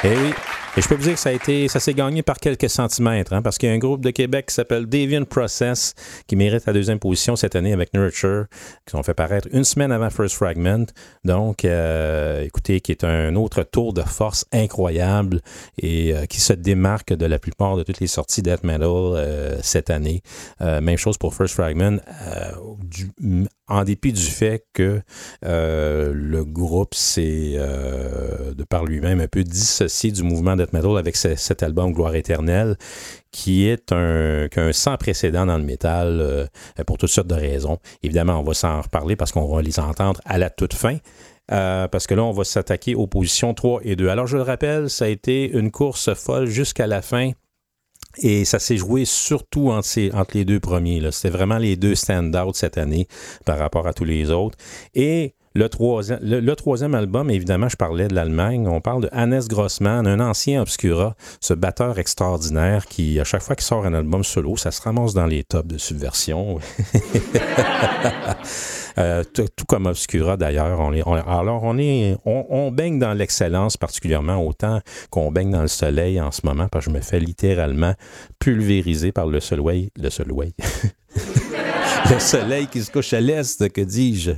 [0.02, 0.32] Eh oui.
[0.76, 3.32] Et je peux vous dire que ça a été, ça s'est gagné par quelques centimètres,
[3.32, 5.94] hein, parce qu'il y a un groupe de Québec qui s'appelle Deviant Process
[6.28, 8.46] qui mérite la deuxième position cette année avec Nurture,
[8.86, 10.86] qui ont fait paraître une semaine avant First Fragment.
[11.24, 15.40] Donc, euh, écoutez, qui est un autre tour de force incroyable
[15.76, 19.58] et euh, qui se démarque de la plupart de toutes les sorties death metal euh,
[19.62, 20.22] cette année.
[20.60, 21.98] Même chose pour First Fragment,
[23.70, 25.00] en dépit du fait que
[25.44, 30.98] euh, le groupe s'est, euh, de par lui-même, un peu dissocié du mouvement death metal
[30.98, 32.76] avec ce- cet album Gloire éternelle,
[33.32, 36.46] qui est un, sans précédent dans le métal euh,
[36.86, 37.78] pour toutes sortes de raisons.
[38.02, 40.98] Évidemment, on va s'en reparler parce qu'on va les entendre à la toute fin.
[41.48, 44.08] Parce que là, on va s'attaquer aux positions 3 et 2.
[44.08, 47.32] Alors, je le rappelle, ça a été une course folle jusqu'à la fin.
[48.18, 49.88] Et ça s'est joué surtout entre,
[50.34, 51.10] les deux premiers.
[51.12, 53.06] C'était vraiment les deux stand-out cette année
[53.44, 54.58] par rapport à tous les autres.
[54.94, 58.66] Et le troisième, album, évidemment, je parlais de l'Allemagne.
[58.66, 63.56] On parle de Hannes Grossman, un ancien Obscura, ce batteur extraordinaire qui, à chaque fois
[63.56, 66.58] qu'il sort un album solo, ça se ramasse dans les tops de subversion.
[68.98, 70.80] Euh, tout comme Obscura d'ailleurs.
[71.26, 74.80] Alors on est, on, on baigne dans l'excellence particulièrement autant
[75.10, 77.94] qu'on baigne dans le soleil en ce moment parce que je me fais littéralement
[78.40, 80.52] pulvériser par le soleil, le soleil,
[82.10, 84.32] le soleil qui se couche à l'est, que dis-je?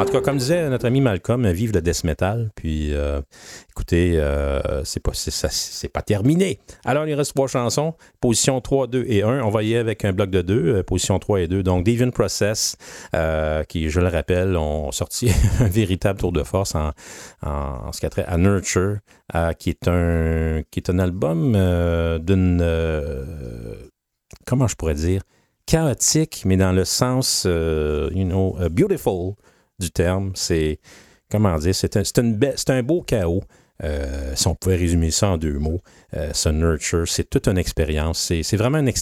[0.00, 2.50] En tout cas, comme disait notre ami Malcolm, vive le death metal.
[2.54, 3.20] Puis, euh,
[3.70, 5.12] écoutez, euh, c'est pas,
[5.92, 6.58] pas terminé.
[6.86, 7.92] Alors, il reste trois chansons.
[8.18, 9.42] Position 3, 2 et 1.
[9.42, 10.76] On va y aller avec un bloc de deux.
[10.76, 11.62] euh, position 3 et 2.
[11.62, 12.78] Donc, Deviant Process,
[13.68, 16.92] qui, je le rappelle, ont sorti un véritable tour de force en,
[17.92, 19.00] ce qui a trait à Nurture,
[19.58, 21.52] qui, est un, qui est un album
[22.24, 22.64] d'une.
[24.46, 25.20] comment je pourrais dire?
[25.66, 29.34] Chaotique, mais dans le sens, you know, beautiful
[29.80, 30.32] du terme.
[30.34, 30.78] C'est,
[31.30, 33.42] comment dire, c'est un, beau chaos.
[33.82, 35.80] Euh, si on pouvait résumer ça en deux mots,
[36.14, 38.30] euh, ce nurture, c'est toute une expérience.
[38.42, 38.92] C'est, vraiment une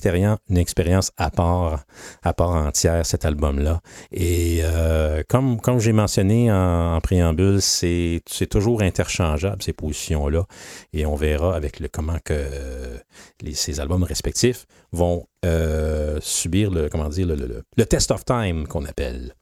[0.48, 1.84] une expérience à part,
[2.22, 3.80] à part entière, cet album-là.
[4.12, 10.44] Et euh, comme, j'ai mentionné en, préambule, c'est, toujours interchangeable, ces positions-là.
[10.92, 12.44] Et on verra avec le comment que
[13.52, 19.34] ces albums respectifs vont euh, subir le, comment dire, le test of time qu'on appelle.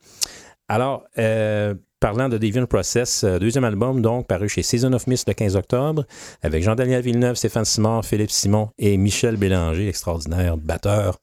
[0.69, 5.29] Alors, euh, parlant de Deviant Process, euh, deuxième album, donc, paru chez Season of Mist
[5.29, 6.05] le 15 octobre,
[6.43, 11.21] avec Jean-Daniel Villeneuve, Stéphane Simard, Philippe Simon et Michel Bélanger, extraordinaire batteur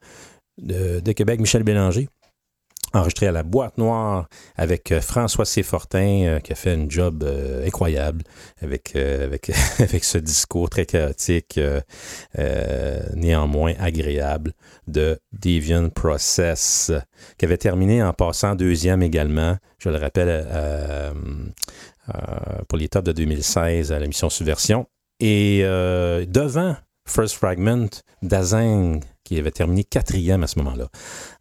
[0.61, 2.07] de, de Québec, Michel Bélanger.
[2.95, 5.63] Enregistré à la boîte noire avec euh, François C.
[5.63, 8.23] Fortin, euh, qui a fait un job euh, incroyable
[8.61, 9.49] avec, avec,
[9.79, 11.59] avec ce discours très chaotique,
[12.37, 14.53] euh, néanmoins agréable,
[14.85, 16.91] de Deviant Process,
[17.39, 20.45] qui avait terminé en passant deuxième également, je le rappelle,
[22.67, 24.85] pour les de 2016 à la mission Subversion.
[25.19, 26.75] Et devant
[27.05, 27.89] First Fragment
[28.21, 30.87] d'Azang, qui avait terminé quatrième à ce moment-là.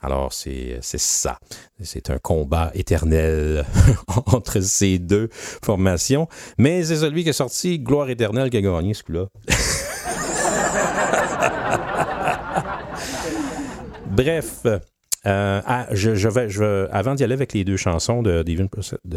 [0.00, 1.38] Alors, c'est ça.
[1.82, 3.64] C'est un combat éternel
[4.26, 6.28] entre ces deux formations.
[6.58, 9.26] Mais c'est celui qui est sorti, Gloire éternelle, qui a gagné ce coup-là.
[14.06, 14.66] Bref,
[15.26, 18.44] euh, ah, je, vais, avant d'y aller avec les deux chansons, de,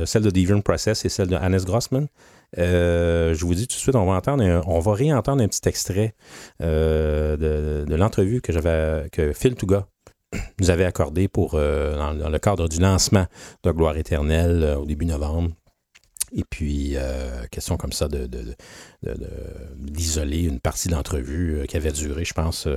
[0.06, 2.08] celle de Devon Process et celle de Hannes Grossman,
[2.58, 5.68] euh, je vous dis tout de suite, on va entendre, on va réentendre un petit
[5.68, 6.14] extrait
[6.62, 9.88] euh, de, l'entrevue que j'avais, que Phil Touga
[10.60, 13.26] nous avait accordé pour euh, dans, le cadre du lancement
[13.64, 15.52] de Gloire éternelle au début novembre.
[16.38, 16.98] Et puis,
[17.50, 18.28] question comme ça de,
[19.78, 22.68] d'isoler une partie de l'entrevue euh, qui avait duré, je pense,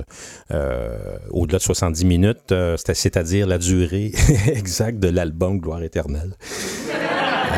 [1.31, 4.13] au-delà de 70 minutes, c'est-à-dire la durée
[4.47, 6.35] exacte de l'album Gloire éternelle.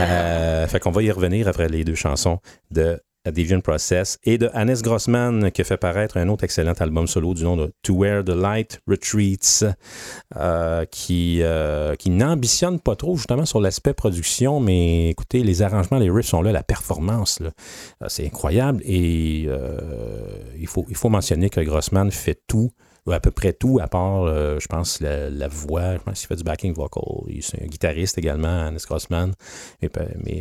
[0.02, 2.40] Euh, fait qu'on va y revenir après les deux chansons
[2.72, 7.06] de Deviant Process et de Hannes Grossman qui a fait paraître un autre excellent album
[7.06, 9.64] solo du nom de To Where the Light Retreats
[10.36, 16.00] euh, qui, euh, qui n'ambitionne pas trop justement sur l'aspect production, mais écoutez, les arrangements,
[16.00, 17.40] les riffs sont là, la performance,
[18.08, 19.48] c'est incroyable et
[20.58, 22.72] il, faut, il faut mentionner que Grossman fait tout ou
[23.10, 25.96] à peu près tout, à part, euh, je pense, la, voix.
[25.96, 27.04] Je pense qu'il fait du backing vocal.
[27.28, 29.34] Il est un guitariste également, Hannes Grossman.
[29.82, 29.90] Mais,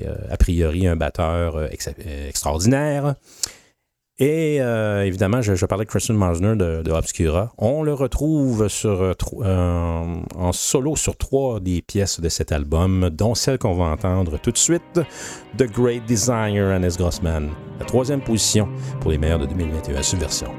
[0.07, 1.89] euh, a priori, un batteur euh, ex-
[2.29, 3.15] extraordinaire.
[4.23, 7.55] Et évidemment, je, parlais de Christian Marsner de, Obscura.
[7.57, 13.57] On le retrouve sur, en solo sur trois des pièces de cet album, dont celle
[13.57, 15.01] qu'on va entendre tout de suite,
[15.57, 17.49] The Great Designer, Hannes Grossman.
[17.79, 18.69] La troisième position
[19.01, 20.53] pour les meilleurs de 2021, Subversion.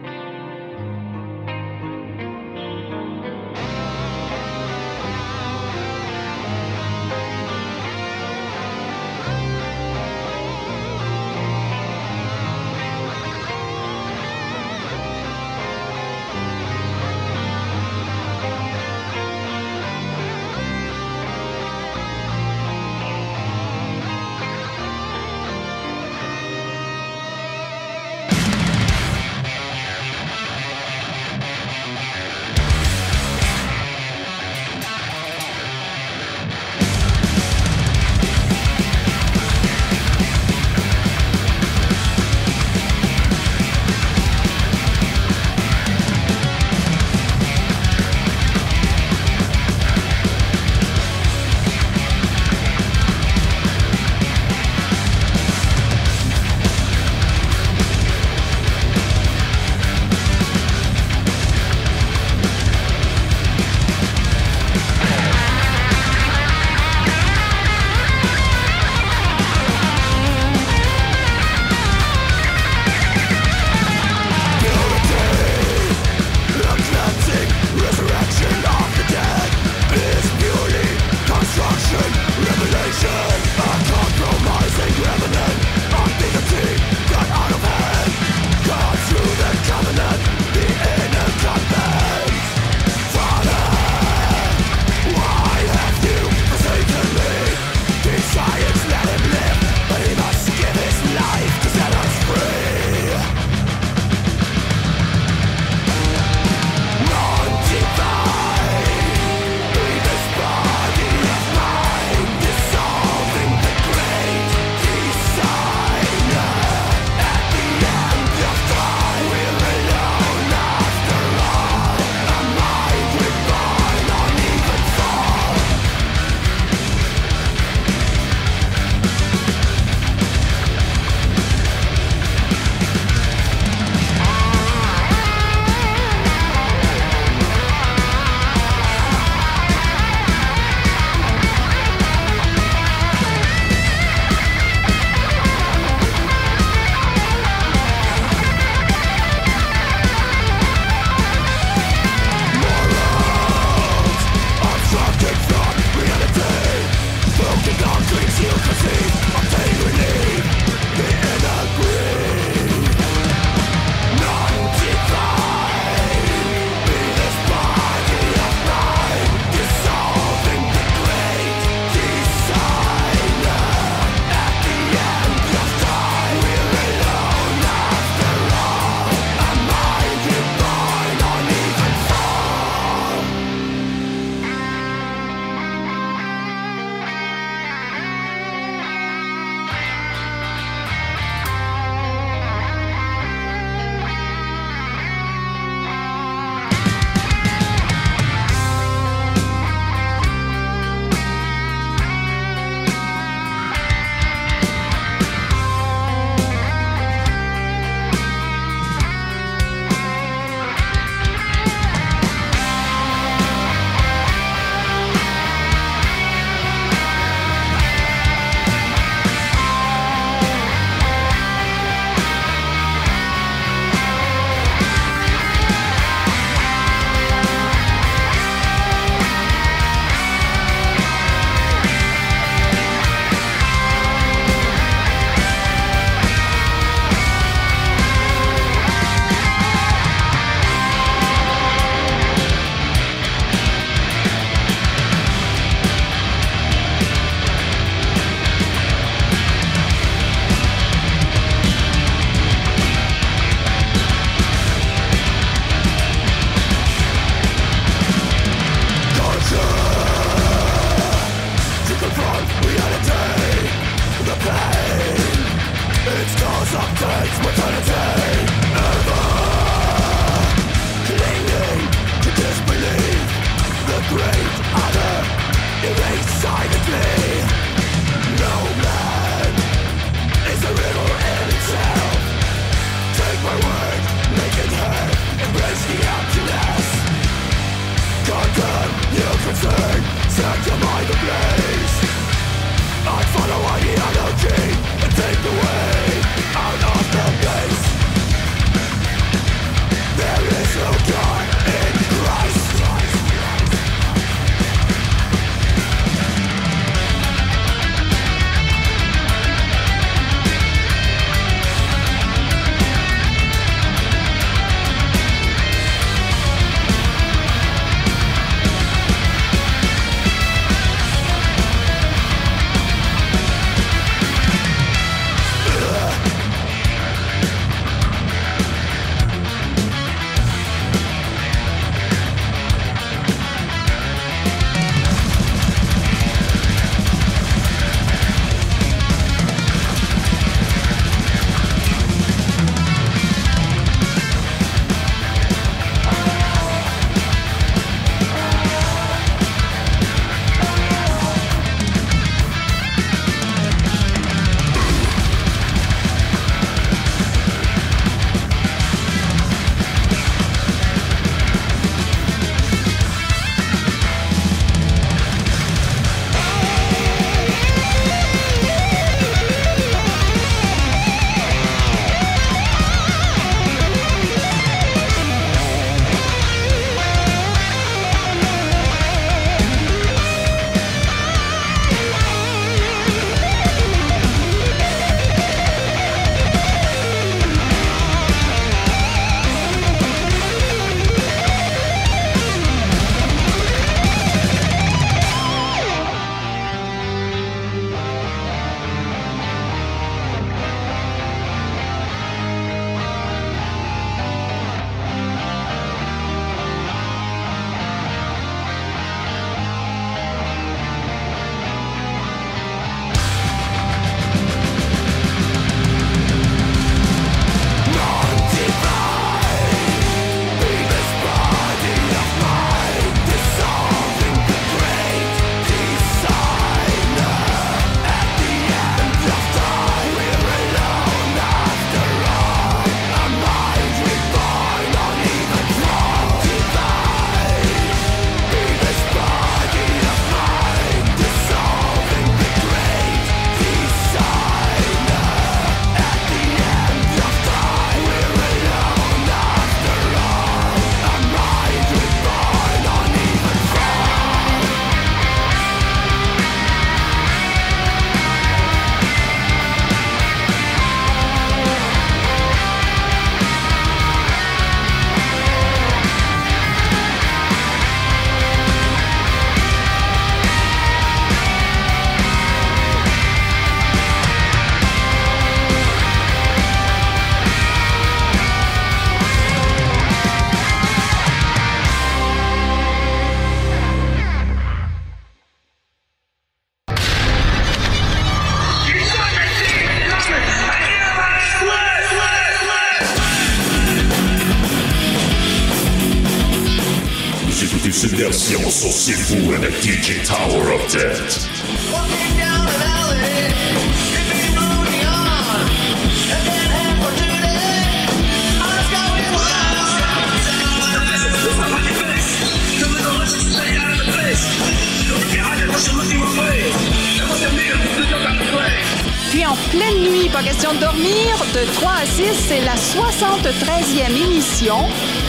[519.30, 524.26] Puis en pleine nuit, pas question de dormir, de 3 à 6, c'est la 73e
[524.26, 524.78] émission,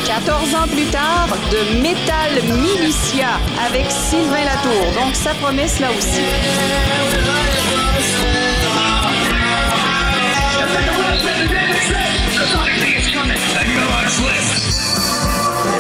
[0.06, 4.92] 14 ans plus tard, de Metal Militia avec Sylvain Latour.
[5.02, 6.22] Donc ça promet cela aussi.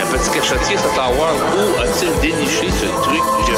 [0.00, 3.22] Un petit cachotier, cet avoir où a-t-il déniché ce truc?
[3.48, 3.56] Je-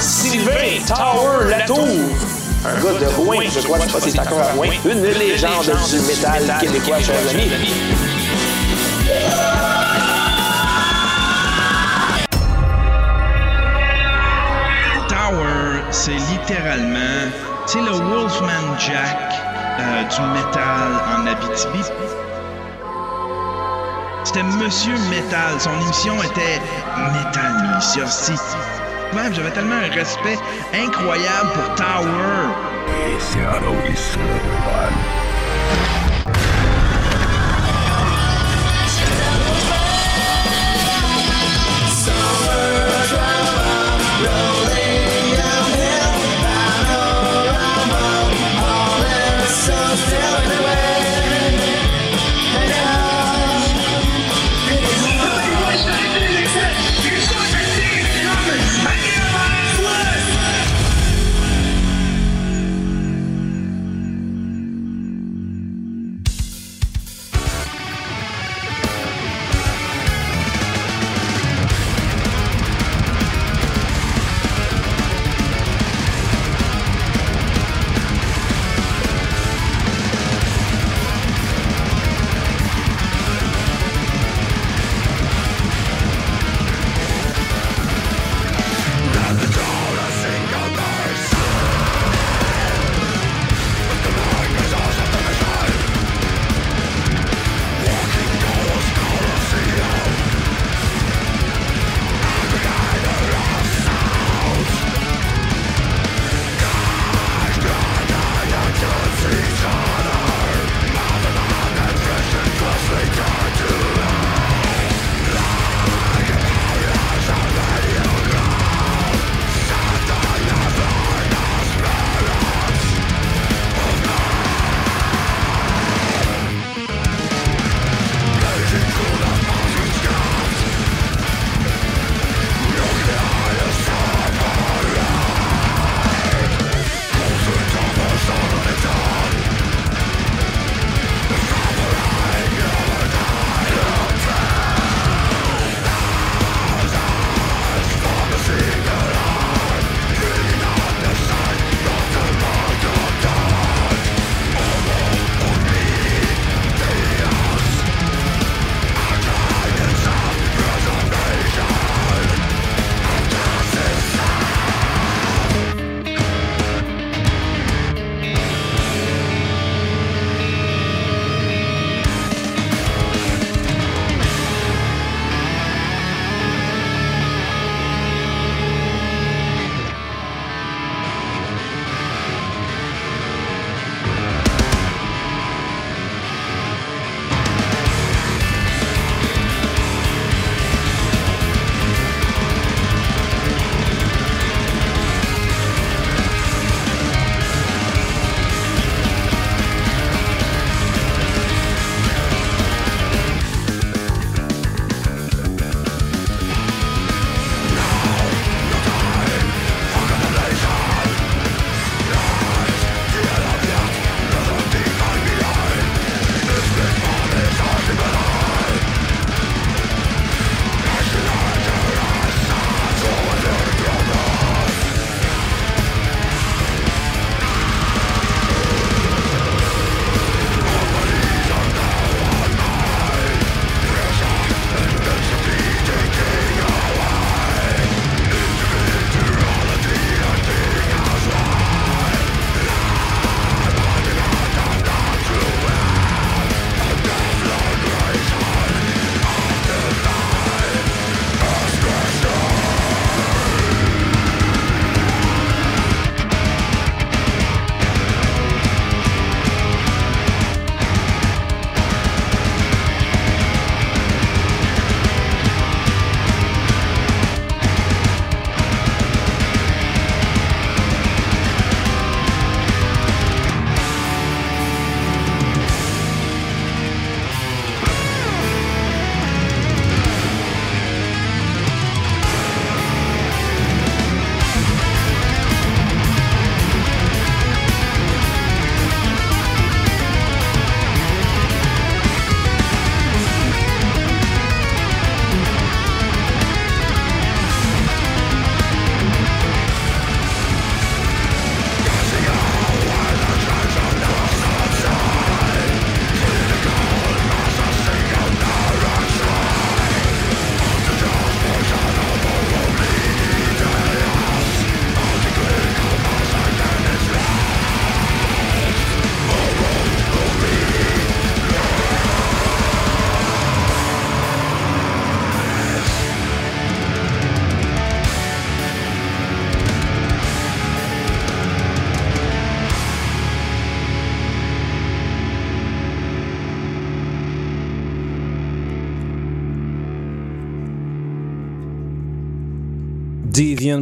[0.00, 1.88] Sylvain Tower Latour.
[2.66, 4.66] Un gars de Rouen, je crois, je sais pas si c'est encore à Rouen.
[4.84, 7.50] Une légende du métal québécois, chers amis.
[15.08, 17.30] Tower, c'est littéralement
[17.66, 19.34] C'est le Wolfman Jack
[19.78, 21.84] euh, du métal en Abitibi.
[24.24, 25.60] C'était Monsieur Metal.
[25.60, 26.60] Son émission était
[26.96, 28.06] Metal Militia.
[29.32, 30.38] J'avais tellement un respect
[30.74, 32.46] incroyable pour Tower.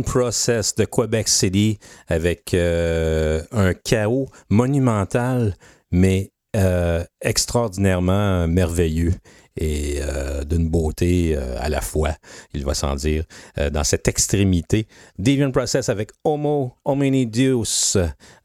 [0.03, 5.55] Process de Quebec City avec euh, un chaos monumental,
[5.91, 9.13] mais euh, extraordinairement merveilleux
[9.57, 12.11] et euh, d'une beauté euh, à la fois,
[12.55, 13.25] il va sans dire,
[13.59, 14.87] euh, dans cette extrémité.
[15.19, 17.97] Deviant Process avec Homo Homini Deus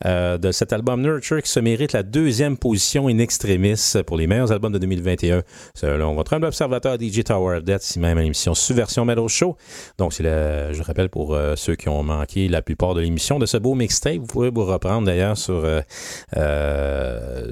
[0.06, 4.28] euh, de cet album Nurture qui se mérite la deuxième position in extremis pour les
[4.28, 8.22] meilleurs albums de 2021 selon votre humble observateur DJ Tower of Death, ici même à
[8.22, 9.58] l'émission Subversion Metal Show.
[9.98, 13.58] Donc, c'est je rappelle pour ceux qui ont manqué la plupart de l'émission de ce
[13.58, 15.64] beau mixtape, vous pouvez vous reprendre d'ailleurs sur,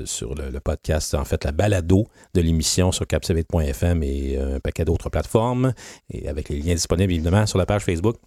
[0.05, 3.07] sur le, podcast, en fait, la balado de l'émission sur
[3.51, 5.73] capsevite.fm et euh, un paquet d'autres plateformes,
[6.09, 8.17] et avec les liens disponibles évidemment sur la page Facebook.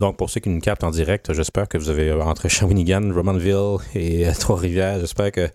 [0.00, 3.78] Donc, pour ceux qui nous captent en direct, j'espère que vous avez, entre Shawinigan, Romanville
[3.94, 5.48] et euh, Trois-Rivières, j'espère que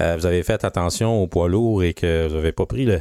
[0.00, 3.00] euh, vous avez fait attention au poids lourd et que vous n'avez pas pris le,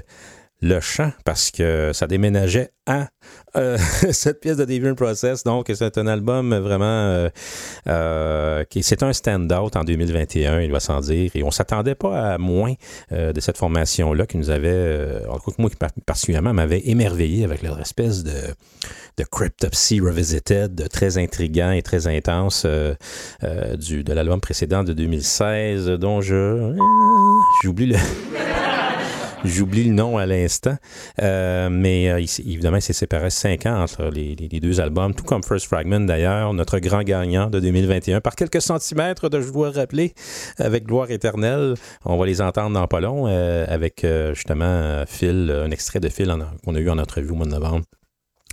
[0.61, 3.09] le champ parce que ça déménageait à
[3.55, 3.77] euh,
[4.11, 5.43] cette pièce de Deviant Process.
[5.43, 7.29] Donc, c'est un album vraiment euh,
[7.87, 11.31] euh, qui c'est un stand-out en 2021, il va sans dire.
[11.35, 12.73] Et on s'attendait pas à moins
[13.11, 15.69] de cette formation-là qui nous avait, en tout cas, moi
[16.05, 18.31] particulièrement m'avait émerveillé avec leur espèce de,
[19.17, 26.21] de Cryptopsy Revisited, très intriguant et très intense du, de l'album précédent de 2016, dont
[26.21, 26.75] je.
[27.63, 27.95] J'oublie le.
[29.45, 30.77] J'oublie le nom à l'instant.
[31.21, 35.43] Euh, mais euh, évidemment, il s'est séparé cinq ans entre les, deux albums, tout comme
[35.43, 40.13] First Fragment d'ailleurs, notre grand gagnant de 2021, par quelques centimètres, de, je dois rappeler,
[40.57, 41.75] avec Gloire éternelle.
[42.05, 45.99] On va les entendre dans pas long, euh, avec euh, justement euh, Phil, un extrait
[45.99, 46.33] de Phil
[46.63, 47.85] qu'on a eu en entrevue au mois de novembre.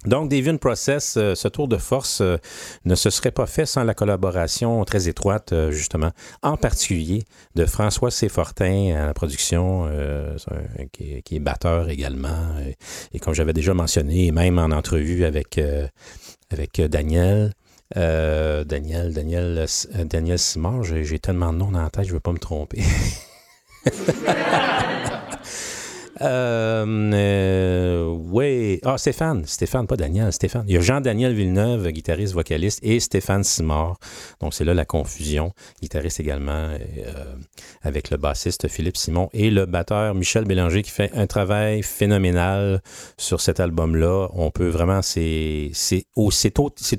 [0.06, 2.38] Donc, Deviant Process, euh, ce tour de force euh,
[2.86, 6.10] ne se serait pas fait sans la collaboration très étroite, euh, justement,
[6.42, 7.22] en particulier
[7.54, 8.30] de François C.
[8.30, 9.90] Fortin à la production,
[10.92, 12.54] qui, est, batteur également.
[13.12, 15.60] Et, comme j'avais déjà mentionné, même en entrevue avec,
[16.50, 17.52] avec Daniel.
[17.94, 19.66] Daniel, Daniel,
[20.04, 22.82] Daniel Simard, j'ai tellement de noms dans la tête, je ne veux pas me tromper.
[26.22, 26.84] Euh,
[27.14, 28.80] euh, oui.
[28.84, 29.44] Ah, Stéphane.
[29.46, 30.32] Stéphane, pas Daniel.
[30.32, 30.64] Stéphane.
[30.68, 33.98] Il y a Jean-Daniel Villeneuve, guitariste, vocaliste, et Stéphane Simard.
[34.40, 35.52] Donc, c'est là la confusion.
[35.80, 36.76] Guitariste également, euh,
[37.82, 42.82] avec le bassiste Philippe Simon et le batteur Michel Bélanger qui fait un travail phénoménal
[43.16, 44.28] sur cet album-là.
[44.34, 45.70] On peut vraiment, c'est,
[46.16, 46.30] au-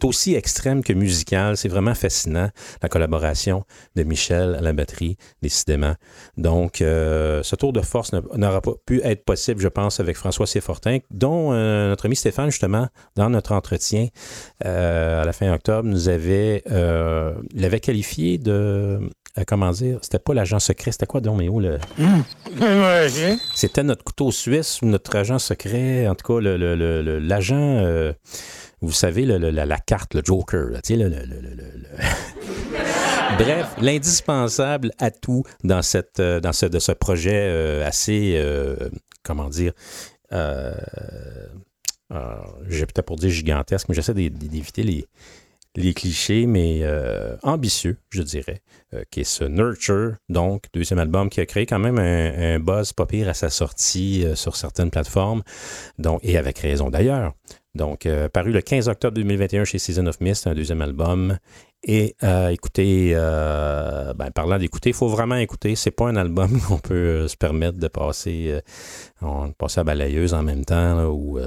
[0.04, 1.58] aussi extrême que musical.
[1.58, 2.50] C'est vraiment fascinant,
[2.82, 3.64] la collaboration
[3.96, 5.94] de Michel à la batterie, décidément.
[6.38, 10.48] Donc, ce tour de force n'a- n'aura pas pu être possible, je pense, avec François
[10.48, 14.08] Séfortin, dont euh, notre ami Stéphane, justement, dans notre entretien
[14.66, 19.00] euh, à la fin octobre, nous avait, euh, l'avait qualifié de,
[19.48, 21.78] comment dire, c'était pas l'agent secret, c'était quoi, Doméo, le...
[23.56, 27.56] C'était notre couteau suisse notre agent secret, en tout cas, le- le- le- le- l'agent,
[27.84, 28.14] euh,
[28.82, 31.10] vous savez, le- le- la, la carte, le Joker, là, tu sais, le-
[33.38, 38.76] Bref, l'indispensable atout dans, cette, euh, dans ce, de ce projet euh, assez, euh,
[39.24, 39.74] comment dire,
[42.70, 46.84] j'ai peut-être pour dire gigantesque, mais j'essaie d'é- d'éviter les, clichés, mais
[47.44, 48.62] ambitieux, je dirais,
[49.10, 53.06] qui est ce Nurture, donc, deuxième album qui a créé quand même un, buzz pas
[53.06, 55.44] pire à sa sortie sur certaines plateformes,
[55.98, 57.34] donc, et avec raison d'ailleurs.
[57.74, 61.38] Donc, euh, paru le 15 octobre 2021 chez Season of Mist, un deuxième album.
[61.84, 65.76] Et euh, écoutez, euh, ben, parlant d'écouter, il faut vraiment écouter.
[65.76, 68.60] C'est pas un album qu'on peut se permettre de passer,
[69.58, 71.40] passer à balayeuse en même temps ou,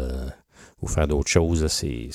[0.81, 1.67] ou faire d'autres choses.
[1.69, 2.09] C'est,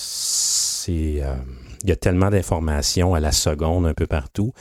[0.87, 4.53] il y a tellement d'informations à la seconde un peu partout.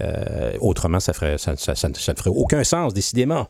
[0.00, 3.48] Euh, autrement, ça ne ferait aucun sens, décidément.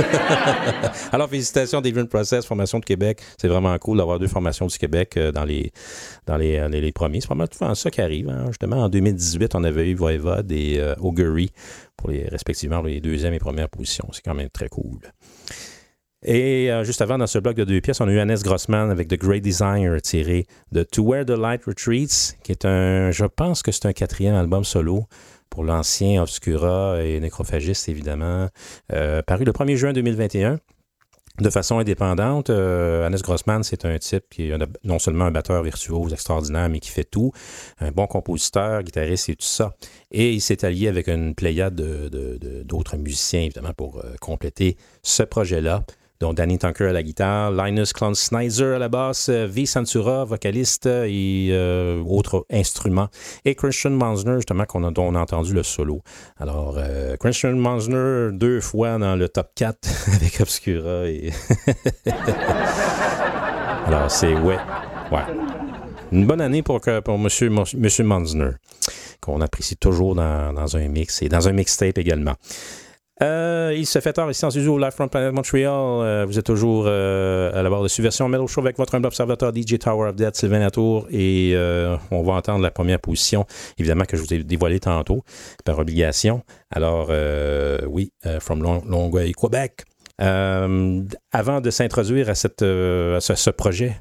[1.12, 3.20] Alors, félicitations, David Process, Formation de Québec.
[3.38, 7.20] C'est vraiment cool d'avoir deux formations du Québec euh, dans euh, les, premiers.
[7.20, 8.28] C'est pas mal souvent ça qui arrive.
[8.28, 8.46] hein.
[8.48, 11.50] Justement, en 2018, on avait eu Voivod et euh, Augury
[11.96, 14.08] pour les, respectivement les deuxième et première positions.
[14.12, 15.00] C'est quand même très cool.
[16.22, 19.08] Et juste avant, dans ce bloc de deux pièces, on a eu Hannes Grossman avec
[19.08, 23.62] The Great Designer tiré de To Where the Light Retreats, qui est un, je pense
[23.62, 25.06] que c'est un quatrième album solo
[25.50, 28.48] pour l'ancien Obscura et Nécrophagiste, évidemment,
[28.92, 30.58] euh, paru le 1er juin 2021.
[31.40, 35.62] De façon indépendante, euh, Hannes Grossman, c'est un type qui est non seulement un batteur
[35.62, 37.32] virtuose extraordinaire, mais qui fait tout,
[37.78, 39.74] un bon compositeur, guitariste et tout ça.
[40.10, 44.14] Et il s'est allié avec une pléiade de- de- de- d'autres musiciens, évidemment, pour euh,
[44.20, 45.84] compléter ce projet-là
[46.20, 49.64] dont Danny Tunker à la guitare, Linus Clon Snyder à la basse, euh, V.
[49.64, 53.08] Santura, vocaliste et euh, autres instruments,
[53.46, 56.02] et Christian Mansner, justement, qu'on a, dont on a entendu le solo.
[56.38, 59.78] Alors, euh, Christian Mansner, deux fois dans le top 4
[60.14, 61.06] avec Obscura.
[61.06, 61.32] Et
[63.86, 64.58] Alors, c'est ouais.
[65.10, 65.24] Ouais.
[66.12, 68.50] Une bonne année pour, pour Monsieur, Manzner,
[69.20, 72.34] qu'on apprécie toujours dans un mix et dans un mixtape également.
[73.22, 75.70] Euh, il se fait tard ici en studio Live from Planet Montreal.
[75.72, 79.06] Euh, vous êtes toujours euh, à la barre de Subversion Metal Show avec votre humble
[79.06, 81.06] observateur DJ Tower of Death, Sylvain Latour.
[81.10, 81.54] Et
[82.10, 83.44] on va entendre la première position,
[83.78, 85.22] évidemment, que je vous ai dévoilée tantôt,
[85.64, 86.42] par obligation.
[86.70, 87.10] Alors,
[87.88, 89.84] oui, From Long- Longueuil, Québec.
[90.18, 94.00] Avant de s'introduire à, ce, projet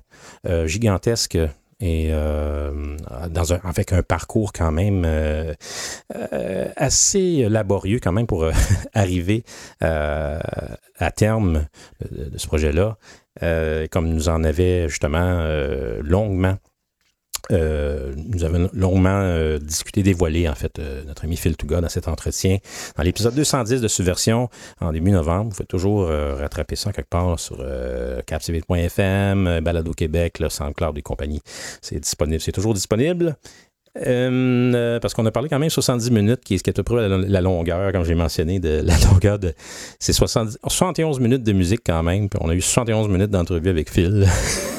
[0.65, 1.37] gigantesque
[1.79, 2.97] et euh,
[3.29, 5.53] dans un, avec un parcours quand même euh,
[6.15, 8.51] euh, assez laborieux quand même pour euh,
[8.93, 9.43] arriver
[9.83, 10.39] euh,
[10.97, 11.65] à terme
[12.01, 12.97] de, de ce projet-là,
[13.91, 15.45] comme nous en avait justement
[16.01, 16.57] longuement.
[17.51, 21.89] Euh, nous avons longuement euh, discuté, dévoilé en fait euh, notre ami Phil Touga dans
[21.89, 22.57] cet entretien.
[22.95, 24.49] Dans l'épisode 210 de Subversion,
[24.79, 29.61] en début novembre, vous pouvez toujours euh, rattraper ça quelque part sur euh, captivate.fm, euh,
[29.61, 31.41] Balado Québec, le SoundCloud et compagnie.
[31.81, 33.35] C'est disponible, c'est toujours disponible.
[34.05, 36.95] Euh, parce qu'on a parlé quand même 70 minutes, qui est, qui est à peu
[36.95, 39.53] près la, la longueur, comme j'ai mentionné, de la longueur de.
[39.99, 43.69] C'est 70 71 minutes de musique quand même, puis on a eu 71 minutes d'entrevue
[43.69, 44.27] avec Phil.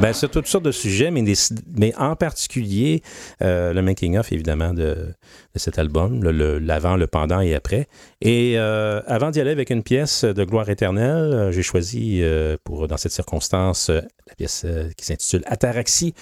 [0.00, 3.02] Ben, c'est toutes sortes de sujets, mais, en particulier
[3.42, 5.14] euh, le making-of, évidemment, de,
[5.54, 7.86] cet album, l'avant, le, pendant et après.
[8.20, 12.22] Et euh, avant d'y aller avec une pièce de gloire éternelle, euh, j'ai choisi,
[12.64, 14.66] pour dans cette circonstance, la pièce
[14.96, 16.14] qui s'intitule Ataraxie.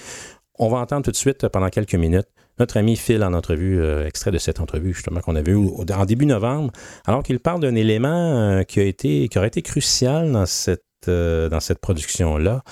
[0.58, 2.28] On va entendre tout de suite, pendant quelques minutes,
[2.60, 6.26] notre ami Phil en entrevue, extrait de cette entrevue justement qu'on avait eue en début
[6.26, 6.70] novembre,
[7.06, 11.48] alors qu'il parle d'un élément qui, a été, qui aurait été crucial dans cette euh,
[11.48, 12.62] dans cette production-là,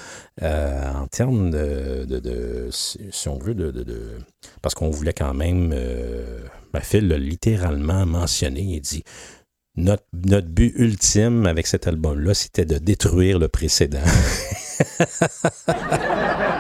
[0.43, 4.19] euh, en termes de, si on veut, de,
[4.61, 6.41] parce qu'on voulait quand même, euh,
[6.81, 9.05] Phil l'a littéralement mentionné, il dit,
[9.77, 14.01] notre, notre but ultime avec cet album-là, c'était de détruire le précédent.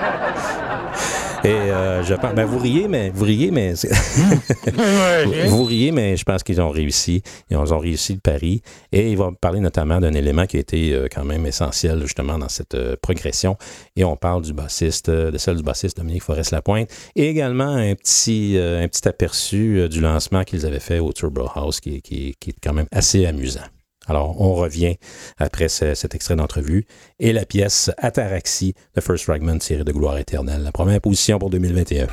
[1.44, 6.16] Et euh, je pense, ben vous riez, mais vous riez, mais vous, vous riez, mais
[6.16, 7.22] je pense qu'ils ont réussi.
[7.50, 8.62] Ils ont, ils ont réussi le pari.
[8.92, 12.38] Et il va parler notamment d'un élément qui a été euh, quand même essentiel justement
[12.38, 13.56] dans cette euh, progression.
[13.96, 16.88] Et on parle du bassiste, euh, de celle du bassiste Dominique Forest-Lapointe.
[17.16, 21.80] Et également un petit, un petit aperçu du lancement qu'ils avaient fait au Turbo House
[21.80, 23.60] qui, qui- qui est quand même assez amusant.
[24.08, 24.96] Alors, on revient
[25.38, 26.86] après ce- cet extrait d'entrevue
[27.20, 30.62] et la pièce Ataraxie de First Fragment tirée de Gloire éternelle.
[30.62, 32.08] La première position pour 2021.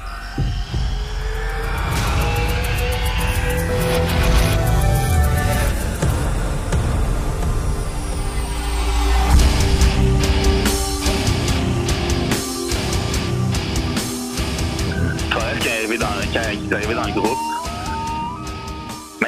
[15.31, 17.58] Forrest qui est arrivé dans, quand est dans le groupe?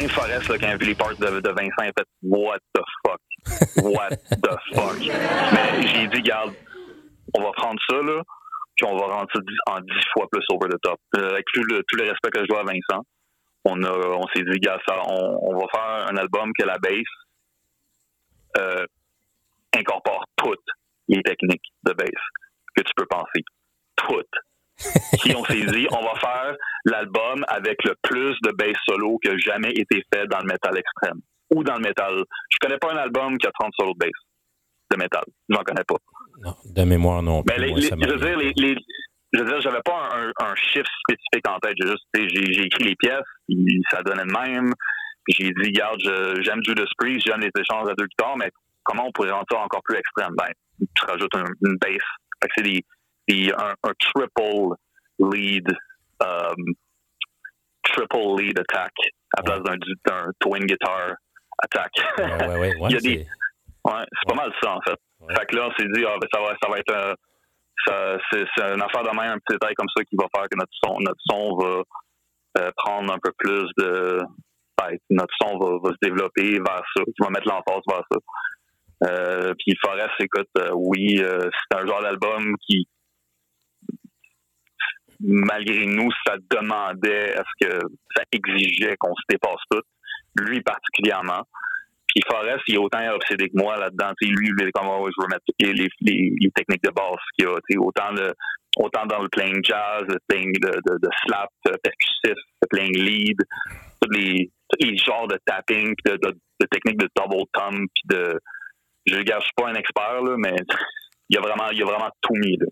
[0.01, 3.21] Même Forrest, là, quand il a parts de, Vincent, a fait What the fuck?
[3.83, 4.97] What the fuck?
[5.53, 6.53] Mais j'ai dit, garde,
[7.35, 8.23] on va prendre ça, là,
[8.75, 10.99] puis on va rendre ça en dix fois plus over the top.
[11.17, 13.03] Euh, avec tout le, tout le respect que je dois à Vincent,
[13.65, 17.03] on, a, on s'est dit, gars, ça, on, va faire un album que la bass
[18.57, 18.85] euh,
[19.77, 20.65] incorpore toutes
[21.09, 22.09] les techniques de bass
[22.75, 23.43] que tu peux penser.
[23.97, 24.25] Toutes.
[25.21, 26.55] Puis on s'est dit, on va faire
[26.85, 31.19] l'album avec le plus de bass solo que jamais été fait dans le métal extrême
[31.53, 32.23] ou dans le métal.
[32.49, 34.11] Je connais pas un album qui a 30 solos de bass
[34.91, 35.23] de métal.
[35.49, 35.95] J'en connais pas.
[36.65, 38.75] De mémoire non les- les- ça je veux dire, les, les-
[39.33, 41.75] je veux dire, j'avais pas un, un chiffre spécifique en tête.
[41.79, 44.73] J'ai juste, j'ai, écrit les pièces, puis ça donnait de même.
[45.25, 48.49] Puis j'ai dit, regarde, je- j'aime Judas Priest, j'aime les échanges à deux guitares, mais
[48.83, 50.33] comment on pourrait rendre ça encore plus extrême?
[50.37, 50.47] Ben,
[50.79, 52.01] tu rajoutes un- une bass.
[52.41, 52.83] Que c'est des,
[53.57, 54.75] un, un triple
[55.19, 55.67] lead,
[56.23, 56.73] um,
[57.83, 58.91] triple lead attack
[59.37, 61.15] à place d'un, du- d'un twin guitar
[61.63, 61.91] attack.
[62.17, 63.27] Ouais, ouais, Il y a des, c'est-
[63.83, 64.97] pas mal ça, en fait.
[65.37, 66.93] Fait que là, on s'est dit, ah, ben, ça, va, ça va être.
[66.93, 67.13] euh,
[67.87, 70.57] ça- c'est, une affaire de même, un petit détail comme ça qui va faire que
[70.57, 71.83] notre son, notre son va
[72.59, 74.19] euh, prendre un peu plus de.
[74.81, 78.17] ouais, notre son va, va se développer vers ça, qui va mettre l'emphase vers ça.
[79.03, 82.87] Euh, puis Forest, écoute, euh, oui, euh, c'est un genre d'album qui,
[85.23, 87.79] malgré nous, ça demandait, est-ce que
[88.15, 89.81] ça exigeait qu'on se dépasse tout,
[90.35, 91.43] lui particulièrement.
[92.07, 94.11] Puis Forrest, il est autant obsédé que moi là-dedans.
[94.21, 97.55] Lui, il est comme, oh, je veux mettre les, les, techniques de base qu'il a.
[97.79, 98.33] Autant, le,
[98.77, 103.37] autant dans le playing jazz, le playing de, de, slap euh, percussif, le playing lead,
[104.01, 108.39] tous les, tous les genres de tapping, de, de, techniques de double thumb, puis de...
[109.07, 110.55] Je ne suis pas un expert, là, mais
[111.29, 112.57] il a vraiment, il a vraiment tout mis.
[112.57, 112.67] Là.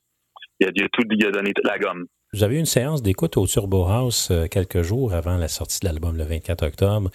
[0.60, 2.06] Il, a, il a tout, il a donné toute la gomme.
[2.32, 5.80] Vous avez eu une séance d'écoute au Turbo House euh, quelques jours avant la sortie
[5.80, 7.10] de l'album le 24 octobre.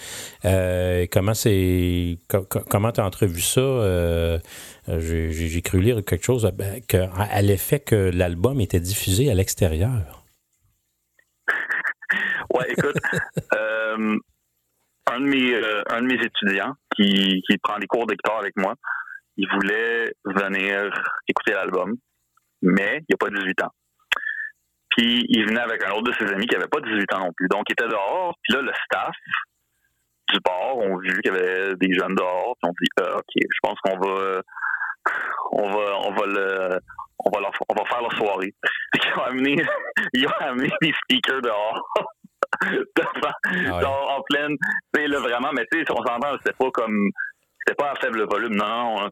[0.44, 3.60] Euh, comment c'est co- co- comment tu as entrevu ça?
[3.60, 4.38] Euh,
[4.88, 6.80] J'ai cru lire quelque chose ben,
[7.16, 10.24] à, l'effet que l'album était diffusé à l'extérieur.
[12.54, 12.94] Ouais, écoute,
[13.50, 15.54] un, de mes,
[15.90, 18.74] un de mes étudiants qui, qui prend des cours de avec moi,
[19.36, 20.92] il voulait venir
[21.26, 21.96] écouter l'album,
[22.62, 23.72] mais il n'a pas 18 ans.
[24.96, 27.32] Puis il venait avec un autre de ses amis qui n'avait pas 18 ans non
[27.36, 27.48] plus.
[27.48, 29.14] Donc il était dehors, puis là, le staff
[30.32, 33.32] du bar ont vu qu'il y avait des jeunes dehors, puis on dit Ah, OK,
[33.36, 34.40] je pense qu'on va
[35.52, 36.78] on va on va le
[37.26, 38.52] on va, leur, on va faire leur soirée.
[38.94, 39.56] Ils ont amené,
[40.14, 41.80] ils ont amené des speakers dehors.
[42.62, 44.56] devant, genre, en pleine,
[44.94, 47.08] tu sais, là, vraiment, mais tu sais, on s'entend, c'était pas comme,
[47.60, 49.10] c'était pas à faible volume, non, non, on-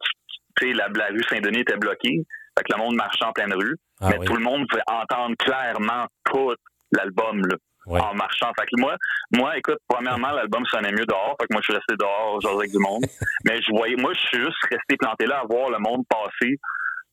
[0.57, 2.23] tu sais, la, la rue Saint-Denis était bloquée,
[2.59, 4.27] fait que le monde marchait en pleine rue, Ah mais oui.
[4.27, 6.55] tout le monde pouvait entendre clairement tout
[6.93, 7.57] l'album, là,
[7.87, 8.51] en marchant.
[8.59, 8.95] Fait que moi,
[9.35, 12.59] moi, écoute, premièrement, l'album sonnait mieux dehors, fait que moi, je suis resté dehors, genre
[12.59, 13.05] avec du monde,
[13.45, 16.57] mais je voyais, moi, je suis juste resté planté là à voir le monde passer,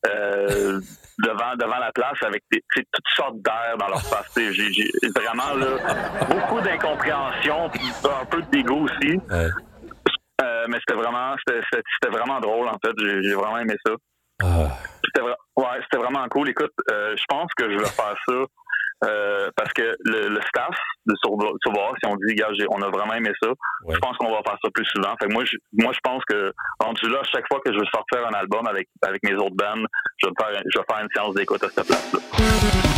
[0.06, 0.80] euh,
[1.18, 4.32] devant devant la place avec des, toutes sortes d'air dans leur face.
[4.36, 9.18] J'ai vraiment là, beaucoup d'incompréhension, un peu de dégoût aussi.
[10.42, 12.92] Euh, mais c'était vraiment c'était vraiment drôle en fait.
[12.98, 13.92] J'ai j'ai vraiment aimé ça.
[15.14, 16.48] C'était ouais, c'était vraiment cool.
[16.48, 18.34] Écoute, euh, je pense que je vais faire ça
[19.04, 20.76] euh, parce que le, le staff
[21.06, 23.48] de Survoir, si on dit, gars, on a vraiment aimé ça,
[23.88, 25.14] je pense qu'on va faire ça plus souvent.
[25.20, 27.86] Fait que moi, je, moi, je pense que rendu là, chaque fois que je veux
[27.86, 29.84] sortir un album avec avec mes autres bands,
[30.18, 32.89] je vais faire je vais faire une séance d'écoute à cette place-là.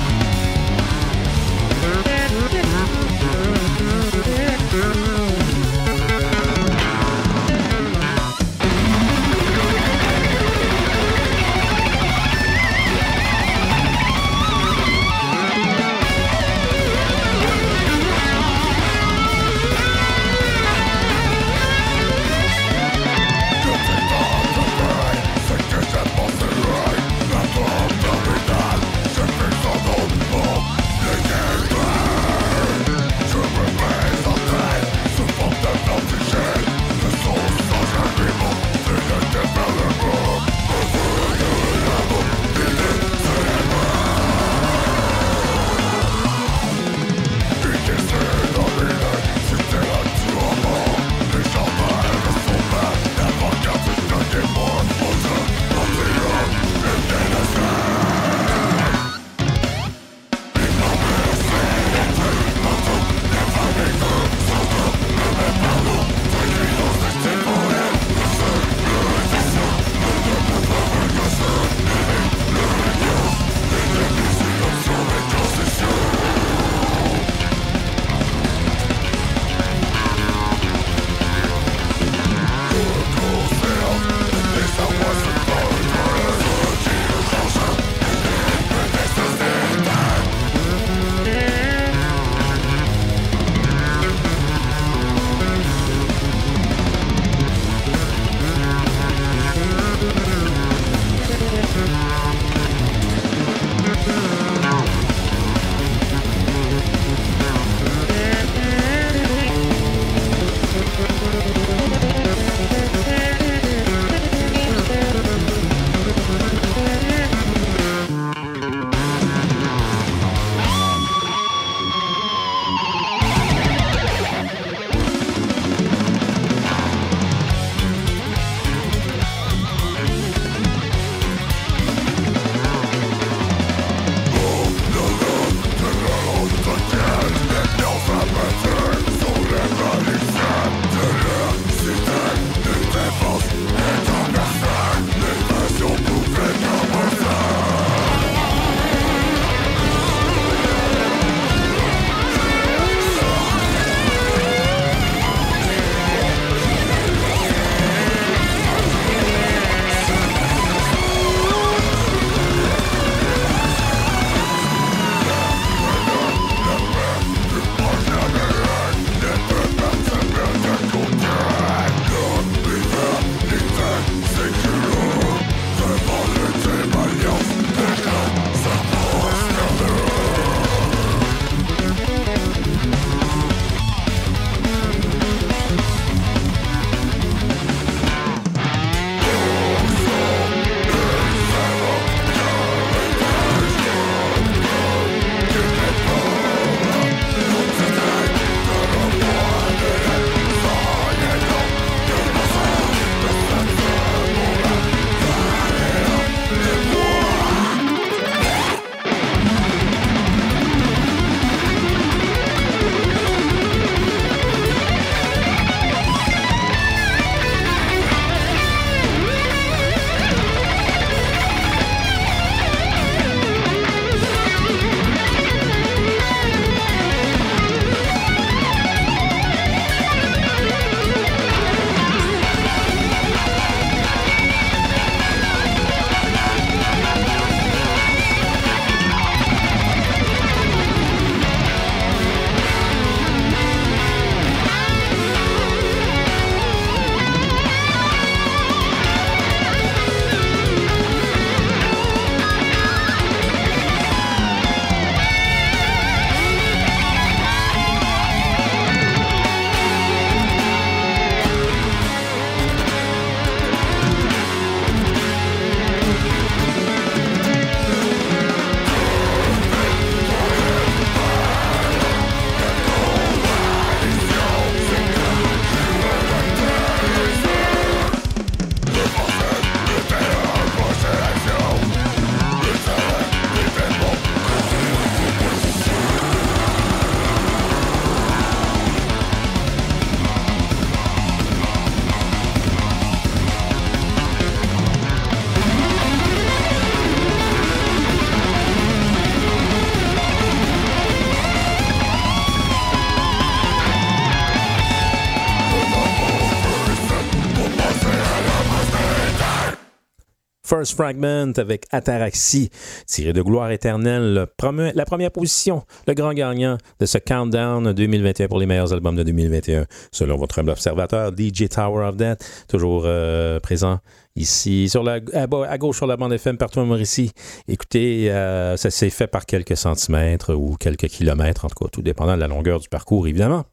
[310.90, 312.70] Fragment avec Ataraxie,
[313.06, 318.59] tiré de Gloire éternelle, la première position, le grand gagnant de ce countdown 2021 pour
[318.59, 323.60] les meilleurs albums de 2021, selon votre humble observateur, DJ Tower of Death, toujours euh,
[323.60, 324.00] présent
[324.36, 327.32] ici, sur la, à gauche sur la bande FM, partout en Mauricie.
[327.68, 332.02] Écoutez, euh, ça s'est fait par quelques centimètres ou quelques kilomètres, en tout cas, tout
[332.02, 333.64] dépendant de la longueur du parcours, évidemment.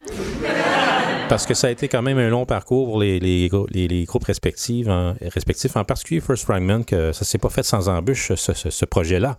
[1.29, 4.23] Parce que ça a été quand même un long parcours pour les, les, les- groupes
[4.23, 8.53] respectifs, en, respectifs, en particulier First Fragment, que ça s'est pas fait sans embûche, ce,
[8.53, 9.37] ce- projet-là,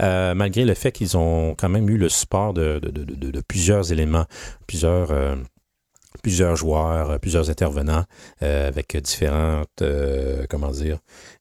[0.00, 3.40] Euh, malgré le fait qu'ils ont quand même eu le support de, de- de- de-
[3.40, 4.24] plusieurs éléments,
[4.66, 5.10] plusieurs...
[5.12, 5.36] euh,
[6.22, 8.04] plusieurs joueurs, plusieurs intervenants
[8.42, 10.98] euh, avec différentes, euh, comment dire,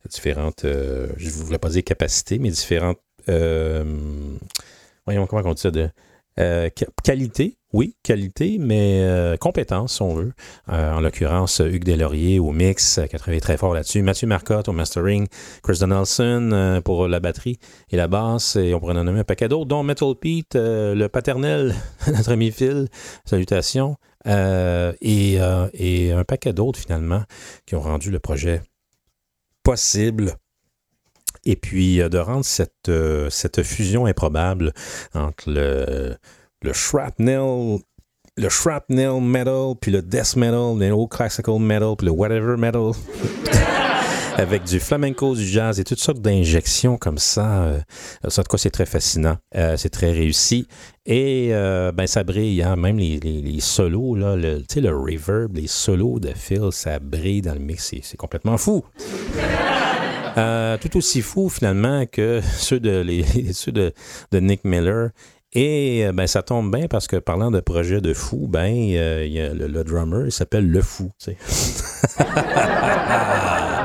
[0.08, 3.84] différentes, euh, je ne voulais pas dire capacités, mais différentes, euh,
[5.06, 5.90] voyons comment on dit ça, de
[6.40, 10.34] euh, qua- qualité, oui, qualité, mais euh, compétence, si on veut.
[10.70, 14.02] Euh, en l'occurrence, Hugues Deslauriers au mix, qui a travaillé très fort là-dessus.
[14.02, 15.28] Mathieu Marcotte au mastering.
[15.64, 17.60] Chris Donaldson pour la batterie
[17.90, 18.56] et la basse.
[18.56, 21.76] Et on pourrait en nommer un paquet d'autres, dont Metal Pete, le paternel,
[22.08, 22.88] notre ami Phil.
[23.26, 23.96] Salutations.
[24.26, 27.24] Et un paquet d'autres, finalement,
[27.66, 28.62] qui ont rendu le projet
[29.64, 30.36] possible.
[31.46, 34.74] Et puis euh, de rendre cette, euh, cette fusion improbable
[35.14, 36.16] entre le,
[36.62, 37.80] le shrapnel,
[38.36, 42.92] le shrapnel metal, puis le death metal, le old classical metal, puis le whatever metal,
[44.38, 47.64] avec du flamenco, du jazz et toutes sortes d'injections comme ça.
[47.64, 47.80] Euh,
[48.28, 49.38] ça, en tout cas, c'est très fascinant.
[49.56, 50.68] Euh, c'est très réussi.
[51.06, 56.34] Et ben, ça brille, hein, même les, solos, là, le, le reverb, les solos de
[56.36, 57.94] Phil, ça brille dans le mix.
[58.04, 58.84] C'est complètement fou.
[60.38, 63.24] Euh, tout aussi fou finalement que ceux de, les,
[63.54, 63.94] ceux de,
[64.34, 65.10] Nick Miller.
[65.54, 69.24] Et euh, ben, ça tombe bien parce que parlant de projet de fou, ben, euh,
[69.26, 71.10] il y a le, le drummer, il s'appelle Le Fou.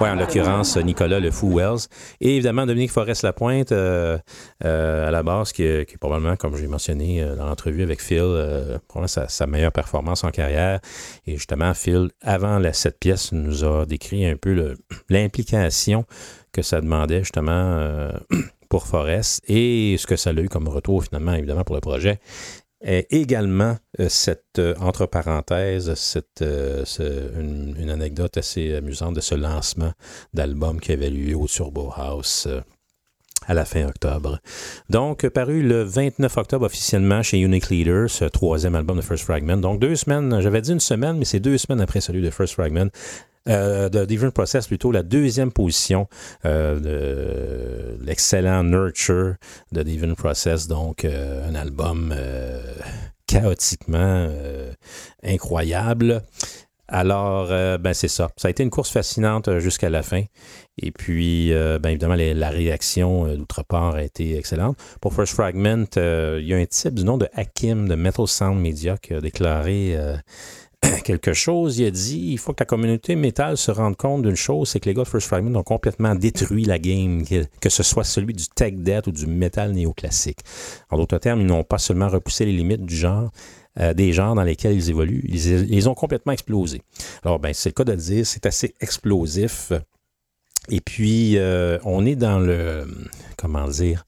[0.00, 1.88] Ouais, en l'occurrence, Nicolas Le Fou Wells.
[2.20, 4.16] Et évidemment, Dominique Forest-Lapointe, euh,
[4.64, 8.00] euh, à la base, qui qui est probablement, comme j'ai mentionné euh, dans l'entrevue avec
[8.00, 10.78] Phil, euh, probablement sa, sa meilleure performance en carrière.
[11.26, 14.76] Et justement, Phil, avant la, cette pièce, nous a décrit un peu
[15.08, 16.04] l'implication
[16.52, 18.12] que ça demandait justement euh,
[18.68, 22.20] pour Forest et ce que ça a eu comme retour finalement, évidemment, pour le projet.
[22.84, 26.84] Et également, euh, cette, euh, entre parenthèses, euh,
[27.40, 29.92] une, anecdote assez amusante de ce lancement
[30.32, 32.46] d'album qui avait lieu au Turbo House
[33.46, 34.38] à la fin octobre.
[34.90, 39.56] Donc, paru le 29 octobre officiellement chez Unique Leader, ce troisième album de First Fragment.
[39.56, 42.54] Donc, deux semaines, j'avais dit une semaine, mais c'est deux semaines après celui de First
[42.54, 42.88] Fragment.
[43.48, 46.06] Euh, de Different Process, plutôt la deuxième position
[46.44, 49.36] euh, de l'excellent Nurture
[49.72, 52.14] de Different Process, donc euh, un album
[53.26, 54.28] chaotiquement
[55.22, 56.22] incroyable.
[56.90, 58.30] Alors, ben c'est ça.
[58.36, 60.22] Ça a été une course fascinante jusqu'à la fin.
[60.80, 63.36] Et puis, euh, ben évidemment, la réaction euh,
[63.68, 64.78] part a été excellente.
[65.00, 68.60] Pour First Fragment, il y a un type du nom de Hakim de Metal Sound
[68.60, 69.96] Media qui a déclaré
[71.04, 71.78] quelque chose.
[71.78, 74.80] Il a dit il faut que la communauté métal se rende compte d'une chose, c'est
[74.80, 77.24] que les gars de First Fragment ont complètement détruit la game,
[77.60, 80.40] que, ce soit celui du tech death ou du métal néoclassique.
[80.90, 83.30] En d'autres termes, ils n'ont pas seulement repoussé les limites du genre,
[83.80, 86.82] euh, des genres dans lesquels ils évoluent, ils, ont complètement explosés.
[87.24, 89.72] Alors, ben, c'est le cas de le dire, c'est assez explosif.
[90.70, 92.86] Et puis, euh, on est dans le,
[93.36, 94.04] comment dire,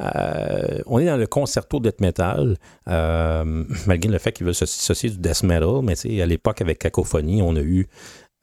[0.00, 2.56] euh, on est dans le concerto death metal,
[2.88, 7.42] euh, malgré le fait qu'ils veulent s'associer du death metal, mais à l'époque, avec Cacophonie,
[7.42, 7.86] on a eu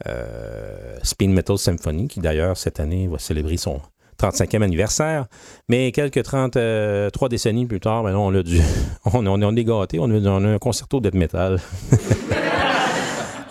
[0.07, 3.81] euh, Spin Metal Symphony, qui d'ailleurs, cette année, va célébrer son
[4.19, 5.25] 35e anniversaire.
[5.67, 8.61] Mais quelques 33 décennies plus tard, ben on a dû,
[9.05, 11.59] on, on, on est gâtés, on a, on a un concerto death metal.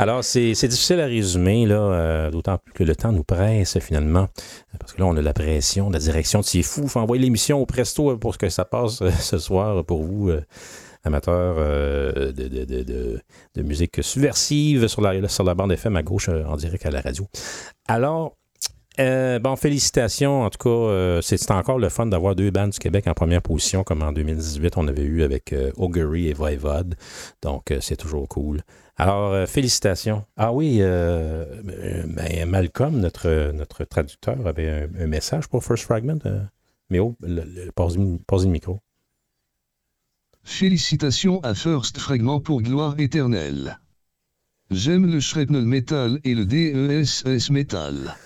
[0.00, 4.28] Alors, c'est difficile à résumer, là, euh, d'autant plus que le temps nous presse finalement.
[4.78, 6.82] Parce que là, on a la pression la direction C'est fou.
[6.84, 10.30] Il faut envoyer l'émission au presto pour que ça passe euh, ce soir pour vous,
[10.30, 10.40] euh,
[11.02, 13.20] amateurs de,
[13.56, 17.26] musique subversive sur la, sur la bande FM à gauche en direct à la radio.
[17.88, 18.36] Alors,
[18.98, 20.42] bon, félicitations.
[20.44, 23.82] En tout cas, c'est encore le fun d'avoir deux bandes du Québec en première position,
[23.82, 26.94] comme en 2018, on avait eu avec Augury et Voivode.
[27.42, 28.60] Donc, c'est toujours cool.
[29.00, 30.26] Alors, euh, félicitations.
[30.36, 36.18] Ah oui, euh, ben, Malcolm, notre, notre traducteur, avait un, un message pour First Fragment.
[36.26, 36.40] Euh,
[36.90, 38.80] mais oh, le, le, le micro.
[40.42, 43.78] Félicitations à First Fragment pour gloire éternelle.
[44.70, 48.16] J'aime le shrapnel metal et le DESS metal.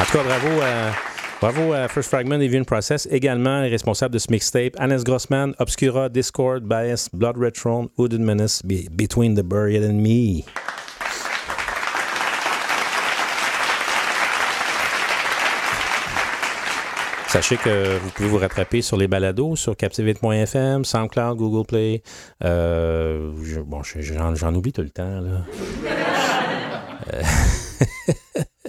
[0.00, 4.14] En tout cas, bravo à, Bravo à First Fragment et Viewing Process, également les responsables
[4.14, 9.34] de ce mixtape, Hannes Grossman, Obscura, Discord, Bias, Blood Red Throne, Hooded Menace, Be- Between
[9.34, 10.42] the Buried and Me.
[17.28, 22.02] Sachez que vous pouvez vous rattraper sur les balados sur captivate.fm, SoundCloud, Google Play.
[22.44, 25.20] Euh, je- bon, je- j'en, j'en oublie tout le temps.
[25.20, 25.44] Là.
[27.12, 27.22] Euh,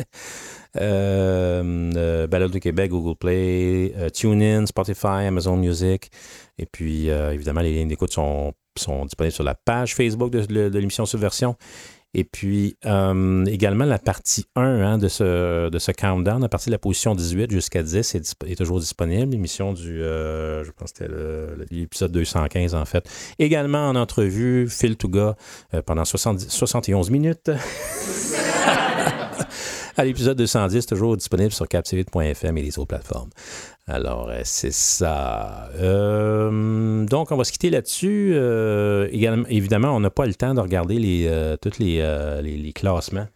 [0.77, 6.09] euh, euh, Balado Québec, Google Play, euh, TuneIn, Spotify, Amazon Music.
[6.57, 11.05] Et puis, évidemment, les lignes d'écoute sont, sont disponibles sur la page Facebook de, l'émission
[11.05, 11.55] Subversion.
[12.13, 12.77] Et puis,
[13.47, 17.13] également, la partie 1 hein, de, ce, de ce countdown, à partir de la position
[17.13, 19.33] 18 jusqu'à 10, est, toujours disponible.
[19.33, 21.13] L'émission du, je pense que c'était
[21.69, 23.09] l'épisode 215, en fait.
[23.37, 25.35] Également en entrevue, Phil Touga,
[25.73, 27.51] euh, pendant 70 71 minutes.
[29.97, 33.29] à l'épisode 210, toujours disponible sur captivate.fm et les autres plateformes.
[33.87, 35.69] Alors, euh, c'est ça.
[35.79, 38.31] Euh, donc, on va se quitter là-dessus.
[38.33, 39.07] Euh,
[39.49, 42.73] évidemment, on n'a pas le temps de regarder les, euh, tous les, euh, les- les
[42.73, 43.27] classements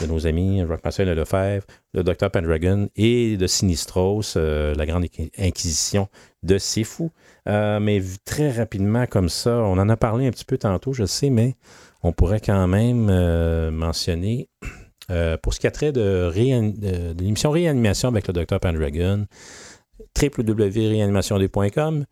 [0.00, 2.30] de nos amis Rockmaster Le Lefebvre, le Dr.
[2.30, 6.08] Pendragon et de Sinistros, euh, la grande Inqui- inquisition
[6.44, 6.56] de.
[7.48, 11.04] Euh, mais très rapidement, comme ça, on en a parlé un petit peu tantôt, je
[11.04, 11.56] sais, mais
[12.04, 13.10] on pourrait quand même
[13.70, 14.48] mentionner,
[15.10, 18.58] euh, pour ce qui a trait de, réan- de- l'émission Réanimation avec le Dr.
[18.60, 19.26] Pendragon,
[20.20, 22.04] www.reanimation2.com.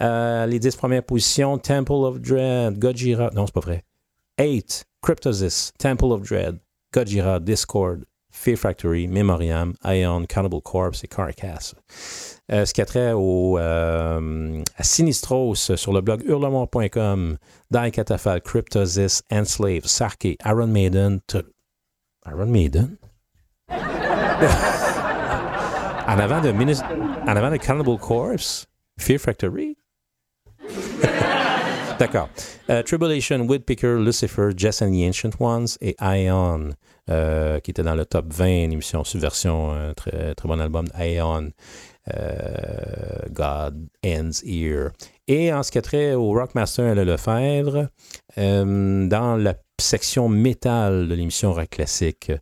[0.00, 3.84] Euh, les 10 premières positions, Temple of Dread, Gojira, non, c'est pas vrai.
[4.40, 6.58] 8, Cryptosis, Temple of Dread,
[6.92, 11.76] Gojira, Discord, Fear Factory, Memoriam, Ion, Cannibal Corpse et Carcass.
[12.50, 17.36] Euh, ce qui a trait euh, à Sinistros sur le blog hurlemont.com,
[17.70, 21.20] Die Catafal, Cryptosis, Enslave, Sarke, Iron Maiden,
[22.26, 22.96] Iron Maiden?
[26.06, 26.82] en, avant de Minis-
[27.26, 28.66] en avant de Cannibal Corpse,
[28.98, 29.76] Fear Factory?
[31.98, 32.28] D'accord.
[32.70, 36.70] Euh, Tribulation, Woodpecker, Lucifer, Jess and the Ancient Ones et Ion,
[37.08, 40.86] euh, qui était dans le top 20, une émission subversion, un très, très bon album
[40.88, 41.50] d'Ion.
[42.14, 44.90] Euh, God Ends Here.
[45.26, 47.88] Et en ce qui a trait au Rockmaster et le Lefebvre,
[48.36, 52.32] euh, dans la section métal de l'émission Rock Classique,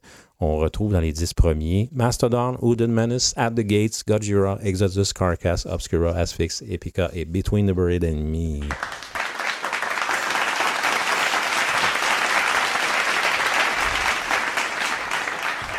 [0.40, 5.66] on retrouve dans les dix premiers Mastodon, Hooded Menace, At the Gates, Godzilla, Exodus, Carcass,
[5.66, 8.60] Obscura, Asphyx, Epica et Between the Buried and Me.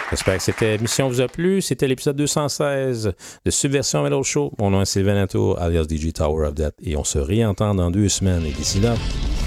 [0.10, 1.62] J'espère que cette émission vous a plu.
[1.62, 3.14] C'était l'épisode 216
[3.44, 4.54] de Subversion Metal Show.
[4.60, 6.76] Mon nom est Sylvain Nato, alias DJ Tower of Death.
[6.84, 8.46] Et on se réentend dans deux semaines.
[8.46, 8.94] Et d'ici là,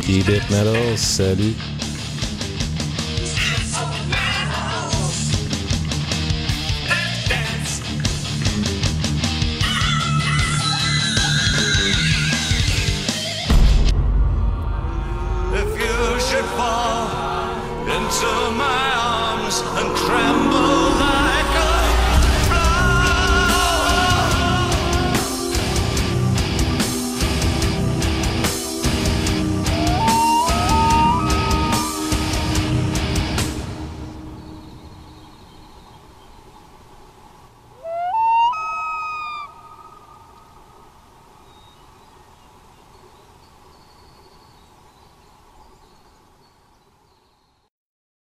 [0.03, 0.99] keep it metal.
[0.99, 1.55] Salut.